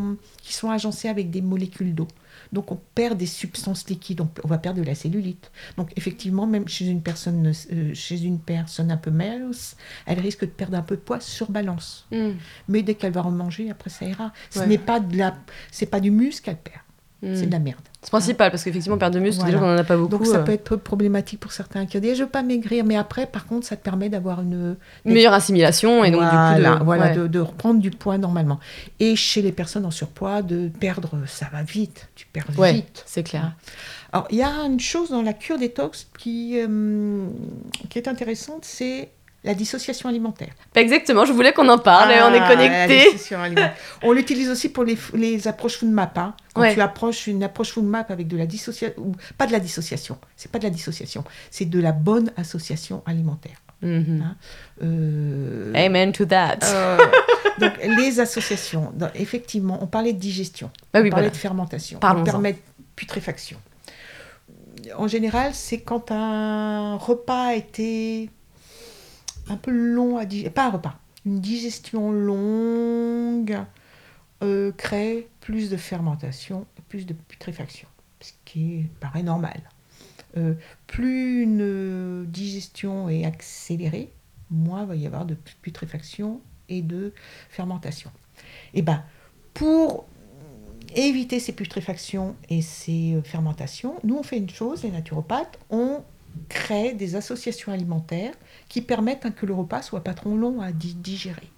qui 0.42 0.54
sont 0.54 0.70
agencées 0.70 1.08
avec 1.08 1.30
des 1.30 1.42
molécules 1.42 1.94
d'eau. 1.94 2.08
Donc 2.52 2.72
on 2.72 2.80
perd 2.94 3.16
des 3.16 3.26
substances 3.26 3.88
liquides, 3.88 4.22
on, 4.22 4.28
on 4.42 4.48
va 4.48 4.58
perdre 4.58 4.80
de 4.80 4.84
la 4.86 4.94
cellulite. 4.96 5.52
Donc 5.76 5.90
effectivement, 5.96 6.46
même 6.46 6.66
chez 6.66 6.86
une 6.86 7.00
personne, 7.02 7.52
euh, 7.72 7.90
chez 7.94 8.20
une 8.22 8.40
personne 8.40 8.90
un 8.90 8.96
peu 8.96 9.10
mince, 9.12 9.76
elle 10.06 10.18
risque 10.18 10.40
de 10.40 10.46
perdre 10.50 10.76
un 10.76 10.82
peu 10.82 10.96
de 10.96 11.00
poids 11.00 11.20
sur 11.20 11.50
balance. 11.50 12.06
Hmm, 12.10 12.30
Mais 12.66 12.82
dès 12.82 12.94
qu'elle 12.94 13.12
va 13.12 13.24
en 13.24 13.30
manger, 13.30 13.70
après 13.70 13.90
ça 13.90 14.04
ira. 14.06 14.32
Ce 14.50 14.60
Ouais. 14.60 14.66
n'est 14.66 14.78
pas 14.78 14.98
de 14.98 15.16
la, 15.16 15.36
c'est 15.70 15.86
pas 15.86 16.00
du 16.00 16.10
muscle 16.10 16.44
qu'elle 16.46 16.56
perd, 16.56 16.80
c'est 17.22 17.46
de 17.46 17.52
la 17.52 17.58
merde. 17.58 17.80
C'est 18.02 18.10
principal 18.10 18.50
parce 18.50 18.64
qu'effectivement, 18.64 18.96
perte 18.96 19.12
de 19.12 19.20
muscle, 19.20 19.40
Voilà. 19.42 19.52
déjà 19.52 19.62
qu'on 19.62 19.74
en 19.74 19.76
a 19.76 19.84
pas 19.84 19.96
beaucoup. 19.98 20.16
Donc 20.16 20.26
ça 20.26 20.38
euh, 20.38 20.42
peut 20.42 20.52
être 20.52 20.76
problématique 20.76 21.38
pour 21.38 21.52
certains 21.52 21.84
qui 21.84 22.00
disent 22.00 22.16
je 22.16 22.22
veux 22.24 22.28
pas 22.30 22.42
maigrir, 22.42 22.82
mais 22.84 22.96
après 22.96 23.26
par 23.26 23.46
contre 23.46 23.66
ça 23.66 23.76
te 23.76 23.82
permet 23.82 24.08
d'avoir 24.08 24.40
une 24.40 24.76
Une 25.04 25.12
meilleure 25.12 25.34
assimilation 25.34 26.02
et 26.02 26.10
donc 26.10 26.22
voilà, 26.22 26.54
du 26.54 26.62
coup 26.64 26.78
de, 26.78 26.84
voilà, 26.84 27.06
ouais. 27.08 27.14
de, 27.16 27.26
de 27.26 27.40
reprendre 27.40 27.78
du 27.80 27.90
poids 27.90 28.16
normalement. 28.16 28.58
Et 29.00 29.16
chez 29.16 29.42
les 29.42 29.52
personnes 29.52 29.84
en 29.84 29.90
surpoids, 29.90 30.40
de 30.40 30.68
perdre, 30.80 31.10
ça 31.26 31.46
va 31.52 31.62
vite, 31.62 32.08
tu 32.14 32.26
perds 32.32 32.46
Ouais, 32.56 32.72
vite. 32.72 33.02
c'est 33.06 33.22
clair. 33.22 33.52
Alors 34.12 34.26
il 34.30 34.38
y 34.38 34.42
a 34.42 34.50
une 34.64 34.80
chose 34.80 35.10
dans 35.10 35.22
la 35.22 35.34
cure 35.34 35.58
détox 35.58 36.08
qui, 36.18 36.54
euh, 36.58 37.26
qui 37.90 37.98
est 37.98 38.08
intéressante, 38.08 38.64
c'est 38.64 39.10
la 39.42 39.54
dissociation 39.54 40.08
alimentaire. 40.08 40.50
Pas 40.74 40.80
exactement, 40.82 41.24
je 41.24 41.32
voulais 41.32 41.52
qu'on 41.52 41.68
en 41.68 41.78
parle 41.78 42.10
on 42.10 42.34
est 42.34 42.40
Ah, 42.40 42.48
connecté. 42.48 43.06
On 44.02 44.12
l'utilise 44.12 44.50
aussi 44.50 44.68
pour 44.68 44.84
les, 44.84 44.98
les 45.14 45.48
approches 45.48 45.78
food 45.78 45.90
map. 45.90 46.12
hein. 46.16 46.34
Quand 46.54 46.60
Ouais. 46.62 46.74
tu 46.74 46.80
approches 46.80 47.26
une 47.26 47.42
approche 47.42 47.72
food 47.72 47.84
map 47.84 48.04
avec 48.10 48.28
de 48.28 48.36
la 48.36 48.44
dissociation, 48.46 49.12
pas 49.38 49.46
de 49.46 49.52
la 49.52 49.60
dissociation, 49.60 50.18
c'est 50.36 50.50
pas 50.50 50.58
de 50.58 50.64
la 50.64 50.70
dissociation, 50.70 51.24
c'est 51.50 51.64
de 51.64 51.80
la 51.80 51.92
bonne 51.92 52.30
association 52.36 53.02
alimentaire. 53.06 53.56
Mhm. 53.82 54.22
Hein. 54.22 54.36
Euh, 54.82 55.72
Amen 55.74 56.12
to 56.12 56.26
that. 56.26 56.58
euh, 56.64 56.98
donc 57.58 57.72
les 57.82 58.20
associations, 58.20 58.92
effectivement, 59.14 59.78
on 59.82 59.86
parlait 59.86 60.12
de 60.12 60.18
digestion, 60.18 60.70
Bah 60.92 61.00
oui, 61.00 61.08
on 61.08 61.10
parlait 61.10 61.26
voilà. 61.26 61.30
de 61.30 61.36
fermentation, 61.36 61.98
on 62.02 62.24
permet 62.24 62.52
de 62.54 62.58
putréfaction. 62.94 63.58
En 64.98 65.08
général, 65.08 65.52
c'est 65.54 65.80
quand 65.80 66.10
un 66.10 66.96
repas 66.96 67.48
a 67.48 67.54
été 67.54 68.28
un 69.50 69.56
peu 69.56 69.70
long 69.70 70.16
à 70.16 70.24
digérer, 70.24 70.50
pas 70.50 70.70
repas, 70.70 70.98
une 71.26 71.40
digestion 71.40 72.12
longue 72.12 73.58
euh, 74.42 74.72
crée 74.72 75.28
plus 75.40 75.70
de 75.70 75.76
fermentation, 75.76 76.66
plus 76.88 77.06
de 77.06 77.12
putréfaction, 77.12 77.88
ce 78.20 78.32
qui 78.44 78.86
paraît 79.00 79.22
normal. 79.22 79.60
Euh, 80.36 80.54
plus 80.86 81.42
une 81.42 82.24
digestion 82.26 83.08
est 83.08 83.24
accélérée, 83.24 84.12
moins 84.50 84.84
va 84.84 84.94
y 84.94 85.06
avoir 85.06 85.26
de 85.26 85.34
putréfaction 85.34 86.40
et 86.68 86.82
de 86.82 87.12
fermentation. 87.48 88.10
Et 88.72 88.78
eh 88.78 88.82
ben, 88.82 89.02
pour 89.52 90.06
éviter 90.94 91.40
ces 91.40 91.52
putréfactions 91.52 92.36
et 92.48 92.62
ces 92.62 93.20
fermentations, 93.24 93.96
nous 94.04 94.16
on 94.16 94.22
fait 94.22 94.38
une 94.38 94.48
chose, 94.48 94.84
les 94.84 94.90
naturopathes, 94.90 95.58
on 95.68 96.02
crée 96.48 96.94
des 96.94 97.16
associations 97.16 97.72
alimentaires 97.72 98.32
qui 98.68 98.82
permettent 98.82 99.34
que 99.34 99.46
le 99.46 99.54
repas 99.54 99.82
soit 99.82 100.04
pas 100.04 100.14
trop 100.14 100.36
long 100.36 100.60
à 100.60 100.72
digérer. 100.72 101.50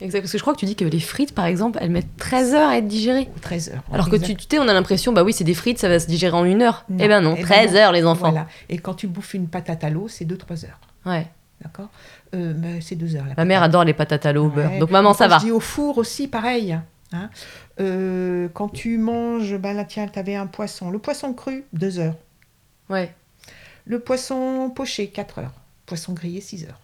Exact, 0.00 0.20
parce 0.20 0.32
que 0.32 0.38
je 0.38 0.42
crois 0.42 0.54
que 0.54 0.60
tu 0.60 0.66
dis 0.66 0.76
que 0.76 0.84
les 0.84 1.00
frites, 1.00 1.34
par 1.34 1.46
exemple, 1.46 1.78
elles 1.82 1.90
mettent 1.90 2.16
13 2.18 2.54
heures 2.54 2.68
à 2.68 2.78
être 2.78 2.86
digérées. 2.86 3.28
13 3.40 3.70
heures. 3.70 3.82
Alors 3.92 4.08
que 4.08 4.16
tu 4.16 4.36
sais, 4.38 4.58
on 4.58 4.68
a 4.68 4.72
l'impression, 4.72 5.12
bah 5.12 5.24
oui, 5.24 5.32
c'est 5.32 5.44
des 5.44 5.54
frites, 5.54 5.78
ça 5.78 5.88
va 5.88 5.98
se 5.98 6.06
digérer 6.06 6.36
en 6.36 6.44
une 6.44 6.62
heure. 6.62 6.84
eh 6.98 7.08
ben 7.08 7.20
non, 7.20 7.34
13 7.34 7.70
eh 7.70 7.72
ben 7.72 7.76
heures, 7.76 7.92
les 7.92 8.04
enfants. 8.04 8.30
Voilà. 8.30 8.46
Et 8.68 8.78
quand 8.78 8.94
tu 8.94 9.08
bouffes 9.08 9.34
une 9.34 9.48
patate 9.48 9.82
à 9.82 9.90
l'eau, 9.90 10.06
c'est 10.08 10.24
2-3 10.24 10.66
heures. 10.66 10.80
Ouais. 11.04 11.26
D'accord? 11.60 11.88
Euh, 12.34 12.78
C'est 12.80 12.94
2 12.94 13.16
heures. 13.16 13.24
Ma 13.36 13.44
mère 13.44 13.62
adore 13.62 13.84
les 13.84 13.94
patates 13.94 14.26
à 14.26 14.32
l'eau 14.32 14.46
au 14.46 14.50
beurre. 14.50 14.78
Donc 14.78 14.90
maman, 14.90 15.14
ça 15.14 15.26
va. 15.26 15.38
Je 15.38 15.46
dis 15.46 15.50
au 15.50 15.60
four 15.60 15.98
aussi, 15.98 16.28
pareil. 16.28 16.78
Hein. 17.12 17.30
Euh, 17.80 18.48
quand 18.54 18.68
tu 18.68 18.98
manges, 18.98 19.56
ben 19.56 19.72
là, 19.72 19.84
tiens, 19.84 20.06
tu 20.06 20.18
avais 20.18 20.36
un 20.36 20.46
poisson. 20.46 20.90
Le 20.90 20.98
poisson 20.98 21.32
cru, 21.32 21.64
2 21.72 21.98
heures. 21.98 22.14
Ouais. 22.88 23.12
Le 23.88 23.98
poisson 23.98 24.70
poché, 24.70 25.08
4 25.08 25.38
heures. 25.38 25.54
Poisson 25.86 26.12
grillé, 26.12 26.40
6 26.40 26.66
heures. 26.66 26.80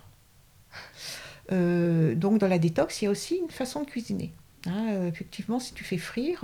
Euh, 1.52 2.14
donc 2.14 2.38
dans 2.38 2.48
la 2.48 2.58
détox, 2.58 3.02
il 3.02 3.04
y 3.04 3.08
a 3.08 3.10
aussi 3.10 3.36
une 3.36 3.50
façon 3.50 3.82
de 3.82 3.86
cuisiner. 3.86 4.32
Hein, 4.66 4.86
euh, 4.92 5.08
effectivement, 5.08 5.60
si 5.60 5.74
tu 5.74 5.84
fais 5.84 5.98
frire, 5.98 6.42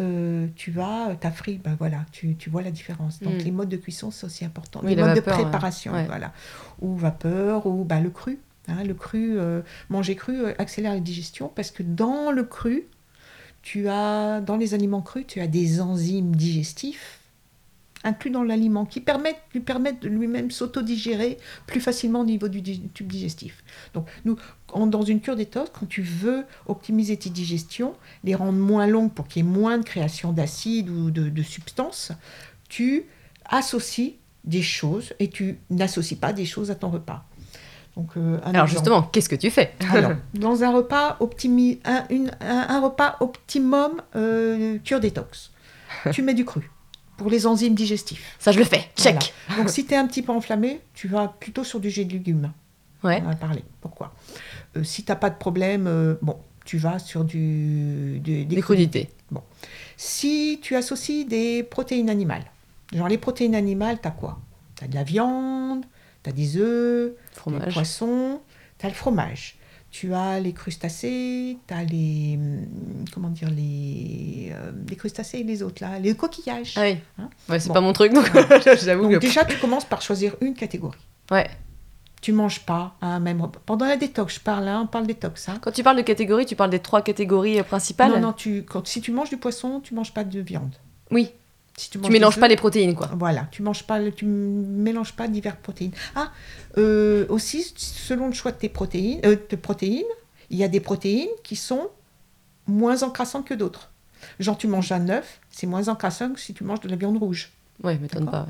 euh, 0.00 0.46
tu 0.56 0.72
vas, 0.72 1.14
ta 1.20 1.30
frit, 1.30 1.60
ben 1.62 1.76
voilà, 1.78 2.04
tu, 2.10 2.34
tu, 2.34 2.50
vois 2.50 2.62
la 2.62 2.72
différence. 2.72 3.20
Donc 3.20 3.34
mm. 3.34 3.44
les 3.44 3.50
modes 3.52 3.68
de 3.68 3.76
cuisson, 3.76 4.10
c'est 4.10 4.26
aussi 4.26 4.44
important. 4.44 4.80
les 4.82 4.96
modes 4.96 5.14
de 5.14 5.20
préparation, 5.20 5.92
voilà. 6.06 6.32
Ou 6.80 6.96
vapeur, 6.96 7.66
ou 7.66 7.84
bah, 7.84 8.00
le 8.00 8.10
cru. 8.10 8.40
Hein, 8.66 8.82
le 8.82 8.92
cru, 8.92 9.38
manger 9.88 10.16
cru 10.16 10.46
accélère 10.58 10.92
la 10.92 11.00
digestion 11.00 11.50
parce 11.54 11.70
que 11.70 11.82
dans 11.84 12.32
le 12.32 12.42
cru, 12.42 12.86
tu 13.62 13.88
as, 13.88 14.40
dans 14.40 14.56
les 14.56 14.74
aliments 14.74 15.00
crus, 15.00 15.24
tu 15.26 15.40
as 15.40 15.46
des 15.46 15.80
enzymes 15.80 16.34
digestifs 16.34 17.17
inclus 18.04 18.30
dans 18.30 18.42
l'aliment 18.42 18.84
qui 18.84 19.00
permettent, 19.00 19.40
lui 19.52 19.60
permettent 19.60 20.00
de 20.02 20.08
lui-même 20.08 20.50
s'autodigérer 20.50 21.38
plus 21.66 21.80
facilement 21.80 22.20
au 22.20 22.24
niveau 22.24 22.48
du 22.48 22.62
tube 22.62 23.10
digestif. 23.10 23.64
Donc, 23.94 24.06
nous, 24.24 24.36
dans 24.74 25.02
une 25.02 25.20
cure 25.20 25.36
détox, 25.36 25.70
quand 25.78 25.86
tu 25.86 26.02
veux 26.02 26.44
optimiser 26.66 27.16
tes 27.16 27.30
digestions, 27.30 27.94
les 28.24 28.34
rendre 28.34 28.58
moins 28.58 28.86
longues 28.86 29.12
pour 29.12 29.26
qu'il 29.26 29.44
y 29.44 29.48
ait 29.48 29.50
moins 29.50 29.78
de 29.78 29.84
création 29.84 30.32
d'acide 30.32 30.88
ou 30.88 31.10
de, 31.10 31.42
substances, 31.42 32.12
tu 32.68 33.04
associes 33.46 34.16
des 34.44 34.62
choses 34.62 35.12
et 35.18 35.28
tu 35.28 35.58
n'associes 35.70 36.18
pas 36.18 36.32
des 36.32 36.44
choses 36.44 36.70
à 36.70 36.74
ton 36.74 36.90
repas. 36.90 37.24
Donc, 37.96 38.10
euh, 38.16 38.38
Alors 38.44 38.68
justement, 38.68 39.02
qu'est-ce 39.02 39.28
que 39.28 39.36
tu 39.36 39.50
fais? 39.50 39.74
Dans 40.34 40.62
un 40.62 40.70
repas, 40.70 41.16
optimi, 41.18 41.80
un, 41.84 42.80
repas 42.80 43.16
optimum 43.20 44.00
euh, 44.14 44.78
cure 44.84 45.00
détox, 45.00 45.50
tu 46.12 46.22
mets 46.22 46.34
du 46.34 46.44
cru 46.44 46.70
pour 47.18 47.28
les 47.28 47.46
enzymes 47.46 47.74
digestifs. 47.74 48.36
Ça, 48.38 48.52
je 48.52 48.58
le 48.58 48.64
fais. 48.64 48.88
Check. 48.96 49.34
Donc, 49.56 49.68
si 49.68 49.84
tu 49.84 49.92
es 49.92 49.96
un 49.96 50.06
petit 50.06 50.22
peu 50.22 50.32
enflammé, 50.32 50.80
tu 50.94 51.08
vas 51.08 51.28
plutôt 51.28 51.64
sur 51.64 51.80
du 51.80 51.90
jet 51.90 52.04
de 52.04 52.12
légumes. 52.12 52.52
Ouais. 53.04 53.20
On 53.22 53.28
va 53.28 53.34
parler. 53.34 53.64
Pourquoi? 53.80 54.14
Euh, 54.76 54.84
Si 54.84 55.04
tu 55.04 55.10
n'as 55.10 55.16
pas 55.16 55.28
de 55.28 55.36
problème, 55.36 55.86
euh, 55.88 56.14
bon, 56.22 56.38
tu 56.64 56.78
vas 56.78 56.98
sur 57.00 57.24
du, 57.24 58.20
des, 58.20 58.46
crudités. 58.60 59.10
Bon. 59.32 59.42
Si 59.96 60.60
tu 60.62 60.76
associes 60.76 61.26
des 61.26 61.64
protéines 61.64 62.08
animales, 62.08 62.44
genre 62.94 63.08
les 63.08 63.18
protéines 63.18 63.56
animales, 63.56 63.98
tu 64.00 64.08
as 64.08 64.12
quoi? 64.12 64.38
Tu 64.76 64.84
as 64.84 64.88
de 64.88 64.94
la 64.94 65.02
viande, 65.02 65.84
tu 66.22 66.30
as 66.30 66.32
des 66.32 66.56
œufs, 66.56 67.12
des 67.48 67.72
poissons, 67.72 68.40
tu 68.78 68.86
as 68.86 68.88
le 68.88 68.94
fromage 68.94 69.57
tu 69.90 70.12
as 70.14 70.38
les 70.40 70.52
crustacés, 70.52 71.58
tu 71.66 71.74
as 71.74 71.84
les. 71.84 72.36
Hum, 72.36 73.04
comment 73.12 73.30
dire 73.30 73.48
Les, 73.50 74.52
euh, 74.52 74.72
les 74.88 74.96
crustacés 74.96 75.38
et 75.38 75.44
les 75.44 75.62
autres, 75.62 75.82
là, 75.82 75.98
les 75.98 76.14
coquillages. 76.14 76.74
Ah 76.76 76.82
oui. 76.82 76.98
Hein 77.18 77.30
ouais, 77.48 77.58
c'est 77.58 77.72
pas 77.72 77.80
mon 77.80 77.92
truc, 77.92 78.12
donc 78.12 78.30
j'avoue. 78.84 79.18
Déjà, 79.18 79.44
tu 79.44 79.56
commences 79.58 79.84
par 79.84 80.02
choisir 80.02 80.36
une 80.40 80.54
catégorie. 80.54 80.98
Ouais. 81.30 81.48
Tu 82.20 82.32
manges 82.32 82.60
pas 82.60 82.96
un 83.00 83.20
même 83.20 83.40
repas. 83.40 83.60
Pendant 83.64 83.86
la 83.86 83.96
détox, 83.96 84.34
je 84.34 84.40
parle, 84.40 84.66
hein, 84.66 84.80
on 84.84 84.86
parle 84.86 85.06
détox. 85.06 85.48
Hein. 85.48 85.58
Quand 85.60 85.70
tu 85.70 85.82
parles 85.82 85.96
de 85.96 86.02
catégorie, 86.02 86.46
tu 86.46 86.56
parles 86.56 86.70
des 86.70 86.80
trois 86.80 87.02
catégories 87.02 87.60
euh, 87.60 87.62
principales? 87.62 88.10
Non, 88.10 88.20
non, 88.20 88.32
tu, 88.32 88.64
quand, 88.64 88.86
si 88.86 89.00
tu 89.00 89.12
manges 89.12 89.30
du 89.30 89.36
poisson, 89.36 89.80
tu 89.80 89.94
manges 89.94 90.12
pas 90.12 90.24
de 90.24 90.40
viande. 90.40 90.74
Oui. 91.10 91.30
Si 91.78 91.90
tu, 91.90 91.98
mélanges 91.98 92.40
pas 92.40 92.48
les 92.48 92.56
protéines, 92.56 92.96
quoi. 92.96 93.08
Voilà, 93.16 93.46
tu 93.52 93.62
manges 93.62 93.84
pas, 93.84 94.00
tu 94.10 94.24
mélanges 94.24 95.12
pas 95.12 95.28
diverses 95.28 95.58
protéines. 95.62 95.92
Ah, 96.16 96.32
euh, 96.76 97.24
aussi, 97.28 97.72
selon 97.76 98.26
le 98.26 98.32
choix 98.32 98.50
de 98.50 98.56
tes 98.56 98.68
protéines, 98.68 99.20
euh, 99.24 99.36
de 99.48 99.54
protéines, 99.54 100.02
il 100.50 100.58
y 100.58 100.64
a 100.64 100.68
des 100.68 100.80
protéines 100.80 101.28
qui 101.44 101.54
sont 101.54 101.88
moins 102.66 103.04
encrassantes 103.04 103.46
que 103.46 103.54
d'autres. 103.54 103.92
Genre, 104.40 104.58
tu 104.58 104.66
manges 104.66 104.90
un 104.90 105.08
œuf, 105.08 105.40
c'est 105.50 105.68
moins 105.68 105.86
encrassant 105.86 106.32
que 106.32 106.40
si 106.40 106.52
tu 106.52 106.64
manges 106.64 106.80
de 106.80 106.88
la 106.88 106.96
viande 106.96 107.16
rouge. 107.16 107.52
Oui, 107.84 107.96
m'étonne 107.98 108.28
pas. 108.28 108.48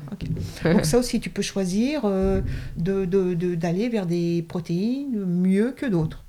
Donc 0.63 0.85
ça 0.87 0.97
aussi, 0.97 1.19
tu 1.19 1.29
peux 1.29 1.43
choisir 1.43 2.01
euh, 2.05 2.41
d'aller 2.77 3.05
de, 3.05 3.33
de, 3.35 3.91
vers 3.91 4.07
des 4.07 4.43
protéines 4.49 5.23
mieux 5.23 5.71
que 5.71 5.85
d'autres. 5.85 6.23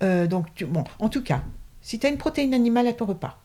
donc, 0.00 0.64
bon, 0.66 0.84
en 1.00 1.10
tout 1.10 1.22
cas, 1.22 1.42
si 1.82 1.98
tu 1.98 2.06
as 2.06 2.08
une 2.08 2.16
protéine 2.16 2.54
animale 2.54 2.86
à 2.86 2.94
ton 2.94 3.04
repas, 3.04 3.41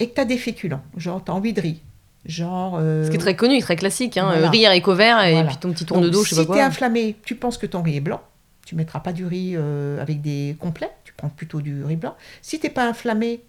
et 0.00 0.08
que 0.08 0.14
tu 0.14 0.20
as 0.20 0.24
des 0.24 0.38
féculents, 0.38 0.82
genre 0.96 1.24
tu 1.24 1.30
as 1.30 1.34
envie 1.34 1.52
de 1.52 1.60
riz, 1.60 1.82
genre... 2.24 2.76
Euh, 2.78 3.04
Ce 3.04 3.10
qui 3.10 3.16
est 3.16 3.20
très 3.20 3.36
connu, 3.36 3.60
très 3.60 3.76
classique, 3.76 4.16
hein, 4.16 4.48
riz 4.50 4.66
haricots 4.66 4.94
verts 4.94 5.24
et 5.24 5.44
puis 5.46 5.56
ton 5.56 5.72
petit 5.72 5.84
tour 5.84 6.00
de 6.00 6.08
dos, 6.08 6.24
je 6.24 6.30
sais 6.30 6.36
pas 6.36 6.44
quoi. 6.46 6.54
Si 6.56 6.60
tu 6.60 6.64
es 6.64 6.66
inflammé, 6.66 7.16
tu 7.24 7.34
penses 7.34 7.58
que 7.58 7.66
ton 7.66 7.82
riz 7.82 7.96
est 7.96 8.00
blanc, 8.00 8.20
tu 8.64 8.74
mettras 8.74 9.00
pas 9.00 9.12
du 9.12 9.26
riz 9.26 9.52
euh, 9.54 10.00
avec 10.00 10.20
des 10.20 10.56
complets, 10.58 10.92
tu 11.04 11.12
prends 11.16 11.28
plutôt 11.28 11.60
du 11.60 11.84
riz 11.84 11.96
blanc. 11.96 12.14
Si 12.42 12.58
tu 12.58 12.66
n'es 12.66 12.72
pas 12.72 12.86
inflammé, 12.86 13.42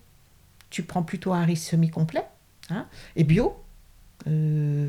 tu 0.70 0.84
prends 0.84 1.04
plutôt 1.04 1.34
un 1.34 1.44
riz 1.44 1.56
semi-complet, 1.56 2.24
hein, 2.70 2.86
et 3.16 3.24
bio, 3.24 3.56
euh, 4.26 4.86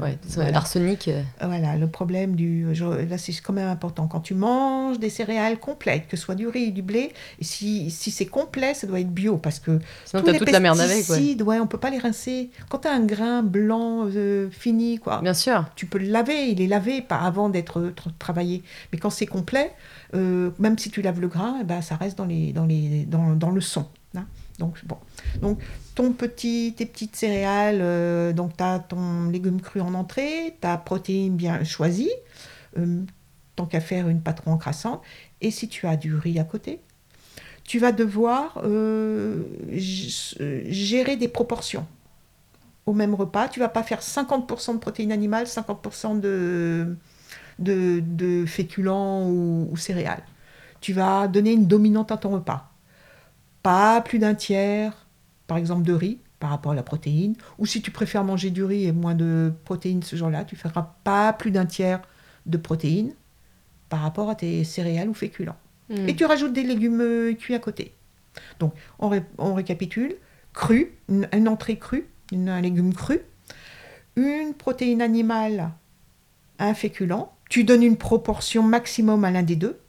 l'arsenic. 0.51 1.09
Euh. 1.09 1.23
Voilà, 1.41 1.77
le 1.77 1.87
problème 1.87 2.35
du. 2.35 2.67
là, 2.73 3.19
c'est 3.19 3.35
quand 3.41 3.53
même 3.53 3.69
important. 3.69 4.07
Quand 4.07 4.21
tu 4.21 4.35
manges 4.35 4.99
des 4.99 5.11
céréales 5.11 5.59
complètes, 5.59 6.09
que 6.09 6.17
ce 6.17 6.23
soit 6.23 6.35
du 6.35 6.49
riz, 6.49 6.73
du 6.73 6.83
blé, 6.83 7.13
et 7.41 7.45
si, 7.45 7.91
si 7.91 8.11
c'est 8.11 8.27
complet, 8.27 8.75
ça 8.75 8.87
doit 8.87 9.01
être 9.01 9.13
bio 9.13 9.37
parce 9.37 9.59
que. 9.59 9.79
Sinon, 10.05 10.23
tous 10.23 10.31
les 10.31 10.39
toute 10.39 10.51
la 10.51 10.61
merde 10.61 10.81
avec. 10.81 11.09
Ouais. 11.09 11.43
ouais, 11.43 11.61
on 11.61 11.67
peut 11.67 11.79
pas 11.79 11.91
les 11.91 11.99
rincer. 11.99 12.51
Quand 12.69 12.79
tu 12.79 12.89
as 12.89 12.93
un 12.93 13.05
grain 13.05 13.43
blanc 13.43 14.07
euh, 14.07 14.49
fini, 14.51 14.99
quoi. 14.99 15.21
Bien 15.21 15.35
sûr. 15.35 15.67
Tu 15.77 15.87
peux 15.87 15.99
le 15.99 16.07
laver, 16.07 16.49
il 16.49 16.61
est 16.61 16.67
lavé 16.67 17.03
pas 17.03 17.19
avant 17.19 17.49
d'être 17.49 17.93
travaillé. 18.19 18.63
Mais 18.93 18.99
quand 18.99 19.11
c'est 19.11 19.27
complet, 19.27 19.73
même 20.13 20.79
si 20.79 20.91
tu 20.91 21.03
laves 21.03 21.21
le 21.21 21.29
grain, 21.29 21.59
eh 21.61 21.65
ben, 21.65 21.83
ça 21.83 21.97
reste 21.97 22.17
dans, 22.19 22.25
les, 22.25 22.53
dans, 22.53 22.65
les, 22.65 23.05
dans, 23.05 23.35
dans 23.35 23.51
le 23.51 23.61
son. 23.61 23.87
Hein. 24.17 24.25
Donc, 24.59 24.85
bon. 24.85 24.97
Donc, 25.41 25.61
ton 25.99 26.13
petit, 26.13 26.75
tes 26.77 26.87
petites 26.87 27.17
céréales, 27.17 27.81
euh, 27.81 28.33
donc 28.33 28.57
tu 28.57 28.63
as 28.63 28.79
ton 28.79 29.31
légume 29.31 29.61
cru 29.61 29.81
en 29.81 29.95
entrée, 29.95 30.57
ta 30.61 30.77
protéine 30.77 31.35
bien 31.35 31.65
choisie, 31.65 32.13
euh, 32.79 33.03
tant 33.57 33.67
qu'à 33.67 33.81
faire 33.81 34.09
une 34.09 34.21
pâte 34.21 34.43
encrassante, 34.47 35.03
et 35.41 35.51
si 35.51 35.69
tu 35.69 35.89
as 35.89 35.97
du 35.97 36.15
riz 36.15 36.39
à 36.39 36.45
côté, 36.45 36.79
tu 37.65 37.81
vas 37.81 37.91
devoir 37.91 38.61
euh, 38.63 39.43
gérer 39.73 41.17
des 41.17 41.27
proportions. 41.27 41.85
Au 42.87 42.93
même 42.93 43.17
repas, 43.17 43.49
tu 43.49 43.59
vas 43.59 43.69
pas 43.69 43.83
faire 43.83 44.01
50% 44.01 44.75
de 44.75 44.79
protéines 44.79 45.11
animales, 45.11 45.47
50% 45.47 46.21
de, 46.21 46.97
de, 47.59 48.01
de, 48.07 48.47
féculents 48.47 49.29
ou 49.29 49.77
céréales. 49.77 50.23
Tu 50.81 50.93
vas 50.93 51.27
donner 51.27 51.51
une 51.55 51.67
dominante 51.67 52.13
à 52.13 52.19
ton 52.19 52.31
repas 52.31 52.71
pas 53.63 54.01
plus 54.01 54.19
d'un 54.19 54.35
tiers, 54.35 55.08
par 55.49 55.57
exemple, 55.57 55.83
de 55.83 55.93
riz 55.93 56.19
par 56.39 56.51
rapport 56.51 56.71
à 56.71 56.75
la 56.77 56.85
protéine. 56.85 57.35
Ou 57.59 57.67
si 57.67 57.83
tu 57.83 57.91
préfères 57.91 58.23
manger 58.23 58.51
du 58.51 58.63
riz 58.63 58.85
et 58.85 58.93
moins 58.93 59.17
de 59.17 59.53
protéines 59.65 60.05
ce 60.05 60.15
jour-là, 60.15 60.45
tu 60.45 60.55
feras 60.55 60.95
pas 61.03 61.33
plus 61.33 61.51
d'un 61.51 61.67
tiers 61.67 62.01
de 62.47 62.57
protéines 62.57 63.15
par 63.89 64.01
rapport 64.01 64.31
à 64.31 64.37
tes 64.37 64.63
céréales 64.63 65.09
ou 65.09 65.15
féculents. 65.15 65.57
Hmm. 65.89 66.09
Et 66.09 66.15
tu 66.15 66.25
rajoutes 66.25 66.53
des 66.53 66.63
légumes 66.63 67.01
euh, 67.01 67.35
cuits 67.35 67.55
à 67.55 67.59
côté. 67.59 67.95
Donc, 68.61 68.75
on, 69.01 69.55
récapitule. 69.55 70.15
Cru, 70.53 70.93
une, 71.09 71.49
entrée 71.49 71.79
crue, 71.79 72.07
un 72.33 72.61
légume 72.61 72.93
cru, 72.93 73.21
une 74.17 74.55
protéine 74.55 75.03
animale, 75.03 75.71
un 76.59 76.75
féculent. 76.75 77.29
Tu 77.49 77.65
donnes 77.65 77.83
une 77.83 77.97
proportion 77.97 78.63
maximum 78.63 79.25
à 79.25 79.31
l'un 79.31 79.43
des 79.43 79.57
deux. 79.57 79.81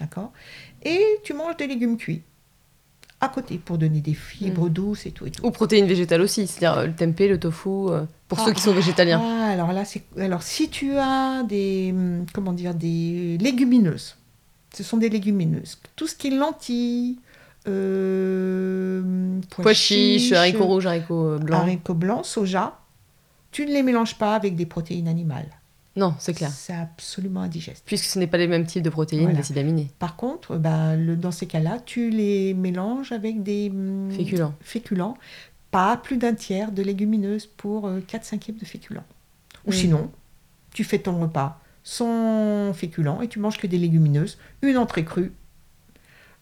D'accord? 0.00 0.32
Et 0.82 1.04
tu 1.22 1.32
manges 1.32 1.56
des 1.56 1.66
légumes 1.66 1.96
cuits 1.96 2.22
à 3.20 3.28
côté 3.28 3.58
pour 3.58 3.76
donner 3.76 4.00
des 4.00 4.14
fibres 4.14 4.66
mm. 4.66 4.72
douces 4.72 5.06
et 5.06 5.10
tout, 5.10 5.26
et 5.26 5.32
Ou 5.42 5.50
protéines 5.50 5.86
végétales 5.86 6.22
aussi, 6.22 6.46
c'est-à-dire 6.46 6.78
euh, 6.78 6.86
le 6.86 6.94
tempeh, 6.94 7.28
le 7.28 7.38
tofu, 7.38 7.68
euh, 7.68 8.04
pour 8.28 8.40
ceux 8.40 8.52
qui 8.52 8.62
sont 8.62 8.72
végétaliens. 8.72 9.20
Ah, 9.22 9.50
alors 9.50 9.72
là, 9.72 9.84
c'est 9.84 10.02
alors 10.18 10.42
si 10.42 10.70
tu 10.70 10.96
as 10.96 11.42
des 11.42 11.90
hum, 11.92 12.24
comment 12.32 12.52
dire 12.52 12.74
des 12.74 13.36
légumineuses, 13.38 14.16
ce 14.74 14.82
sont 14.82 14.96
des 14.96 15.10
légumineuses. 15.10 15.78
Tout 15.96 16.06
ce 16.06 16.14
qui 16.14 16.28
est 16.28 16.30
lentilles, 16.30 17.18
euh, 17.68 19.38
Pois 19.50 19.74
chiches, 19.74 20.32
haricots 20.32 20.64
rouges, 20.64 20.86
haricots 20.86 21.38
blancs. 21.38 21.60
haricots 21.60 21.94
blancs, 21.94 22.24
soja. 22.24 22.78
Tu 23.52 23.66
ne 23.66 23.72
les 23.72 23.82
mélanges 23.82 24.16
pas 24.16 24.34
avec 24.34 24.54
des 24.54 24.64
protéines 24.64 25.08
animales. 25.08 25.59
Non, 25.96 26.14
c'est 26.18 26.34
clair. 26.34 26.50
C'est 26.50 26.72
absolument 26.74 27.40
indigeste. 27.42 27.82
Puisque 27.84 28.04
ce 28.04 28.18
n'est 28.18 28.28
pas 28.28 28.38
les 28.38 28.46
mêmes 28.46 28.64
types 28.66 28.82
de 28.82 28.90
protéines, 28.90 29.22
Voilà. 29.22 29.38
d'acides 29.38 29.58
aminés. 29.58 29.88
Par 29.98 30.16
contre, 30.16 30.56
bah, 30.56 30.94
le- 30.96 31.16
dans 31.16 31.32
ces 31.32 31.46
cas-là, 31.46 31.78
tu 31.84 32.10
les 32.10 32.54
mélanges 32.54 33.10
avec 33.12 33.42
des 33.42 33.70
hum, 33.70 34.10
Féculents. 34.12 34.54
féculents. 34.60 35.16
Pas 35.72 35.96
plus 35.96 36.16
d'un 36.16 36.34
tiers 36.34 36.70
de 36.72 36.82
légumineuses 36.82 37.46
pour 37.46 37.90
4 38.06 38.24
cinquièmes 38.24 38.56
de 38.56 38.64
féculents. 38.64 39.04
Ou 39.66 39.70
Mm. 39.70 39.74
sinon, 39.74 40.10
tu 40.72 40.84
fais 40.84 40.98
ton 41.00 41.20
repas 41.20 41.60
sans 41.82 42.72
féculents 42.72 43.20
et 43.20 43.28
tu 43.28 43.38
manges 43.40 43.58
que 43.58 43.66
des 43.66 43.78
légumineuses. 43.78 44.38
Une 44.62 44.76
entrée 44.76 45.04
crue, 45.04 45.32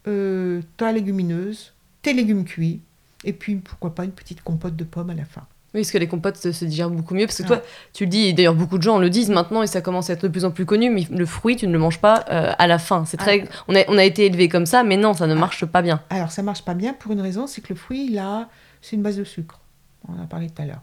euh, 0.07 0.61
ta 0.77 0.91
légumineuse, 0.91 1.73
tes 2.01 2.13
légumes 2.13 2.45
cuits, 2.45 2.81
et 3.23 3.33
puis 3.33 3.55
pourquoi 3.55 3.93
pas 3.95 4.05
une 4.05 4.11
petite 4.11 4.41
compote 4.41 4.75
de 4.75 4.83
pommes 4.83 5.09
à 5.09 5.13
la 5.15 5.25
fin. 5.25 5.45
Oui, 5.75 5.81
parce 5.81 5.91
que 5.91 5.97
les 5.99 6.07
compotes 6.07 6.37
se, 6.37 6.51
se 6.51 6.65
digèrent 6.65 6.89
beaucoup 6.89 7.13
mieux. 7.13 7.25
Parce 7.27 7.37
que 7.37 7.43
Ah. 7.43 7.47
toi, 7.57 7.61
tu 7.93 8.05
le 8.05 8.09
dis, 8.09 8.21
et 8.27 8.33
d'ailleurs 8.33 8.55
beaucoup 8.55 8.77
de 8.79 8.83
gens 8.83 8.97
le 8.97 9.09
disent 9.09 9.29
maintenant, 9.29 9.61
et 9.61 9.67
ça 9.67 9.81
commence 9.81 10.09
à 10.09 10.13
être 10.13 10.23
de 10.23 10.27
plus 10.27 10.43
en 10.45 10.51
plus 10.51 10.65
connu, 10.65 10.89
mais 10.89 11.05
le 11.11 11.25
fruit, 11.27 11.55
tu 11.57 11.67
ne 11.67 11.71
le 11.73 11.77
manges 11.79 11.99
pas 12.01 12.25
euh, 12.31 12.51
à 12.57 12.65
la 12.67 12.79
fin. 12.79 13.05
C'est 13.05 13.17
très... 13.17 13.43
on, 13.67 13.75
a, 13.75 13.83
on 13.87 13.97
a 13.97 14.03
été 14.03 14.25
élevé 14.25 14.49
comme 14.49 14.65
ça, 14.65 14.83
mais 14.83 14.97
non, 14.97 15.13
ça 15.13 15.27
ne 15.27 15.33
Ah. 15.35 15.39
marche 15.39 15.65
pas 15.65 15.81
bien. 15.83 16.01
Alors 16.09 16.31
ça 16.31 16.41
marche 16.41 16.63
pas 16.63 16.73
bien 16.73 16.93
pour 16.93 17.11
une 17.11 17.21
raison, 17.21 17.45
c'est 17.45 17.61
que 17.61 17.69
le 17.69 17.75
fruit, 17.75 18.07
il 18.09 18.17
a, 18.17 18.49
c'est 18.81 18.95
une 18.95 19.03
base 19.03 19.17
de 19.17 19.23
sucre. 19.23 19.59
On 20.07 20.13
en 20.19 20.23
a 20.23 20.25
parlé 20.25 20.47
tout 20.49 20.61
à 20.61 20.65
l'heure. 20.65 20.81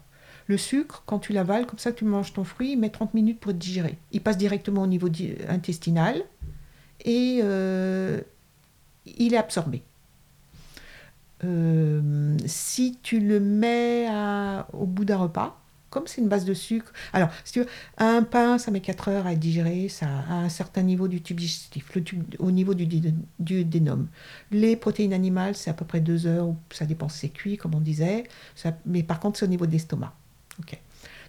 Le 0.49 0.55
sucre, 0.57 1.03
quand 1.05 1.19
tu 1.19 1.33
l'avales, 1.33 1.65
comme 1.65 1.79
ça 1.79 1.91
tu 1.91 2.05
manges 2.05 2.31
ton 2.31 2.45
fruit, 2.45 2.71
il 2.71 2.77
met 2.79 2.89
30 2.89 3.13
minutes 3.13 3.41
pour 3.41 3.51
être 3.51 3.57
digéré. 3.57 3.97
Il 4.13 4.21
passe 4.21 4.37
directement 4.37 4.83
au 4.83 4.87
niveau 4.87 5.09
intestinal 5.49 6.21
et 7.03 7.41
euh, 7.43 8.21
il 9.17 9.33
est 9.33 9.37
absorbé. 9.37 9.81
Euh, 11.43 12.35
si 12.45 12.97
tu 13.03 13.19
le 13.19 13.39
mets 13.39 14.07
à- 14.09 14.67
au 14.73 14.85
bout 14.85 15.05
d'un 15.05 15.17
repas, 15.17 15.59
comme 15.89 16.05
c'est 16.07 16.19
une 16.19 16.27
base 16.27 16.45
de 16.45 16.53
sucre, 16.53 16.91
alors 17.13 17.29
si 17.45 17.53
tu 17.53 17.59
veux, 17.59 17.67
un 17.97 18.23
pain, 18.23 18.57
ça 18.57 18.71
met 18.71 18.81
4 18.81 19.07
heures 19.09 19.25
à 19.27 19.33
être 19.33 19.39
digéré, 19.39 19.87
ça 19.87 20.07
a 20.29 20.33
un 20.33 20.49
certain 20.49 20.81
niveau 20.81 21.07
du 21.07 21.21
tube 21.21 21.37
digestif, 21.39 21.93
le 21.95 22.03
tube, 22.03 22.23
au 22.39 22.51
niveau 22.51 22.73
du, 22.73 22.85
du, 22.85 23.13
du 23.39 23.63
dénome. 23.65 24.07
Les 24.51 24.75
protéines 24.75 25.13
animales, 25.13 25.55
c'est 25.55 25.69
à 25.69 25.73
peu 25.73 25.85
près 25.85 26.01
2 26.01 26.25
heures, 26.27 26.53
ça 26.71 26.85
dépend 26.85 27.07
si 27.07 27.19
c'est 27.19 27.29
cuit, 27.29 27.55
comme 27.57 27.73
on 27.75 27.79
disait, 27.81 28.23
ça- 28.55 28.75
mais 28.85 29.03
par 29.03 29.19
contre, 29.19 29.39
c'est 29.39 29.45
au 29.45 29.49
niveau 29.49 29.65
de 29.65 29.71
l'estomac. 29.71 30.13
Ok. 30.59 30.77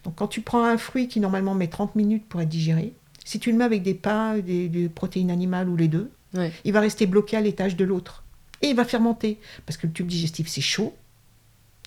Donc 0.04 0.14
quand 0.16 0.28
tu 0.28 0.40
prends 0.40 0.64
un 0.64 0.78
fruit 0.78 1.06
qui 1.08 1.20
normalement 1.20 1.54
met 1.54 1.68
30 1.68 1.94
minutes 1.94 2.24
pour 2.28 2.40
être 2.40 2.48
digéré, 2.48 2.94
si 3.24 3.38
tu 3.38 3.52
le 3.52 3.58
mets 3.58 3.64
avec 3.64 3.82
des 3.82 3.94
pains, 3.94 4.38
des, 4.38 4.68
des 4.68 4.88
protéines 4.88 5.30
animales 5.30 5.68
ou 5.68 5.76
les 5.76 5.88
deux, 5.88 6.10
Ouais. 6.34 6.52
il 6.64 6.72
va 6.74 6.80
rester 6.80 7.06
bloqué 7.06 7.36
à 7.38 7.40
l'étage 7.40 7.74
de 7.76 7.84
l'autre. 7.86 8.22
Et 8.62 8.68
il 8.68 8.76
va 8.76 8.84
fermenter, 8.84 9.38
parce 9.66 9.76
que 9.76 9.86
le 9.86 9.92
tube 9.92 10.06
digestif, 10.06 10.48
c'est 10.48 10.60
chaud 10.60 10.94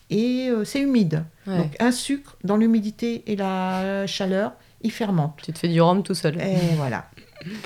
et 0.09 0.47
euh, 0.49 0.63
c'est 0.65 0.81
humide. 0.81 1.25
Ouais. 1.47 1.57
Donc 1.57 1.75
un 1.79 1.91
sucre, 1.91 2.37
dans 2.43 2.57
l'humidité 2.57 3.23
et 3.27 3.35
la 3.35 4.05
chaleur, 4.07 4.53
il 4.81 4.91
fermente. 4.91 5.39
Tu 5.43 5.51
te 5.53 5.59
fais 5.59 5.67
du 5.67 5.81
rhum 5.81 6.01
tout 6.03 6.13
seul. 6.15 6.39
Et 6.41 6.57
voilà. 6.75 7.09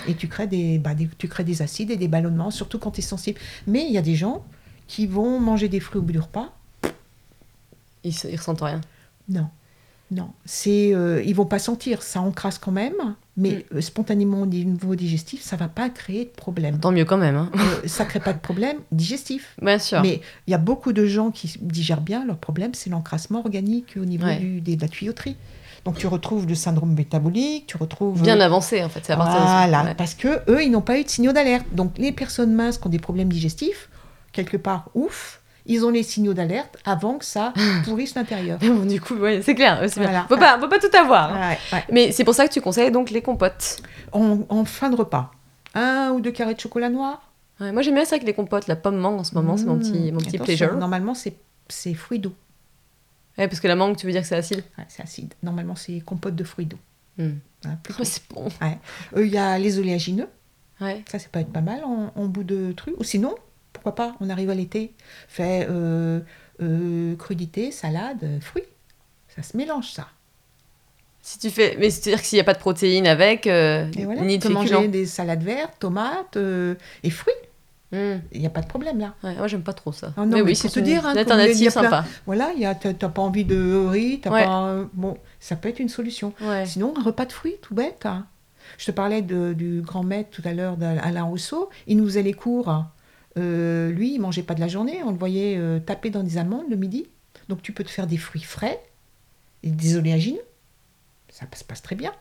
Et 0.08 0.16
tu 0.16 0.28
crées 0.28 0.48
des, 0.48 0.80
bah, 0.80 0.94
des- 0.96 1.10
tu 1.18 1.28
crées 1.28 1.44
des 1.44 1.62
acides 1.62 1.92
et 1.92 1.98
des 1.98 2.08
ballonnements, 2.08 2.52
surtout 2.52 2.80
quand 2.80 2.92
tu 2.92 3.00
es 3.00 3.04
sensible. 3.04 3.40
Mais 3.68 3.86
il 3.86 3.92
y 3.92 3.98
a 3.98 4.02
des 4.02 4.16
gens 4.16 4.44
qui 4.88 5.06
vont 5.08 5.40
manger 5.40 5.68
des 5.70 5.80
fruits 5.80 6.00
au 6.00 6.04
bout 6.04 6.12
du 6.14 6.20
repas. 6.20 6.54
Ils, 8.04 8.14
ils 8.30 8.36
ressentent 8.38 8.62
rien. 8.62 8.82
Non. 9.30 9.50
Non. 10.12 10.30
C'est, 10.46 10.94
euh, 10.94 11.22
ils 11.26 11.34
vont 11.36 11.46
pas 11.46 11.60
sentir. 11.60 12.02
Ça 12.04 12.22
encrasse 12.22 12.58
quand 12.60 12.72
même. 12.72 13.16
Mais 13.38 13.66
euh, 13.74 13.82
spontanément 13.82 14.42
au 14.42 14.46
niveau 14.46 14.96
digestif, 14.96 15.42
ça 15.42 15.56
va 15.58 15.68
pas 15.68 15.90
créer 15.90 16.26
de 16.26 16.30
problème. 16.30 16.80
Tant 16.80 16.92
mieux 16.92 17.04
quand 17.06 17.18
même. 17.18 17.36
Hein. 17.36 17.52
Euh, 17.56 17.88
ça 17.88 18.06
crée 18.06 18.20
pas 18.22 18.32
de 18.32 18.40
problème 18.40 18.78
digestif. 18.94 19.56
Bien 19.62 19.78
sûr. 19.80 20.02
Mais 20.02 20.22
il 20.48 20.52
y 20.52 20.54
a 20.54 20.58
beaucoup 20.58 20.94
de 20.94 21.06
gens 21.06 21.32
qui 21.32 21.58
digèrent 21.60 22.00
bien. 22.02 22.24
Leur 22.26 22.38
problème, 22.38 22.74
c'est 22.74 22.90
l'encrassement 22.90 23.40
organique 23.40 23.96
au 24.00 24.06
niveau 24.06 24.26
Ouais. 24.26 24.38
du, 24.38 24.62
des- 24.62 24.76
de 24.78 24.82
la 24.82 24.88
tuyauterie. 24.88 25.36
Donc 25.84 25.98
tu 25.98 26.08
retrouves 26.08 26.48
le 26.48 26.56
syndrome 26.56 26.94
métabolique, 26.94 27.68
tu 27.68 27.78
retrouves... 27.78 28.22
Bien 28.22 28.40
avancé, 28.40 28.84
en 28.84 28.90
fait. 28.90 29.02
C'est 29.04 29.14
à 29.14 29.18
partir 29.18 29.42
de 29.42 29.46
ça. 29.46 29.52
Voilà, 29.68 29.84
Ouais. 29.84 29.96
parce 29.96 30.14
que 30.16 30.40
eux, 30.50 30.64
ils 30.64 30.72
n'ont 30.72 30.82
pas 30.82 30.98
eu 31.00 31.04
de 31.04 31.10
signaux 31.10 31.34
d'alerte. 31.34 31.66
Donc 31.74 31.98
les 31.98 32.12
personnes 32.12 32.54
minces 32.54 32.78
qui 32.78 32.88
ont 32.88 32.90
des 32.90 33.00
problèmes 33.00 33.30
digestifs, 33.32 33.90
quelque 34.32 34.58
part, 34.58 34.90
ouf, 34.96 35.42
ils 35.66 35.86
ont 35.86 35.90
les 35.90 36.04
signaux 36.04 36.34
d'alerte 36.34 36.78
avant 36.86 37.18
que 37.18 37.26
ça 37.26 37.54
pourrisse 37.86 38.16
l'intérieur. 38.16 38.60
Bon, 38.60 38.86
du 38.86 39.00
coup, 39.02 39.16
ouais, 39.16 39.42
c'est 39.42 39.56
clair. 39.56 39.80
c'est. 39.90 40.02
Voilà. 40.02 40.26
Faut, 40.30 40.38
pas, 40.38 40.60
faut 40.60 40.68
pas 40.68 40.80
tout 40.80 40.96
avoir. 40.96 41.34
hein. 41.34 41.50
Ouais, 41.52 41.58
ouais. 41.74 41.84
Mais 41.92 42.12
c'est 42.12 42.24
pour 42.24 42.34
ça 42.36 42.48
que 42.48 42.54
tu 42.54 42.62
conseilles 42.62 42.92
donc 42.92 43.10
les 43.10 43.22
compotes. 43.22 43.78
En, 44.12 44.40
en 44.50 44.66
fin 44.66 44.90
de 44.90 44.96
repas, 44.96 45.32
un 45.74 46.12
ou 46.12 46.22
deux 46.22 46.32
carrés 46.32 46.54
de 46.54 46.60
chocolat 46.60 46.90
noir. 46.90 47.32
Ouais, 47.60 47.72
moi 47.72 47.82
j'aime 47.82 47.96
bien 47.96 48.06
ça 48.06 48.16
avec 48.16 48.28
les 48.28 48.34
compotes, 48.34 48.68
la 48.68 48.76
pomme 48.76 48.98
mangue 48.98 49.20
en 49.20 49.24
ce 49.24 49.34
moment, 49.34 49.56
c'est 49.58 49.66
mon 49.66 49.78
petit, 49.80 50.12
mon 50.12 50.20
petit 50.20 50.38
pleasure. 50.38 50.76
Normalement, 50.76 51.14
c'est 51.14 51.36
c'est 51.70 51.94
fruits. 51.94 52.22
Ouais, 53.38 53.48
parce 53.48 53.60
que 53.60 53.68
la 53.68 53.76
mangue, 53.76 53.98
tu 53.98 54.06
veux 54.06 54.12
dire 54.12 54.22
que 54.22 54.28
c'est 54.28 54.36
acide 54.36 54.64
c'est 54.88 55.02
acide. 55.04 55.34
Normalement, 55.44 55.76
c'est 55.76 56.00
compote 56.02 56.36
de 56.36 56.44
fruits 56.44 56.66
doux. 56.68 56.78
Hmm. 57.18 57.32
Hein, 57.66 57.78
c'est 58.04 58.22
bon. 58.30 58.48
Euh, 59.16 59.26
Il 59.26 59.32
y 59.32 59.38
a 59.38 59.58
les 59.58 59.80
oléagineux. 59.80 60.28
Ouais. 60.82 61.04
Ça, 61.10 61.20
ça 61.20 61.28
peut 61.32 61.40
être 61.40 61.52
pas 61.52 61.62
mal 61.62 61.84
en, 61.84 62.12
en 62.16 62.26
bout 62.26 62.44
de 62.44 62.72
truc. 62.74 62.96
Ou 63.00 63.04
sinon, 63.04 63.36
pourquoi 63.86 64.08
pas, 64.08 64.16
on 64.20 64.30
arrive 64.32 64.50
à 64.50 64.56
l'été, 64.56 64.94
fait 65.28 65.68
euh, 65.70 66.20
euh, 66.62 67.16
crudité, 67.18 67.72
salade, 67.72 68.26
fruits. 68.42 68.64
Ça 69.36 69.44
se 69.44 69.56
mélange, 69.56 69.92
ça. 69.92 70.08
Si 71.22 71.38
tu 71.40 71.50
fais, 71.52 71.76
mais 71.80 71.90
c'est-à-dire 71.92 72.20
que 72.22 72.26
s'il 72.28 72.38
n'y 72.38 72.42
a 72.42 72.44
pas 72.46 72.54
de 72.54 72.60
protéines 72.60 73.06
avec, 73.08 73.46
euh, 73.48 73.88
Et 73.98 74.06
voilà, 74.06 74.22
ni 74.22 74.40
tu 74.40 74.48
de 74.48 74.54
manger 74.54 74.88
des 74.88 75.06
salades 75.06 75.44
vertes, 75.44 75.76
tomates 75.80 76.38
euh, 76.38 76.74
et 77.04 77.10
fruits. 77.12 77.34
Hmm. 77.92 78.16
Il 78.32 78.40
n'y 78.42 78.48
a 78.48 78.50
pas 78.50 78.62
de 78.62 78.68
problème 78.68 78.98
là. 79.00 79.14
Ouais, 79.24 79.36
moi 79.36 79.48
j'aime 79.48 79.62
pas 79.62 79.74
trop 79.74 79.92
ça. 79.92 80.14
Ah 80.18 80.22
non, 80.22 80.26
mais 80.28 80.36
mais 80.38 80.42
oui, 80.42 80.56
c'est 80.56 80.70
te 80.70 80.80
dire, 80.80 81.06
hein, 81.06 81.16
alternative 81.16 81.72
plein- 81.72 81.84
sympa. 81.84 82.06
Voilà, 82.26 82.52
il 82.56 82.62
y 82.62 82.66
a- 82.66 82.74
t'as 82.74 82.94
t'as 82.94 83.10
pas 83.10 83.22
envie 83.22 83.46
de 83.46 83.86
riz, 83.88 84.20
t'as 84.22 84.32
Ouais. 84.32 84.44
pas. 84.46 84.78
Bon, 84.94 85.18
ça 85.40 85.56
peut 85.56 85.70
être 85.70 85.80
une 85.80 85.90
solution. 85.90 86.34
Ouais. 86.42 86.66
Sinon, 86.66 86.94
un 86.98 87.04
repas 87.04 87.26
de 87.26 87.32
fruits, 87.34 87.56
tout 87.62 87.76
bête. 87.76 88.06
hein. 88.08 88.26
Je 88.80 88.86
te 88.88 88.92
parlais 88.92 89.22
de- 89.22 89.54
du 89.54 89.82
grand 89.82 90.04
maître 90.04 90.30
tout 90.32 90.42
à 90.46 90.54
l'heure 90.54 90.76
d'Alain 90.76 91.24
Rousseau. 91.24 91.70
Il 91.88 91.98
nous 91.98 92.06
faisait 92.06 92.24
les 92.24 92.34
cours. 92.34 92.84
Euh, 93.38 93.92
lui, 93.92 94.14
il 94.16 94.20
mangeait 94.20 94.44
pas 94.44 94.54
de 94.56 94.60
la 94.62 94.68
journée. 94.68 95.00
On 95.04 95.12
le 95.12 95.18
voyait 95.18 95.58
euh, 95.58 95.80
taper 95.80 96.10
dans 96.10 96.24
des 96.24 96.38
amandes 96.38 96.70
le 96.70 96.76
midi. 96.76 97.08
Donc, 97.50 97.62
tu 97.62 97.72
peux 97.74 97.84
te 97.84 97.90
faire 97.92 98.08
des 98.08 98.18
fruits 98.18 98.42
frais 98.44 98.80
et 99.64 99.70
des 99.72 99.98
oléagineux. 99.98 100.42
Ça 101.30 101.46
se 101.56 101.64
passe 101.64 101.82
très 101.82 101.96
bien. 101.96 102.12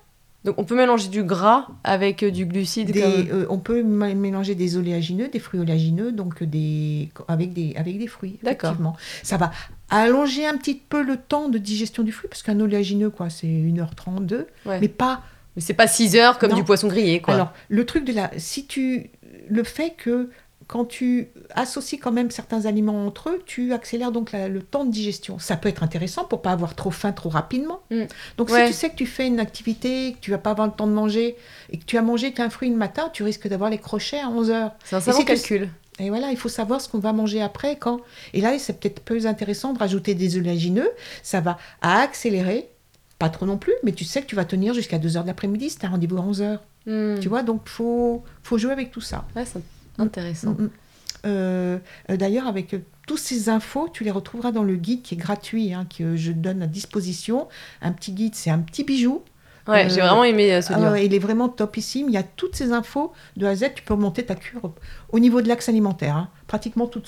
Donc 0.44 0.58
on 0.58 0.64
peut 0.64 0.76
mélanger 0.76 1.08
du 1.08 1.22
gras 1.22 1.68
avec 1.84 2.22
euh, 2.22 2.30
du 2.30 2.44
glucide. 2.44 2.90
Des- 2.90 3.00
comme- 3.00 3.12
euh, 3.32 3.46
on 3.48 3.58
peut 3.58 3.82
mélanger 3.82 4.54
des 4.54 4.76
oléagineux, 4.76 5.28
des 5.28 5.38
fruits 5.38 5.58
oléagineux, 5.58 6.12
donc 6.12 6.42
des, 6.42 7.08
avec, 7.28 7.54
des, 7.54 7.72
avec 7.76 7.96
des 7.98 8.06
fruits. 8.08 8.38
D'accord. 8.42 8.76
Ça 9.22 9.38
va 9.38 9.52
allonger 9.88 10.44
un 10.46 10.58
petit 10.58 10.74
peu 10.74 11.02
le 11.02 11.16
temps 11.16 11.48
de 11.48 11.56
digestion 11.56 12.02
du 12.02 12.12
fruit, 12.12 12.28
parce 12.28 12.42
qu'un 12.42 12.60
oléagineux, 12.60 13.08
quoi, 13.08 13.30
c'est 13.30 13.46
1h32, 13.46 14.46
Ouais. 14.66 14.80
mais 14.80 14.88
pas 14.88 15.22
Mais 15.56 15.62
c'est 15.62 15.72
pas 15.72 15.86
6 15.86 16.14
heures 16.16 16.38
comme 16.38 16.50
Non. 16.50 16.56
du 16.56 16.64
poisson 16.64 16.88
grillé, 16.88 17.22
quoi. 17.22 17.32
Alors, 17.34 17.52
le 17.70 17.86
truc 17.86 18.04
de 18.04 18.12
la. 18.12 18.30
Si 18.36 18.66
tu. 18.66 19.08
Le 19.48 19.62
fait 19.64 19.94
que 19.96 20.28
quand 20.66 20.84
tu 20.84 21.28
associes 21.54 21.98
quand 21.98 22.12
même 22.12 22.30
certains 22.30 22.66
aliments 22.66 23.06
entre 23.06 23.30
eux, 23.30 23.42
tu 23.44 23.72
accélères 23.72 24.12
donc 24.12 24.32
la- 24.32 24.48
le 24.48 24.62
temps 24.62 24.84
de 24.84 24.90
digestion. 24.90 25.38
Ça 25.38 25.56
peut 25.56 25.68
être 25.68 25.82
intéressant 25.82 26.24
pour 26.24 26.42
pas 26.42 26.52
avoir 26.52 26.74
trop 26.74 26.90
faim 26.90 27.12
trop 27.12 27.28
rapidement. 27.28 27.80
Mm. 27.90 28.02
Donc, 28.38 28.50
Ouais. 28.50 28.66
si 28.66 28.72
tu 28.72 28.78
sais 28.78 28.90
que 28.90 28.96
tu 28.96 29.06
fais 29.06 29.26
une 29.26 29.40
activité, 29.40 30.12
que 30.14 30.18
tu 30.20 30.30
vas 30.30 30.38
pas 30.38 30.50
avoir 30.50 30.66
le 30.66 30.72
temps 30.72 30.86
de 30.86 30.92
manger, 30.92 31.36
et 31.70 31.78
que 31.78 31.84
tu 31.84 31.96
as 31.98 32.02
mangé 32.02 32.32
qu'un 32.32 32.50
fruit 32.50 32.70
le 32.70 32.76
matin, 32.76 33.10
tu 33.12 33.22
risques 33.22 33.48
d'avoir 33.48 33.70
les 33.70 33.78
crochets 33.78 34.20
à 34.20 34.28
11 34.28 34.50
heures. 34.50 34.72
c'est 34.84 34.96
un 34.96 35.00
savant 35.00 35.18
si 35.18 35.24
tu- 35.24 35.28
calcul. 35.32 35.68
Et 36.00 36.08
voilà, 36.10 36.30
il 36.32 36.36
faut 36.36 36.48
savoir 36.48 36.80
ce 36.80 36.88
qu'on 36.88 36.98
va 36.98 37.12
manger 37.12 37.40
après, 37.40 37.76
quand. 37.76 38.00
Et 38.32 38.40
là, 38.40 38.58
c'est 38.58 38.80
peut-être 38.80 39.00
plus 39.00 39.26
intéressant 39.28 39.72
de 39.74 39.78
rajouter 39.78 40.14
des 40.14 40.36
oléagineux. 40.36 40.90
Ça 41.22 41.40
va 41.40 41.56
accélérer, 41.82 42.68
pas 43.18 43.28
trop 43.28 43.46
non 43.46 43.58
plus, 43.58 43.74
mais 43.84 43.92
tu 43.92 44.04
sais 44.04 44.20
que 44.22 44.26
tu 44.26 44.34
vas 44.34 44.44
tenir 44.44 44.74
jusqu'à 44.74 44.98
2 44.98 45.16
heures 45.16 45.22
de 45.22 45.28
l'après-midi, 45.28 45.70
c'est 45.70 45.84
un 45.84 45.90
rendez-vous 45.90 46.16
à 46.16 46.20
11 46.20 46.42
heures. 46.42 46.60
Hmm. 46.86 47.18
Tu 47.20 47.28
vois, 47.28 47.42
donc 47.42 47.68
faut, 47.68 48.24
faut 48.42 48.58
jouer 48.58 48.72
avec 48.72 48.90
tout 48.90 49.00
ça. 49.00 49.24
Ouais, 49.36 49.44
c'est 49.44 49.60
intéressant. 49.98 50.50
Mm, 50.52 50.62
mm. 50.64 50.70
Euh, 51.26 51.78
euh, 52.10 52.16
D'ailleurs, 52.16 52.46
avec 52.46 52.74
euh, 52.74 52.78
toutes 53.06 53.18
ces 53.18 53.48
infos, 53.48 53.88
tu 53.92 54.04
les 54.04 54.10
retrouveras 54.10 54.52
dans 54.52 54.62
le 54.62 54.76
guide 54.76 55.02
qui 55.02 55.14
est 55.14 55.18
gratuit, 55.18 55.72
hein, 55.72 55.86
que 55.96 56.16
je 56.16 56.32
donne 56.32 56.62
à 56.62 56.66
disposition. 56.66 57.48
Un 57.80 57.92
petit 57.92 58.12
guide, 58.12 58.34
c'est 58.34 58.50
un 58.50 58.58
petit 58.58 58.84
bijou. 58.84 59.22
Ouais, 59.66 59.86
Euh, 59.86 59.88
j'ai 59.88 60.02
vraiment 60.02 60.24
aimé 60.24 60.60
ce 60.60 60.74
Ah 60.74 60.78
livre. 60.78 60.96
il 60.98 61.14
est 61.14 61.18
vraiment 61.18 61.48
topissime. 61.48 62.08
Il 62.08 62.12
y 62.14 62.18
a 62.18 62.22
toutes 62.22 62.54
ces 62.56 62.72
infos 62.72 63.12
de 63.38 63.46
A 63.46 63.50
à 63.50 63.54
Z. 63.54 63.72
Tu 63.74 63.82
peux 63.82 63.94
monter 63.94 64.26
ta 64.26 64.34
cure 64.34 64.74
au 65.10 65.18
niveau 65.18 65.40
de 65.40 65.48
l'axe 65.48 65.70
alimentaire, 65.70 66.16
hein, 66.16 66.28
pratiquement 66.46 66.86
tout, 66.86 67.02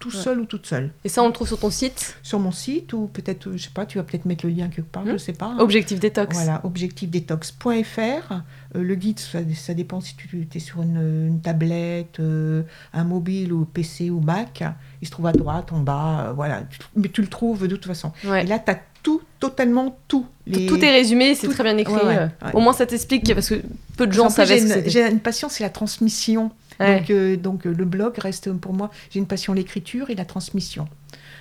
tout 0.00 0.08
Ouais. 0.08 0.14
seul 0.22 0.40
ou 0.40 0.46
toute 0.46 0.66
seule. 0.66 0.90
Et 1.04 1.08
ça, 1.08 1.22
on 1.22 1.26
le 1.28 1.32
trouve 1.32 1.46
sur 1.46 1.58
ton 1.58 1.70
site, 1.70 2.16
Sur 2.22 2.38
mon 2.40 2.50
site 2.52 2.92
ou 2.94 3.06
peut-être, 3.06 3.48
euh, 3.48 3.56
je 3.56 3.64
sais 3.64 3.70
pas, 3.74 3.84
tu 3.86 3.98
vas 3.98 4.04
peut-être 4.04 4.24
mettre 4.24 4.46
le 4.46 4.52
lien 4.52 4.68
quelque 4.68 4.90
part, 4.90 5.04
Hmm. 5.04 5.12
je 5.12 5.16
sais 5.18 5.32
pas. 5.34 5.46
hein. 5.46 5.56
Objectif 5.60 6.00
Détox. 6.00 6.34
Voilà, 6.36 6.60
objectifdetox.fr. 6.64 8.32
Euh, 8.76 8.82
le 8.82 8.94
guide, 8.94 9.18
ça, 9.18 9.38
ça 9.54 9.74
dépend 9.74 10.00
si 10.00 10.14
tu 10.16 10.46
es 10.54 10.58
sur 10.58 10.82
une, 10.82 11.26
une 11.28 11.40
tablette, 11.40 12.20
euh, 12.20 12.62
un 12.92 13.04
mobile 13.04 13.52
ou 13.52 13.64
PC 13.64 14.10
ou 14.10 14.20
Mac. 14.20 14.62
Il 15.02 15.06
se 15.06 15.12
trouve 15.12 15.26
à 15.26 15.32
droite, 15.32 15.72
en 15.72 15.80
bas, 15.80 16.26
euh, 16.28 16.32
voilà. 16.32 16.62
Mais 16.96 17.08
tu 17.08 17.20
le 17.20 17.28
trouves 17.28 17.66
de 17.66 17.76
toute 17.76 17.86
façon. 17.86 18.12
Ouais. 18.24 18.44
Et 18.44 18.46
là, 18.46 18.58
tu 18.58 18.70
as 18.70 18.78
tout, 19.02 19.22
totalement 19.38 19.98
tout. 20.08 20.26
Les- 20.46 20.66
Tout 20.66 20.82
est 20.84 20.90
résumé, 20.90 21.34
c'est 21.34 21.46
tout- 21.46 21.54
très 21.54 21.62
bien 21.64 21.76
écrit. 21.78 21.94
ouais, 21.94 22.04
ouais, 22.04 22.16
ouais. 22.18 22.50
Au 22.52 22.60
moins, 22.60 22.74
ça 22.74 22.84
t'explique 22.86 23.32
parce 23.34 23.48
que 23.48 23.62
peu 23.96 24.06
de 24.06 24.12
gens 24.12 24.28
savaient 24.28 24.60
une, 24.62 24.82
j'ai 24.88 25.08
une 25.10 25.20
passion, 25.20 25.48
c'est 25.48 25.62
la 25.64 25.70
transmission 25.70 26.50
Ouais. 26.80 26.98
Donc, 27.00 27.10
euh, 27.10 27.36
donc 27.36 27.66
euh, 27.66 27.72
le 27.72 27.84
blog 27.84 28.16
reste 28.18 28.52
pour 28.54 28.72
moi, 28.72 28.90
j'ai 29.10 29.18
une 29.20 29.26
passion 29.26 29.52
l'écriture 29.52 30.10
et 30.10 30.14
la 30.14 30.24
transmission. 30.24 30.88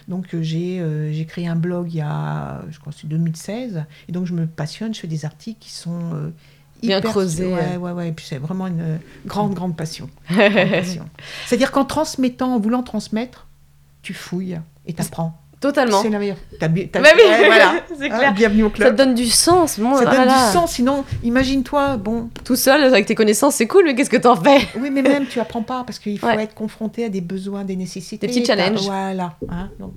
Donc 0.07 0.33
euh, 0.33 0.41
j'ai 0.41 0.79
euh, 0.81 1.23
créé 1.25 1.47
un 1.47 1.55
blog 1.55 1.93
il 1.93 1.97
y 1.97 2.01
a, 2.01 2.61
je 2.71 2.79
crois 2.79 2.91
c'est 2.95 3.07
2016, 3.07 3.83
et 4.07 4.11
donc 4.11 4.25
je 4.25 4.33
me 4.33 4.47
passionne, 4.47 4.93
je 4.93 4.99
fais 4.99 5.07
des 5.07 5.23
articles 5.25 5.59
qui 5.59 5.71
sont 5.71 5.99
euh, 6.13 6.29
Bien 6.81 6.99
hyper- 6.99 7.11
creusés, 7.11 7.53
Ouais, 7.53 7.77
ouais. 7.77 7.91
ouais, 7.91 8.09
et 8.09 8.11
puis 8.11 8.25
c'est 8.27 8.37
vraiment 8.37 8.67
une 8.67 8.81
euh, 8.81 8.97
grande, 9.25 9.53
grande 9.53 9.75
passion. 9.77 10.09
Passion. 10.29 11.07
C'est-à-dire 11.45 11.71
qu'en 11.71 11.85
transmettant, 11.85 12.55
en 12.55 12.59
voulant 12.59 12.83
transmettre, 12.83 13.47
tu 14.01 14.13
fouilles 14.13 14.59
et 14.85 14.93
t'apprends. 14.93 15.38
Totalement. 15.59 16.01
C'est 16.01 16.09
la 16.09 16.19
meilleure. 16.19 16.37
T'as 16.57 16.67
t'as- 16.69 17.01
Bah 17.01 17.09
oui, 17.15 17.21
ouais, 17.27 17.45
voilà. 17.47 17.73
c'est 17.99 18.05
Hein, 18.09 18.17
clair. 18.17 18.33
bienvenue 18.33 18.63
au 18.63 18.69
Ça 18.69 18.75
club. 18.75 18.91
te 18.95 18.97
donne 19.03 19.13
du 19.13 19.27
sens. 19.27 19.77
Bon, 19.79 19.93
Ça 19.95 20.05
donne 20.05 20.13
voilà. 20.15 20.47
du 20.47 20.53
sens, 20.53 20.71
sinon, 20.71 21.03
imagine-toi, 21.23 21.97
bon, 21.97 22.29
Tout 22.45 22.55
seul, 22.55 22.81
avec 22.83 23.05
tes 23.05 23.15
connaissances, 23.15 23.55
c'est 23.55 23.67
cool, 23.67 23.83
mais 23.85 23.93
qu'est-ce 23.95 24.09
que 24.09 24.15
t'en 24.17 24.35
fais? 24.37 24.59
Oui, 24.79 24.89
mais 24.89 25.01
même 25.01 25.25
tu 25.25 25.39
apprends 25.41 25.63
pas 25.63 25.83
parce 25.85 25.99
qu'il 25.99 26.17
faut 26.17 26.27
Ouais. 26.27 26.43
être 26.43 26.53
confronté 26.55 27.03
à 27.03 27.09
des 27.09 27.19
besoins, 27.21 27.65
des 27.65 27.75
nécessités. 27.75 28.25
Des 28.25 28.31
petits 28.33 28.45
challenges. 28.45 28.81
Voilà. 28.85 29.35
hein, 29.49 29.69
donc, 29.79 29.93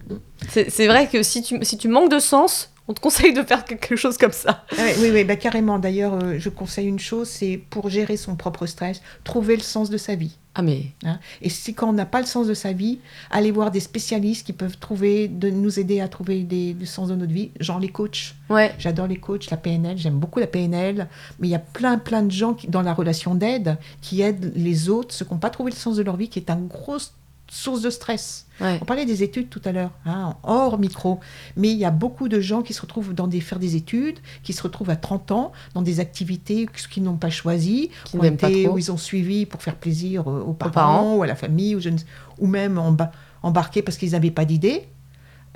C'est 0.49 0.69
c'est 0.71 0.89
vrai 0.89 1.07
que 1.07 1.23
si 1.23 1.43
tu, 1.43 1.59
si 1.63 1.79
tu 1.79 1.87
manques 1.87 2.11
de 2.11 2.19
sens, 2.19 2.72
on 2.89 2.95
te 2.95 3.01
conseille 3.01 3.33
de 3.33 3.43
faire 3.43 3.65
quelque 3.65 3.95
chose 3.97 4.19
comme 4.19 4.33
ça. 4.33 4.65
Ouais, 4.77 4.95
oui, 4.99 5.11
oui, 5.13 5.25
bah, 5.25 5.37
carrément. 5.37 5.79
D'ailleurs, 5.79 6.15
euh, 6.15 6.37
je 6.39 6.49
conseille 6.49 6.87
une 6.89 6.99
chose, 6.99 7.29
c'est 7.29 7.57
pour 7.71 7.89
gérer 7.89 8.17
son 8.17 8.35
propre 8.37 8.67
stress, 8.67 9.01
trouver 9.25 9.57
le 9.57 9.63
sens 9.63 9.89
de 9.91 9.97
sa 9.97 10.15
vie. 10.15 10.37
Ah 10.55 10.61
mais 10.61 10.83
hein? 11.05 11.19
Et 11.41 11.49
si 11.49 11.73
quand 11.73 11.89
on 11.89 11.93
n'a 11.95 12.05
pas 12.05 12.21
le 12.21 12.27
sens 12.27 12.47
de 12.47 12.53
sa 12.53 12.73
vie, 12.75 12.99
aller 13.31 13.51
voir 13.51 13.71
des 13.71 13.81
spécialistes 13.81 14.45
qui 14.45 14.53
peuvent 14.53 14.77
trouver, 14.77 15.27
de 15.29 15.49
nous 15.49 15.79
aider 15.81 16.01
à 16.03 16.09
trouver 16.09 16.43
des- 16.43 16.75
le 16.79 16.85
sens 16.85 17.09
de 17.09 17.15
notre 17.15 17.33
vie, 17.33 17.51
genre 17.59 17.79
les 17.81 17.89
coachs. 17.89 18.35
ouais, 18.51 18.75
J'adore 18.79 19.07
les 19.07 19.17
coachs, 19.17 19.49
la 19.51 19.57
PNL, 19.57 19.97
j'aime 19.97 20.19
beaucoup 20.19 20.41
la 20.41 20.47
PNL, 20.47 21.09
mais 21.39 21.49
il 21.49 21.51
y 21.51 21.55
a 21.55 21.59
plein, 21.59 21.97
plein 21.97 22.23
de 22.23 22.31
gens 22.31 22.53
qui, 22.53 22.67
dans 22.69 22.83
la 22.83 22.93
relation 22.93 23.35
d'aide 23.35 23.79
qui 24.03 24.21
aident 24.21 24.53
les 24.55 24.91
autres, 24.91 25.15
ceux 25.15 25.25
qui 25.25 25.33
n'ont 25.33 25.41
pas 25.41 25.49
trouvé 25.49 25.71
le 25.71 25.77
sens 25.77 25.97
de 25.97 26.03
leur 26.03 26.17
vie, 26.19 26.29
qui 26.29 26.39
est 26.39 26.51
une 26.51 26.67
grosse 26.67 27.15
source 27.55 27.83
de 27.83 27.91
stress. 27.91 28.47
ouais. 28.63 28.79
On 28.81 28.85
parlait 28.87 29.05
des 29.05 29.23
études 29.23 29.51
tout 29.51 29.61
à 29.67 29.73
l'heure, 29.73 29.91
hein, 30.07 30.37
hors 30.43 30.79
micro, 30.79 31.21
mais 31.57 31.71
il 31.71 31.77
y 31.77 31.85
a 31.85 31.91
beaucoup 31.91 32.29
de 32.29 32.41
gens 32.41 32.63
qui 32.63 32.73
se 32.73 32.81
retrouvent 32.81 33.13
dans 33.13 33.27
des 33.27 33.43
faire 33.43 33.59
des 33.59 33.77
études, 33.77 34.19
qui 34.43 34.55
se 34.55 34.63
retrouvent 34.63 34.89
à 34.89 34.97
30 34.97 35.33
ans 35.33 35.53
dans 35.75 35.83
des 35.83 36.01
activités 36.01 36.67
qu'ils 36.91 37.03
n'ont 37.03 37.19
pas 37.19 37.29
choisies, 37.29 37.91
Qui 38.07 38.17
pas 38.17 38.27
été- 38.29 38.69
où 38.69 38.79
ils 38.79 38.91
ont 38.91 38.97
suivi 38.97 39.45
pour 39.45 39.63
faire 39.63 39.77
plaisir 39.77 40.23
euh, 40.31 40.41
aux 40.41 40.55
parents, 40.55 40.71
parents. 40.73 41.15
ou 41.17 41.23
à 41.23 41.27
la 41.27 41.37
famille, 41.37 41.77
ou, 41.77 41.81
je 41.81 41.91
ne- 41.91 41.99
ou 42.39 42.47
même 42.47 42.79
emba- 42.79 43.11
embarqués 43.43 43.83
parce 43.83 43.99
qu'ils 43.99 44.13
n'avaient 44.13 44.31
pas 44.31 44.47
d'idée, 44.47 44.89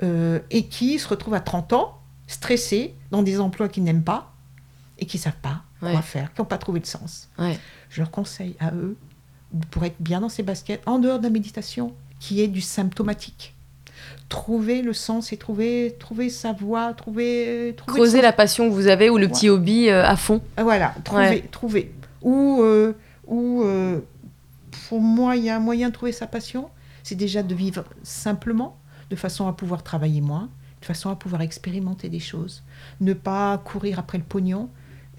euh, 0.03 0.39
et 0.51 0.67
qui 0.67 0.99
se 0.99 1.07
retrouvent 1.07 1.33
à 1.33 1.39
30 1.39 1.73
ans 1.73 1.97
stressés 2.27 2.93
dans 3.09 3.23
des 3.23 3.39
emplois 3.39 3.69
qu'ils 3.69 3.83
n'aiment 3.83 4.03
pas 4.03 4.33
et 4.99 5.05
qui 5.07 5.17
ne 5.17 5.21
savent 5.23 5.41
pas 5.41 5.63
Ouais. 5.81 5.91
quoi 5.93 6.01
faire, 6.03 6.31
qui 6.33 6.41
n'ont 6.41 6.45
pas 6.45 6.57
trouvé 6.59 6.79
le 6.79 6.85
sens. 6.85 7.29
Ouais. 7.39 7.57
Je 7.89 8.01
leur 8.01 8.11
conseille 8.11 8.55
à 8.59 8.71
eux, 8.73 8.95
pour 9.71 9.83
être 9.85 9.95
bien 9.99 10.21
dans 10.21 10.29
ces 10.29 10.43
baskets, 10.43 10.81
en 10.85 10.99
dehors 10.99 11.19
de 11.19 11.23
la 11.23 11.29
méditation, 11.29 11.93
qui 12.19 12.41
est 12.41 12.47
du 12.47 12.61
symptomatique. 12.61 13.53
Trouver 14.29 14.81
le 14.81 14.93
sens 14.93 15.31
et 15.31 15.37
trouver, 15.37 15.95
trouver 15.99 16.29
sa 16.29 16.51
voie, 16.53 16.93
trouver... 16.93 17.75
Creuser 17.85 18.21
la 18.21 18.33
passion 18.33 18.67
que 18.69 18.73
vous 18.73 18.87
avez 18.87 19.09
ou 19.09 19.17
le 19.17 19.27
petit 19.27 19.49
hobby 19.49 19.89
euh, 19.89 20.05
à 20.05 20.15
fond. 20.17 20.41
Ah, 20.57 20.63
Voilà, 20.63 20.93
trouver, 21.03 21.29
Ouais. 21.29 21.43
trouver. 21.51 21.91
Ou, 22.21 22.61
euh, 22.61 22.93
ou 23.25 23.63
euh, 23.63 23.99
pour 24.89 24.99
moi, 24.99 25.35
il 25.35 25.45
y 25.45 25.49
a 25.49 25.55
un 25.55 25.59
moyen 25.59 25.89
de 25.89 25.93
trouver 25.93 26.11
sa 26.11 26.27
passion, 26.27 26.69
c'est 27.03 27.15
déjà 27.15 27.41
de 27.43 27.55
vivre 27.55 27.85
simplement, 28.03 28.77
de 29.09 29.15
façon 29.15 29.47
à 29.47 29.53
pouvoir 29.53 29.83
travailler 29.83 30.19
moins, 30.19 30.49
de 30.81 30.85
façon 30.85 31.09
à 31.09 31.15
pouvoir 31.15 31.41
expérimenter 31.41 32.09
des 32.09 32.19
choses. 32.19 32.63
Ne 32.99 33.13
pas 33.13 33.57
courir 33.59 33.99
après 33.99 34.17
le 34.17 34.23
pognon, 34.25 34.69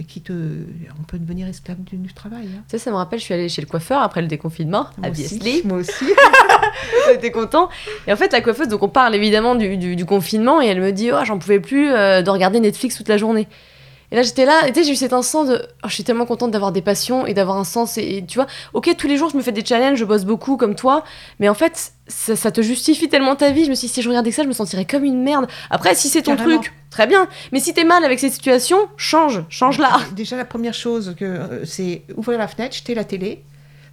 qui 0.04 0.20
te... 0.20 0.32
On 0.32 1.02
peut 1.04 1.18
devenir 1.18 1.46
esclave 1.48 1.78
du, 1.80 1.96
du 1.96 2.12
travail. 2.14 2.46
hein. 2.54 2.62
Tu 2.68 2.72
sais, 2.72 2.78
ça 2.78 2.90
me 2.90 2.96
rappelle, 2.96 3.18
je 3.18 3.24
suis 3.24 3.34
allée 3.34 3.48
chez 3.48 3.60
le 3.62 3.66
coiffeur 3.66 4.00
après 4.02 4.20
le 4.22 4.28
déconfinement, 4.28 4.86
Moi 4.98 5.08
obviously. 5.08 5.38
aussi. 5.58 5.66
Moi 5.66 5.78
aussi. 5.78 6.04
J'étais 7.08 7.30
content. 7.30 7.68
Et 8.06 8.12
en 8.12 8.16
fait, 8.16 8.32
la 8.32 8.40
coiffeuse, 8.40 8.68
donc 8.68 8.82
on 8.82 8.88
parle 8.88 9.14
évidemment 9.14 9.54
du, 9.54 9.76
du- 9.76 9.96
du 9.96 10.04
confinement, 10.04 10.60
et 10.62 10.66
elle 10.66 10.80
me 10.80 10.92
dit, 10.92 11.10
oh, 11.12 11.24
j'en 11.24 11.38
pouvais 11.38 11.60
plus 11.60 11.90
euh, 11.90 12.22
de 12.22 12.30
regarder 12.30 12.60
Netflix 12.60 12.96
toute 12.96 13.08
la 13.08 13.16
journée. 13.16 13.48
Et 14.10 14.16
là, 14.16 14.22
j'étais 14.22 14.46
là, 14.46 14.66
et 14.66 14.72
tu 14.72 14.80
sais, 14.80 14.86
j'ai 14.86 14.92
eu 14.92 14.96
cet 14.96 15.12
instant 15.12 15.44
de, 15.44 15.60
oh, 15.84 15.88
je 15.88 15.92
suis 15.94 16.04
tellement 16.04 16.24
contente 16.24 16.50
d'avoir 16.50 16.72
des 16.72 16.80
passions 16.80 17.26
et 17.26 17.34
d'avoir 17.34 17.58
un 17.58 17.64
sens. 17.64 17.98
Et, 17.98 18.18
et 18.18 18.24
tu 18.24 18.38
vois, 18.38 18.46
ok, 18.72 18.94
tous 18.96 19.06
les 19.06 19.18
jours, 19.18 19.28
je 19.30 19.36
me 19.36 19.42
fais 19.42 19.52
des 19.52 19.64
challenges, 19.64 19.98
je 19.98 20.04
bosse 20.06 20.24
beaucoup 20.24 20.56
comme 20.56 20.74
toi, 20.74 21.04
mais 21.40 21.48
en 21.48 21.54
fait, 21.54 21.92
ça, 22.08 22.36
ça 22.36 22.50
te 22.50 22.62
justifie 22.62 23.08
tellement 23.08 23.36
ta 23.36 23.50
vie. 23.50 23.64
Je 23.64 23.70
me 23.70 23.74
suis 23.74 23.86
dit, 23.88 23.94
si 23.94 24.02
je 24.02 24.08
regardais 24.08 24.30
que 24.30 24.36
ça, 24.36 24.42
je 24.42 24.48
me 24.48 24.52
sentirais 24.52 24.84
comme 24.84 25.04
une 25.04 25.22
merde. 25.22 25.46
Après, 25.70 25.94
si 25.94 26.08
c'est 26.08 26.22
ton 26.22 26.36
Carrément. 26.36 26.60
truc, 26.60 26.72
très 26.90 27.06
bien. 27.06 27.28
Mais 27.52 27.60
si 27.60 27.74
t'es 27.74 27.84
mal 27.84 28.04
avec 28.04 28.18
cette 28.18 28.32
situation, 28.32 28.88
change, 28.96 29.44
change-la. 29.48 30.00
Déjà, 30.12 30.36
la 30.36 30.44
première 30.44 30.74
chose, 30.74 31.14
que 31.16 31.24
euh, 31.24 31.64
c'est 31.64 32.02
ouvrir 32.16 32.38
la 32.38 32.48
fenêtre, 32.48 32.74
jeter 32.74 32.94
la 32.94 33.04
télé, 33.04 33.44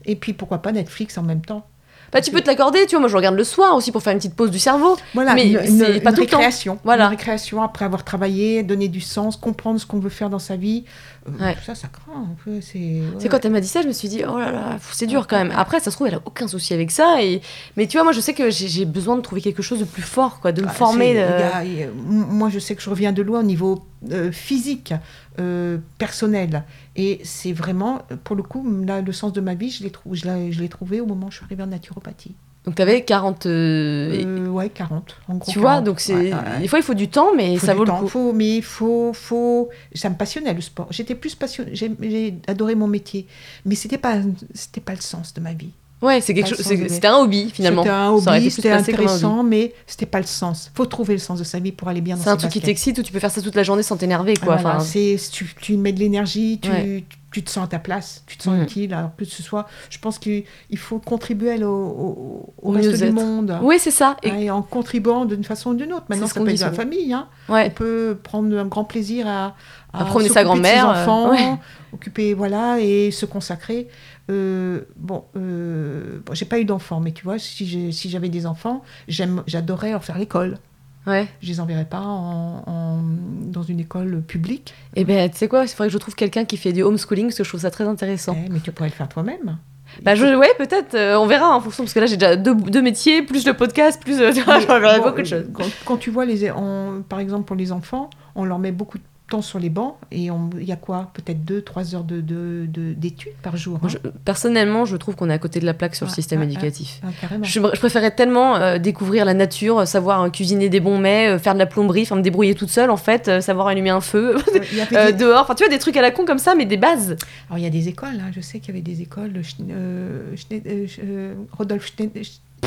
et 0.06 0.16
puis 0.16 0.34
pourquoi 0.34 0.60
pas 0.60 0.72
Netflix 0.72 1.18
en 1.18 1.24
même 1.24 1.42
temps. 1.42 1.68
Bah, 2.12 2.22
tu 2.22 2.32
peux 2.32 2.42
te 2.42 2.48
l'accorder, 2.48 2.86
tu 2.86 2.92
vois. 2.92 3.02
Moi, 3.02 3.10
je 3.10 3.16
regarde 3.16 3.36
le 3.36 3.44
soir 3.44 3.76
aussi 3.76 3.92
pour 3.92 4.02
faire 4.02 4.14
une 4.14 4.20
petite 4.20 4.36
pause 4.36 4.52
du 4.52 4.60
cerveau. 4.60 4.96
Voilà, 5.14 5.34
Mais 5.34 5.52
c'est 5.68 6.00
pas 6.02 6.10
une 6.12 6.16
tout 6.16 6.22
le 6.22 6.28
temps. 6.28 6.38
récréation. 6.38 6.80
Voilà. 6.84 7.06
Une 7.06 7.10
récréation 7.12 7.62
après 7.62 7.84
avoir 7.86 8.04
travaillé, 8.04 8.64
donner 8.64 8.88
du 8.88 9.02
sens, 9.02 9.36
comprendre 9.36 9.80
ce 9.80 9.86
qu'on 9.86 10.00
veut 10.00 10.10
faire 10.10 10.30
dans 10.30 10.40
sa 10.40 10.56
vie. 10.56 10.86
Euh, 11.28 11.32
Ouais. 11.44 11.56
Tout 11.56 11.64
ça, 11.66 11.74
ça 11.76 11.88
craint 11.88 12.22
un 12.22 12.36
peu. 12.46 12.62
C'est 12.62 12.78
ouais. 12.78 13.30
quand 13.30 13.44
elle 13.44 13.52
m'a 13.52 13.60
dit 13.60 13.68
ça, 13.68 13.82
je 13.82 13.88
me 13.88 13.94
suis 13.94 14.08
dit, 14.08 14.22
oh 14.28 14.38
là 14.38 14.52
là, 14.52 14.78
c'est 14.92 15.08
dur 15.08 15.26
quand 15.28 15.38
même. 15.38 15.52
Après, 15.58 15.80
ça 15.80 15.90
se 15.90 15.96
trouve, 15.98 16.06
elle 16.08 16.14
a 16.16 16.22
aucun 16.24 16.48
souci 16.48 16.74
avec 16.74 16.92
ça. 16.92 17.22
Et... 17.24 17.42
Mais 17.78 17.88
tu 17.88 17.98
vois, 17.98 18.04
moi, 18.04 18.14
je 18.14 18.22
sais 18.22 18.34
que 18.34 18.50
j'ai 18.52 18.86
besoin 18.86 19.16
de 19.18 19.22
trouver 19.22 19.42
quelque 19.42 19.64
chose 19.64 19.80
de 19.80 19.86
plus 19.86 20.04
fort, 20.04 20.40
quoi, 20.40 20.52
de 20.52 20.62
me 20.62 20.68
Ah, 20.68 20.72
former. 20.72 21.16
euh, 21.18 21.50
a- 21.52 21.64
moi, 21.96 22.50
je 22.50 22.60
sais 22.60 22.76
que 22.76 22.82
je 22.82 22.90
reviens 22.92 23.12
de 23.12 23.24
loin 23.24 23.40
au 23.40 23.44
niveau 23.44 23.84
euh, 24.12 24.32
physique, 24.32 24.94
euh, 25.40 25.78
personnel. 25.98 26.64
Et 26.96 27.20
c'est 27.24 27.54
vraiment, 27.54 28.02
pour 28.24 28.36
le 28.36 28.44
coup, 28.44 28.66
là, 28.86 29.02
le 29.02 29.12
sens 29.12 29.34
de 29.34 29.42
ma 29.42 29.54
vie, 29.56 29.70
je 29.70 29.84
l'ai 29.84 29.90
trou- 29.92 30.16
je 30.16 30.66
trouvé 30.68 31.02
au 31.02 31.06
moment 31.06 31.28
où 31.28 31.32
je 31.32 31.38
suis 31.38 31.46
arrivée 31.46 31.64
en 31.64 31.68
naturopathie. 31.68 32.36
Donc, 32.66 32.74
t'avais 32.76 33.04
40. 33.04 33.46
euh, 33.46 34.24
Euh, 34.26 34.48
ouais, 34.48 34.70
40. 34.70 35.18
En 35.28 35.36
gros, 35.36 35.52
tu 35.52 35.60
vois, 35.60 35.74
40. 35.74 35.86
donc 35.86 36.00
c'est. 36.00 36.14
Ouais, 36.16 36.34
ouais, 36.34 36.40
ouais. 36.54 36.60
Des 36.62 36.68
fois, 36.68 36.80
il 36.80 36.82
faut 36.84 36.96
du 36.96 37.10
temps, 37.10 37.28
mais 37.36 37.58
faut 37.58 37.66
ça 37.68 37.76
vaut 37.76 37.86
temps, 37.86 37.98
le 37.98 38.02
coup. 38.02 38.08
faut- 38.08 38.34
mais 38.34 38.58
il 38.58 38.64
faut, 38.64 39.12
faut. 39.14 39.70
Ça 39.94 40.10
me 40.10 40.16
passionnait 40.16 40.54
le 40.54 40.62
sport. 40.62 40.88
J'étais 40.90 41.14
plus 41.14 41.36
passionnée. 41.36 41.72
J'ai 41.76 41.92
j'ai 42.02 42.36
adoré 42.48 42.74
mon 42.74 42.88
métier, 42.88 43.28
mais 43.66 43.76
c'était 43.76 44.00
pas, 44.00 44.16
c'était 44.56 44.82
pas 44.82 44.94
le 44.96 45.02
sens 45.02 45.34
de 45.36 45.42
ma 45.42 45.54
vie. 45.54 45.70
Ouais, 46.06 46.22
c'est 46.22 46.34
quelque 46.34 46.50
chose. 46.50 46.62
C'était 46.62 47.08
un 47.08 47.18
hobby, 47.18 47.50
finalement. 47.54 47.84
C'était 47.84 47.94
un 47.96 48.10
hobby, 48.12 48.52
c'était 48.52 48.72
un 48.72 48.80
hobby. 48.80 48.92
intéressant, 48.92 49.44
mais 49.44 49.74
c'était 49.88 50.06
pas 50.06 50.20
le 50.20 50.26
sens. 50.26 50.72
Faut 50.76 50.86
trouver 50.86 51.14
le 51.16 51.20
sens 51.20 51.40
de 51.40 51.44
sa 51.44 51.60
vie 51.60 51.72
pour 51.72 51.88
aller 51.88 52.02
bien 52.02 52.16
dans 52.16 52.24
C'est 52.24 52.30
un 52.30 52.38
truc 52.38 52.52
qui 52.52 52.62
t'excite 52.62 52.98
où 53.00 53.04
tu 53.04 53.12
peux 53.12 53.20
faire 53.20 53.32
ça 53.32 53.42
toute 53.42 53.56
la 53.56 53.64
journée 53.64 53.84
sans 53.84 53.98
t'énerver, 53.98 54.36
quoi. 54.36 54.56
Voilà, 54.58 54.78
Enfin, 54.80 54.86
tu, 55.32 55.56
tu 55.62 55.78
mets 55.78 55.92
de 55.94 56.00
l'énergie, 56.00 56.60
tu, 56.62 56.70
Ouais. 56.70 57.04
tu 57.32 57.44
te 57.44 57.50
sens 57.50 57.66
à 57.66 57.68
ta 57.68 57.80
place, 57.80 58.24
tu 58.28 58.38
te 58.38 58.44
sens 58.44 58.58
Mm. 58.58 58.62
utile. 58.64 58.94
Alors 58.94 59.12
que 59.18 59.26
ce 59.26 59.44
soit, 59.44 59.68
je 59.90 59.98
pense 60.00 60.20
qu'il 60.20 60.44
il 60.70 60.78
faut 60.78 61.00
contribuer 61.00 61.62
au, 61.64 61.70
au, 61.70 62.54
au 62.62 62.70
Au 62.70 62.72
reste 62.72 63.04
du 63.04 63.12
monde. 63.12 63.58
Oui, 63.62 63.76
c'est 63.80 63.92
ça. 63.92 64.16
Et... 64.24 64.32
Ouais, 64.32 64.50
en 64.50 64.62
contribuant 64.62 65.26
d'une 65.26 65.44
façon 65.44 65.72
ou 65.72 65.74
d'une 65.74 65.92
autre. 65.94 66.06
Maintenant, 66.10 66.28
ça 66.28 66.40
peut 66.40 66.50
être 66.50 66.60
la 66.62 66.72
famille. 66.72 67.12
Hein. 67.14 67.28
On 67.50 67.70
peut 67.72 68.18
prendre 68.24 68.58
un 68.58 68.66
grand 68.66 68.84
plaisir 68.86 69.28
à, 69.28 69.56
À 69.94 70.06
promener 70.06 70.30
sa 70.30 70.44
grand-mère, 70.44 70.90
euh, 71.08 71.30
ouais. 71.32 71.54
occuper, 71.94 72.34
voilà, 72.34 72.80
et 72.80 73.12
se 73.12 73.26
consacrer. 73.26 73.88
Euh, 74.32 74.82
bon, 74.96 75.24
euh, 75.38 76.20
bon, 76.26 76.34
j'ai 76.34 76.46
pas 76.46 76.60
eu 76.60 76.66
d'enfants, 76.66 77.00
mais 77.00 77.12
tu 77.12 77.24
vois, 77.24 77.38
si 77.40 78.10
j'avais 78.10 78.30
des 78.30 78.46
enfants, 78.46 78.84
j'aime, 79.08 79.44
j'adorerais 79.48 79.92
leur 79.92 80.04
faire 80.04 80.18
l'école. 80.18 80.58
Ouais. 81.06 81.28
Je 81.44 81.50
les 81.50 81.60
enverrais 81.60 81.86
pas 81.86 82.02
en, 82.02 82.64
en- 82.66 83.04
dans 83.44 83.62
une 83.62 83.80
école 83.80 84.22
publique, 84.24 84.74
Et 84.96 85.06
ben, 85.06 85.30
tu 85.30 85.38
sais 85.38 85.48
quoi, 85.48 85.64
il 85.64 85.68
faudrait 85.68 85.88
que 85.90 85.94
je 85.94 86.00
trouve 86.00 86.16
quelqu'un 86.16 86.46
qui 86.46 86.58
fait 86.58 86.74
du 86.74 86.82
homeschooling, 86.82 87.28
parce 87.28 87.38
que 87.38 87.44
je 87.44 87.50
trouve 87.50 87.62
ça 87.62 87.70
très 87.70 87.84
intéressant. 87.84 88.36
Eh, 88.44 88.50
mais 88.50 88.60
tu 88.60 88.72
pourrais 88.72 88.90
le 88.90 88.96
faire 88.96 89.08
toi-même. 89.08 89.58
Bah, 90.02 90.16
je, 90.16 90.26
ouais, 90.36 90.50
peut-être, 90.58 90.96
euh, 90.96 91.16
on 91.20 91.28
verra 91.28 91.56
en 91.56 91.62
fonction, 91.62 91.84
parce 91.84 91.94
que 91.94 92.00
là 92.00 92.08
j'ai 92.08 92.18
déjà 92.18 92.36
deux, 92.36 92.56
deux 92.56 92.82
métiers, 92.82 93.22
plus 93.22 93.46
le 93.46 93.54
podcast, 93.54 94.02
plus. 94.02 94.20
euh, 94.20 94.32
Mais 94.48 94.66
bon, 94.98 95.04
beaucoup 95.04 95.22
de 95.22 95.26
choses. 95.28 95.46
Quand, 95.54 95.64
quand 95.86 95.98
tu 95.98 96.10
vois, 96.10 96.26
les, 96.26 96.50
on- 96.52 97.04
par 97.08 97.20
exemple, 97.20 97.46
pour 97.46 97.56
les 97.56 97.72
enfants, 97.72 98.10
on 98.34 98.44
leur 98.44 98.58
met 98.58 98.72
beaucoup 98.72 98.98
de 98.98 99.04
temps 99.28 99.42
sur 99.42 99.58
les 99.58 99.70
bancs 99.70 99.96
et 100.12 100.26
il 100.30 100.64
y 100.64 100.72
a 100.72 100.76
quoi 100.76 101.10
Peut-être 101.14 101.40
2-3 101.46 101.96
heures 101.96 102.04
d'études 102.04 102.26
de, 102.70 102.94
de, 102.94 103.14
par 103.42 103.58
jour. 103.58 103.80
Moi, 103.82 103.90
hein. 103.92 103.98
je- 104.04 104.10
personnellement, 104.24 104.86
je 104.86 104.96
trouve 104.98 105.16
qu'on 105.16 105.30
est 105.30 105.34
à 105.34 105.40
côté 105.40 105.60
de 105.60 105.66
la 105.66 105.74
plaque 105.74 105.96
sur 105.96 106.06
le 106.06 106.12
Ouais, 106.12 106.16
système 106.16 106.40
ouais, 106.42 106.46
éducatif. 106.46 107.02
Ah. 107.04 107.08
Je, 107.42 107.60
je 107.60 107.80
préférais 107.80 108.12
tellement 108.12 108.56
euh, 108.58 108.78
découvrir 108.78 109.26
la 109.26 109.34
nature, 109.34 109.80
euh, 109.80 109.86
savoir 109.86 110.22
euh, 110.22 110.30
cuisiner 110.30 110.70
des 110.70 110.80
bons 110.80 111.00
mets, 111.00 111.28
euh, 111.30 111.40
faire 111.40 111.54
de 111.54 111.60
la 111.60 111.66
plomberie, 111.66 112.04
enfin 112.04 112.16
me 112.18 112.22
débrouiller 112.22 112.54
toute 112.56 112.70
seule 112.70 112.92
en 112.92 112.98
fait, 112.98 113.42
savoir 113.42 113.68
allumer 113.68 113.90
un 113.90 114.02
feu 114.02 114.36
des- 114.54 115.14
dehors, 115.14 115.42
enfin 115.42 115.56
tu 115.56 115.64
vois 115.64 115.72
des 115.72 115.80
trucs 115.80 115.98
à 115.98 116.02
la 116.04 116.12
con 116.12 116.26
comme 116.26 116.38
ça, 116.38 116.54
mais 116.56 116.66
des 116.66 116.78
bases. 116.78 117.16
Alors, 117.50 117.58
il 117.58 117.64
y 117.64 117.68
a 117.68 117.72
des 117.72 117.88
écoles, 117.88 118.20
hein, 118.22 118.32
je 118.36 118.42
sais 118.42 118.60
qu'il 118.60 118.70
y 118.76 118.78
avait 118.78 118.82
des 118.84 119.02
écoles, 119.02 119.32
Schne- 119.42 120.36
Schne- 120.36 121.34
Rodolphe 121.58 121.92
Schne- 121.98 122.12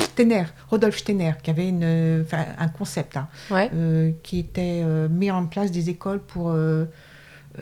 Steiner, 0.00 0.44
Rodolphe 0.70 0.98
Steiner, 0.98 1.32
qui 1.42 1.50
avait 1.50 1.68
une, 1.68 1.82
euh, 1.84 2.24
un 2.58 2.68
concept, 2.68 3.16
hein, 3.16 3.28
Ouais. 3.50 3.70
euh, 3.74 4.12
qui 4.22 4.38
était 4.40 4.82
euh, 4.84 5.08
mis 5.08 5.30
en 5.30 5.46
place 5.46 5.70
des 5.70 5.90
écoles 5.90 6.20
pour, 6.20 6.52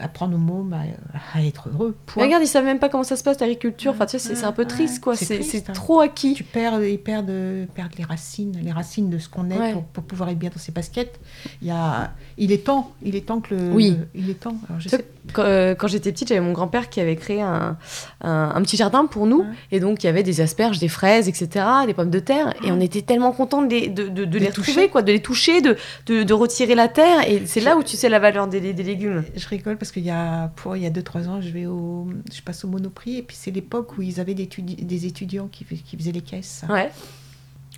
apprendre 0.01 0.34
aux 0.34 0.38
mômes 0.38 0.72
à, 0.72 1.38
à 1.38 1.42
être 1.42 1.68
heureux. 1.68 1.97
Regarde, 2.16 2.42
ils 2.42 2.47
savent 2.49 2.64
même 2.64 2.78
pas 2.78 2.88
comment 2.88 3.05
ça 3.05 3.16
se 3.16 3.22
passe 3.22 3.40
l'agriculture. 3.40 3.92
Enfin, 3.92 4.07
tu 4.07 4.18
sais, 4.18 4.34
c'est 4.34 4.44
un 4.44 4.53
peu 4.53 4.64
triste, 4.64 5.01
quoi. 5.03 5.16
c'est 5.16 5.68
hein. 5.68 5.72
trop 5.72 6.01
acquis. 6.01 6.34
Tu 6.34 6.44
perds, 6.44 6.82
ils 6.84 6.99
perdent, 6.99 7.32
perdent 7.74 7.94
les 7.99 8.05
racines, 8.05 8.57
les 8.62 8.72
racines 8.72 9.11
de 9.11 9.18
ce 9.18 9.28
qu'on 9.28 9.51
est 9.51 9.57
Ouais. 9.59 9.72
pour, 9.72 9.84
pour 9.84 10.05
pouvoir 10.05 10.28
être 10.30 10.38
bien 10.38 10.51
dans 10.51 10.59
ses 10.59 10.72
baskets. 10.72 11.18
Il, 11.62 11.68
y 11.68 11.70
a, 11.70 12.12
il 12.38 12.53
est 12.53 12.64
temps, 12.66 12.92
il 13.03 13.16
est 13.16 13.26
temps 13.26 13.40
que 13.40 13.55
le. 13.55 13.70
Oui. 13.72 13.97
le- 13.99 14.09
il 14.14 14.30
est 14.30 14.34
temps. 14.40 14.57
Alors, 14.68 14.80
je 14.80 14.84
Tu 14.84 14.90
sais, 14.90 14.97
sais, 14.99 15.05
Quand, 15.32 15.42
euh, 15.44 15.74
quand 15.74 15.88
j'étais 15.88 16.12
petite, 16.12 16.28
j'avais 16.28 16.40
mon 16.40 16.53
grand-père 16.53 16.88
qui 16.90 17.01
avait 17.01 17.16
créé 17.16 17.40
un, 17.42 17.76
un- 18.22 18.53
un 18.55 18.62
petit 18.62 18.76
jardin 18.76 19.07
pour 19.07 19.26
nous. 19.26 19.40
Ouais. 19.40 19.47
Et 19.72 19.80
donc, 19.80 20.03
il 20.05 20.07
y 20.07 20.11
avait 20.11 20.22
des 20.22 20.40
asperges, 20.40 20.78
des 20.78 20.88
fraises, 20.88 21.28
etc., 21.28 21.64
des 21.86 21.94
pommes 21.94 22.11
de 22.11 22.18
terre. 22.20 22.53
Et 22.64 22.70
on 22.72 22.80
était 22.80 23.03
tellement 23.03 23.32
contents 23.32 23.62
de 23.62 23.70
les, 23.70 23.88
de, 23.88 24.09
de- 24.09 24.24
de 24.24 24.24
De 24.24 24.38
les 24.38 24.47
les 24.47 24.53
toucher. 24.53 24.70
retrouver, 24.72 24.88
quoi, 24.88 25.03
de 25.03 25.12
les 25.12 25.20
toucher, 25.22 25.61
de, 25.62 25.76
de, 26.07 26.32
retirer 26.34 26.74
la 26.74 26.88
terre. 26.88 27.28
Et 27.28 27.42
c'est 27.47 27.61
là 27.61 27.76
où 27.76 27.82
tu 27.82 27.97
sais 27.97 28.09
la 28.09 28.18
valeur 28.18 28.47
des, 28.47 28.61
des 28.72 28.82
légumes. 28.82 29.24
je 29.34 29.49
rigole 29.49 29.76
parce 29.78 29.86
qu'il 29.93 30.05
y 30.05 30.11
a, 30.11 30.49
pour, 30.57 30.76
il 30.76 30.82
y 30.82 30.87
a 30.87 30.91
2-3 30.91 31.28
ans, 31.28 31.41
je, 31.41 31.49
vais 31.51 31.66
au, 31.66 32.09
je 32.32 32.41
passe 32.43 32.64
au 32.64 32.68
Monoprix 32.68 33.16
et 33.18 33.22
puis 33.22 33.37
c'est 33.39 33.51
l'époque 33.51 33.97
où 33.99 34.03
ils 34.03 34.20
avaient 34.20 34.34
des, 34.34 34.47
étudi- 34.47 34.84
des 34.84 35.07
étudiants 35.07 35.49
qui, 35.49 35.64
fais- 35.64 35.76
qui 35.76 35.97
faisaient 35.97 36.12
les 36.12 36.20
caisses. 36.22 36.64
Ouais. 36.68 36.91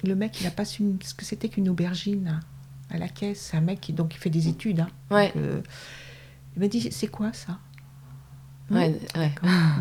Le 0.05 0.15
mec, 0.15 0.41
il 0.41 0.45
n'a 0.45 0.51
pas 0.51 0.65
su 0.65 0.85
ce 1.03 1.13
que 1.15 1.25
c'était 1.25 1.49
qu'une 1.49 1.69
aubergine 1.69 2.41
à 2.91 2.99
la 2.99 3.09
caisse. 3.09 3.49
C'est 3.51 3.57
un 3.57 3.61
mec 3.61 3.81
qui, 3.81 3.93
donc, 3.93 4.09
qui 4.11 4.19
fait 4.19 4.31
des 4.31 4.49
études. 4.49 4.81
hein. 4.81 4.89
Ouais. 5.11 5.27
Donc, 5.29 5.37
euh, 5.43 5.61
il 6.57 6.61
m'a 6.63 6.69
dit 6.69 6.89
C'est 6.93 7.09
quoi 7.09 7.33
ça? 7.33 7.59
Ouais, 8.71 8.95
ouais. 9.16 9.31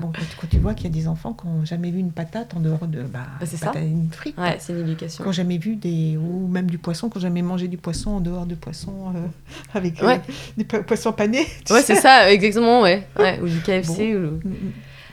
Bon, 0.01 0.11
quand, 0.13 0.21
quand 0.41 0.47
tu 0.49 0.59
vois 0.59 0.73
qu'il 0.73 0.85
y 0.85 0.89
a 0.89 1.01
des 1.01 1.07
enfants 1.07 1.33
qui 1.33 1.45
n'ont 1.47 1.65
jamais 1.65 1.91
vu 1.91 1.99
une 1.99 2.11
patate 2.11 2.53
en 2.55 2.59
dehors 2.61 2.87
de. 2.87 3.01
Bah, 3.03 3.19
Bah, 3.39 3.45
c'est 3.45 3.57
ça. 3.57 3.71
Une 3.79 4.09
frite. 4.11 4.37
Ouais, 4.37 4.55
c'est 4.59 4.73
une 4.73 4.79
éducation. 4.79 5.23
Qui 5.23 5.27
n'ont 5.27 5.33
jamais 5.33 5.57
vu 5.57 5.75
des. 5.75 6.17
ou 6.17 6.47
même 6.47 6.69
du 6.69 6.77
poisson, 6.77 7.09
qui 7.09 7.17
n'ont 7.17 7.21
jamais 7.21 7.41
mangé 7.41 7.67
du 7.67 7.77
poisson 7.77 8.11
en 8.11 8.19
dehors 8.21 8.45
de 8.45 8.55
poisson 8.55 8.93
euh, 9.15 9.19
avec 9.73 10.01
euh, 10.01 10.17
des 10.57 10.63
po- 10.63 10.83
poissons 10.83 11.11
panés. 11.11 11.45
Ouais, 11.69 11.81
c'est 11.81 11.95
ça, 11.95 12.31
exactement, 12.31 12.81
ouais. 12.81 13.05
Ou 13.41 13.47
du 13.47 13.59
KFC. 13.59 14.15
ou-. 14.15 14.39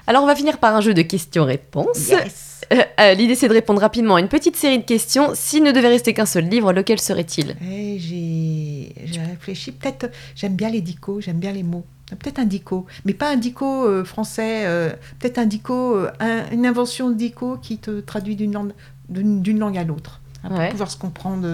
Alors, 0.07 0.23
on 0.23 0.27
va 0.27 0.37
finir 0.37 0.59
par 0.59 0.75
un 0.77 0.81
jeu 0.81 0.93
de 0.95 1.03
questions-réponses. 1.03 2.09
Yes. 2.09 2.61
Euh, 2.73 2.77
euh, 3.01 3.15
L'idée, 3.15 3.35
c'est 3.35 3.49
de 3.49 3.53
répondre 3.55 3.81
rapidement 3.81 4.17
à 4.17 4.21
une 4.21 4.29
petite 4.29 4.57
série 4.57 4.79
de 4.79 4.85
questions. 4.85 5.31
S'il 5.35 5.63
ne 5.63 5.73
devait 5.73 5.89
rester 5.89 6.13
qu'un 6.15 6.27
seul 6.27 6.45
livre, 6.49 6.73
lequel 6.73 6.99
serait-il? 7.01 7.57
Eh, 7.63 7.99
j'ai 7.99 9.21
réfléchi. 9.21 9.73
Peut-être, 9.73 10.11
j'aime 10.35 10.57
bien 10.57 10.71
les 10.71 10.81
dicos, 10.81 11.21
j'aime 11.21 11.39
bien 11.39 11.53
les 11.53 11.63
mots. 11.63 11.85
Peut-être 12.19 12.39
un 12.39 12.45
dico, 12.45 12.87
mais 13.07 13.15
pas 13.15 13.31
un 13.31 13.37
dico 13.37 13.87
euh, 13.87 14.05
français. 14.05 14.67
Peut-être 15.19 15.39
un 15.39 15.47
dico, 15.47 15.97
un- 16.21 16.51
une 16.53 16.67
invention 16.67 17.11
dico 17.11 17.57
qui 17.61 17.79
te 17.79 18.01
traduit 18.01 18.37
d'une 18.37 18.53
langue, 18.53 18.73
d'une 19.09 19.41
d'une 19.43 19.59
langue 19.59 19.79
à 19.79 19.85
l'autre. 19.85 20.21
hein, 20.45 20.49
pour 20.51 20.59
Ouais. 20.59 20.69
pouvoir 20.71 20.91
se 20.91 20.99
comprendre 20.99 21.49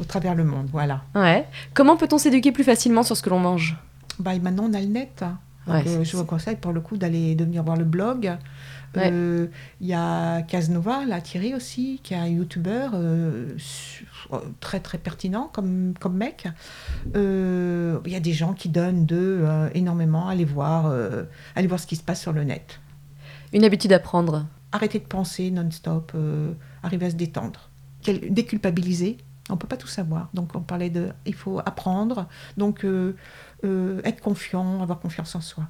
au 0.00 0.04
travers 0.04 0.34
le 0.34 0.44
monde. 0.44 0.68
Voilà. 0.72 1.02
Ouais. 1.14 1.46
Comment 1.74 1.96
peut-on 1.98 2.16
s'éduquer 2.16 2.50
plus 2.52 2.64
facilement 2.64 3.02
sur 3.02 3.14
ce 3.16 3.22
que 3.22 3.28
l'on 3.30 3.38
mange? 3.38 3.76
Bah, 4.18 4.32
maintenant, 4.40 4.68
on 4.70 4.74
a 4.74 4.80
le 4.80 4.86
net. 4.86 5.20
hein. 5.22 5.38
Ouais, 5.66 5.82
euh, 5.86 6.04
je 6.04 6.16
vous 6.16 6.24
conseille 6.24 6.56
pour 6.56 6.72
le 6.72 6.80
coup 6.80 6.96
d'aller 6.96 7.34
de 7.34 7.44
venir 7.44 7.62
voir 7.62 7.76
le 7.76 7.84
blog. 7.84 8.36
Ouais. 8.96 9.10
Euh, 9.12 9.46
Il 9.80 9.86
y 9.86 9.94
a 9.94 10.42
Casanova, 10.42 11.04
là, 11.04 11.20
Thierry 11.20 11.54
aussi, 11.54 12.00
qui 12.02 12.14
est 12.14 12.16
un 12.16 12.26
youtubeur 12.26 12.92
euh, 12.94 13.56
très 14.60 14.80
très 14.80 14.98
pertinent 14.98 15.50
comme, 15.52 15.94
comme 15.98 16.16
mec. 16.16 16.46
Il 17.14 18.00
y 18.06 18.16
a 18.16 18.20
des 18.20 18.32
gens 18.32 18.54
qui 18.54 18.68
donnent 18.68 19.06
de 19.06 19.16
euh, 19.16 19.68
énormément. 19.74 20.28
Allez 20.28 20.44
voir, 20.44 20.92
allez 21.54 21.66
voir 21.66 21.80
ce 21.80 21.86
qui 21.86 21.96
se 21.96 22.02
passe 22.02 22.20
sur 22.20 22.32
le 22.32 22.44
net. 22.44 22.80
Une 23.52 23.64
habitude 23.64 23.92
à 23.92 23.98
prendre 23.98 24.46
Arrêtez 24.72 24.98
de 24.98 25.04
penser 25.04 25.52
non-stop, 25.52 26.12
arriver 26.82 27.06
à 27.06 27.10
se 27.10 27.14
détendre. 27.14 27.70
Déculpabiliser. 28.04 29.18
On 29.50 29.56
peut 29.56 29.68
pas 29.68 29.76
tout 29.76 29.86
savoir. 29.86 30.30
Donc 30.34 30.56
on 30.56 30.60
parlait 30.60 30.90
de, 30.90 31.10
il 31.26 31.34
faut 31.34 31.60
apprendre. 31.60 32.26
Donc 32.56 32.84
euh, 33.64 34.00
être 34.04 34.20
confiant, 34.20 34.82
avoir 34.82 35.00
confiance 35.00 35.34
en 35.34 35.40
soi. 35.40 35.64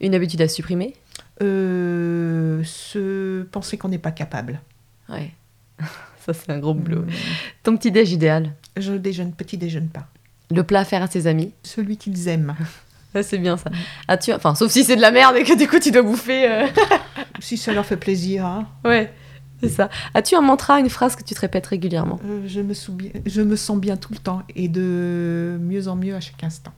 Une 0.00 0.14
habitude 0.14 0.40
à 0.42 0.48
supprimer 0.48 0.94
Euh, 1.42 2.62
se 2.64 3.42
penser 3.44 3.76
qu'on 3.78 3.88
n'est 3.88 3.98
pas 3.98 4.10
capable. 4.12 4.60
Ouais. 5.08 5.32
Ça, 6.24 6.32
c'est 6.32 6.50
un 6.50 6.58
gros 6.58 6.74
boulot. 6.74 7.02
Mm. 7.02 7.10
Ton 7.64 7.76
petit 7.76 7.90
déj 7.90 8.12
idéal 8.12 8.52
Je 8.76 8.92
déjeune, 8.92 9.32
petit 9.32 9.58
déjeune 9.58 9.88
pas. 9.88 10.06
Le 10.50 10.62
plat 10.62 10.80
à 10.80 10.84
faire 10.84 11.02
à 11.02 11.06
ses 11.08 11.26
amis 11.26 11.52
Celui 11.62 11.96
qu'ils 11.96 12.28
aiment. 12.28 12.54
C'est 13.22 13.38
bien 13.38 13.56
ça. 13.58 13.70
As-tu... 14.08 14.32
Enfin, 14.32 14.54
sauf 14.54 14.70
si 14.72 14.84
c'est 14.84 14.96
de 14.96 15.00
la 15.02 15.10
merde 15.10 15.36
et 15.36 15.42
que 15.44 15.56
du 15.58 15.68
coup, 15.68 15.78
tu 15.78 15.90
dois 15.90 16.00
bouffer. 16.02 16.50
euh. 16.50 16.66
si 17.40 17.56
ça 17.58 17.72
leur 17.72 17.84
fait 17.84 17.98
plaisir. 17.98 18.46
hein. 18.46 18.66
Ouais, 18.86 19.12
c'est 19.60 19.68
ça. 19.68 19.90
As-tu 20.14 20.34
un 20.34 20.40
mantra, 20.40 20.80
une 20.80 20.88
phrase 20.88 21.14
que 21.14 21.22
tu 21.22 21.34
te 21.34 21.40
répètes 21.40 21.66
régulièrement? 21.66 22.18
Euh, 22.24 22.42
je, 22.46 22.60
me 22.62 22.72
sous- 22.72 22.96
je 23.26 23.42
me 23.42 23.54
sens 23.56 23.78
bien 23.78 23.96
tout 23.98 24.12
le 24.14 24.18
temps 24.18 24.42
et 24.56 24.68
de 24.68 25.58
mieux 25.60 25.88
en 25.88 25.96
mieux 25.96 26.14
à 26.14 26.20
chaque 26.20 26.42
instant. 26.42 26.72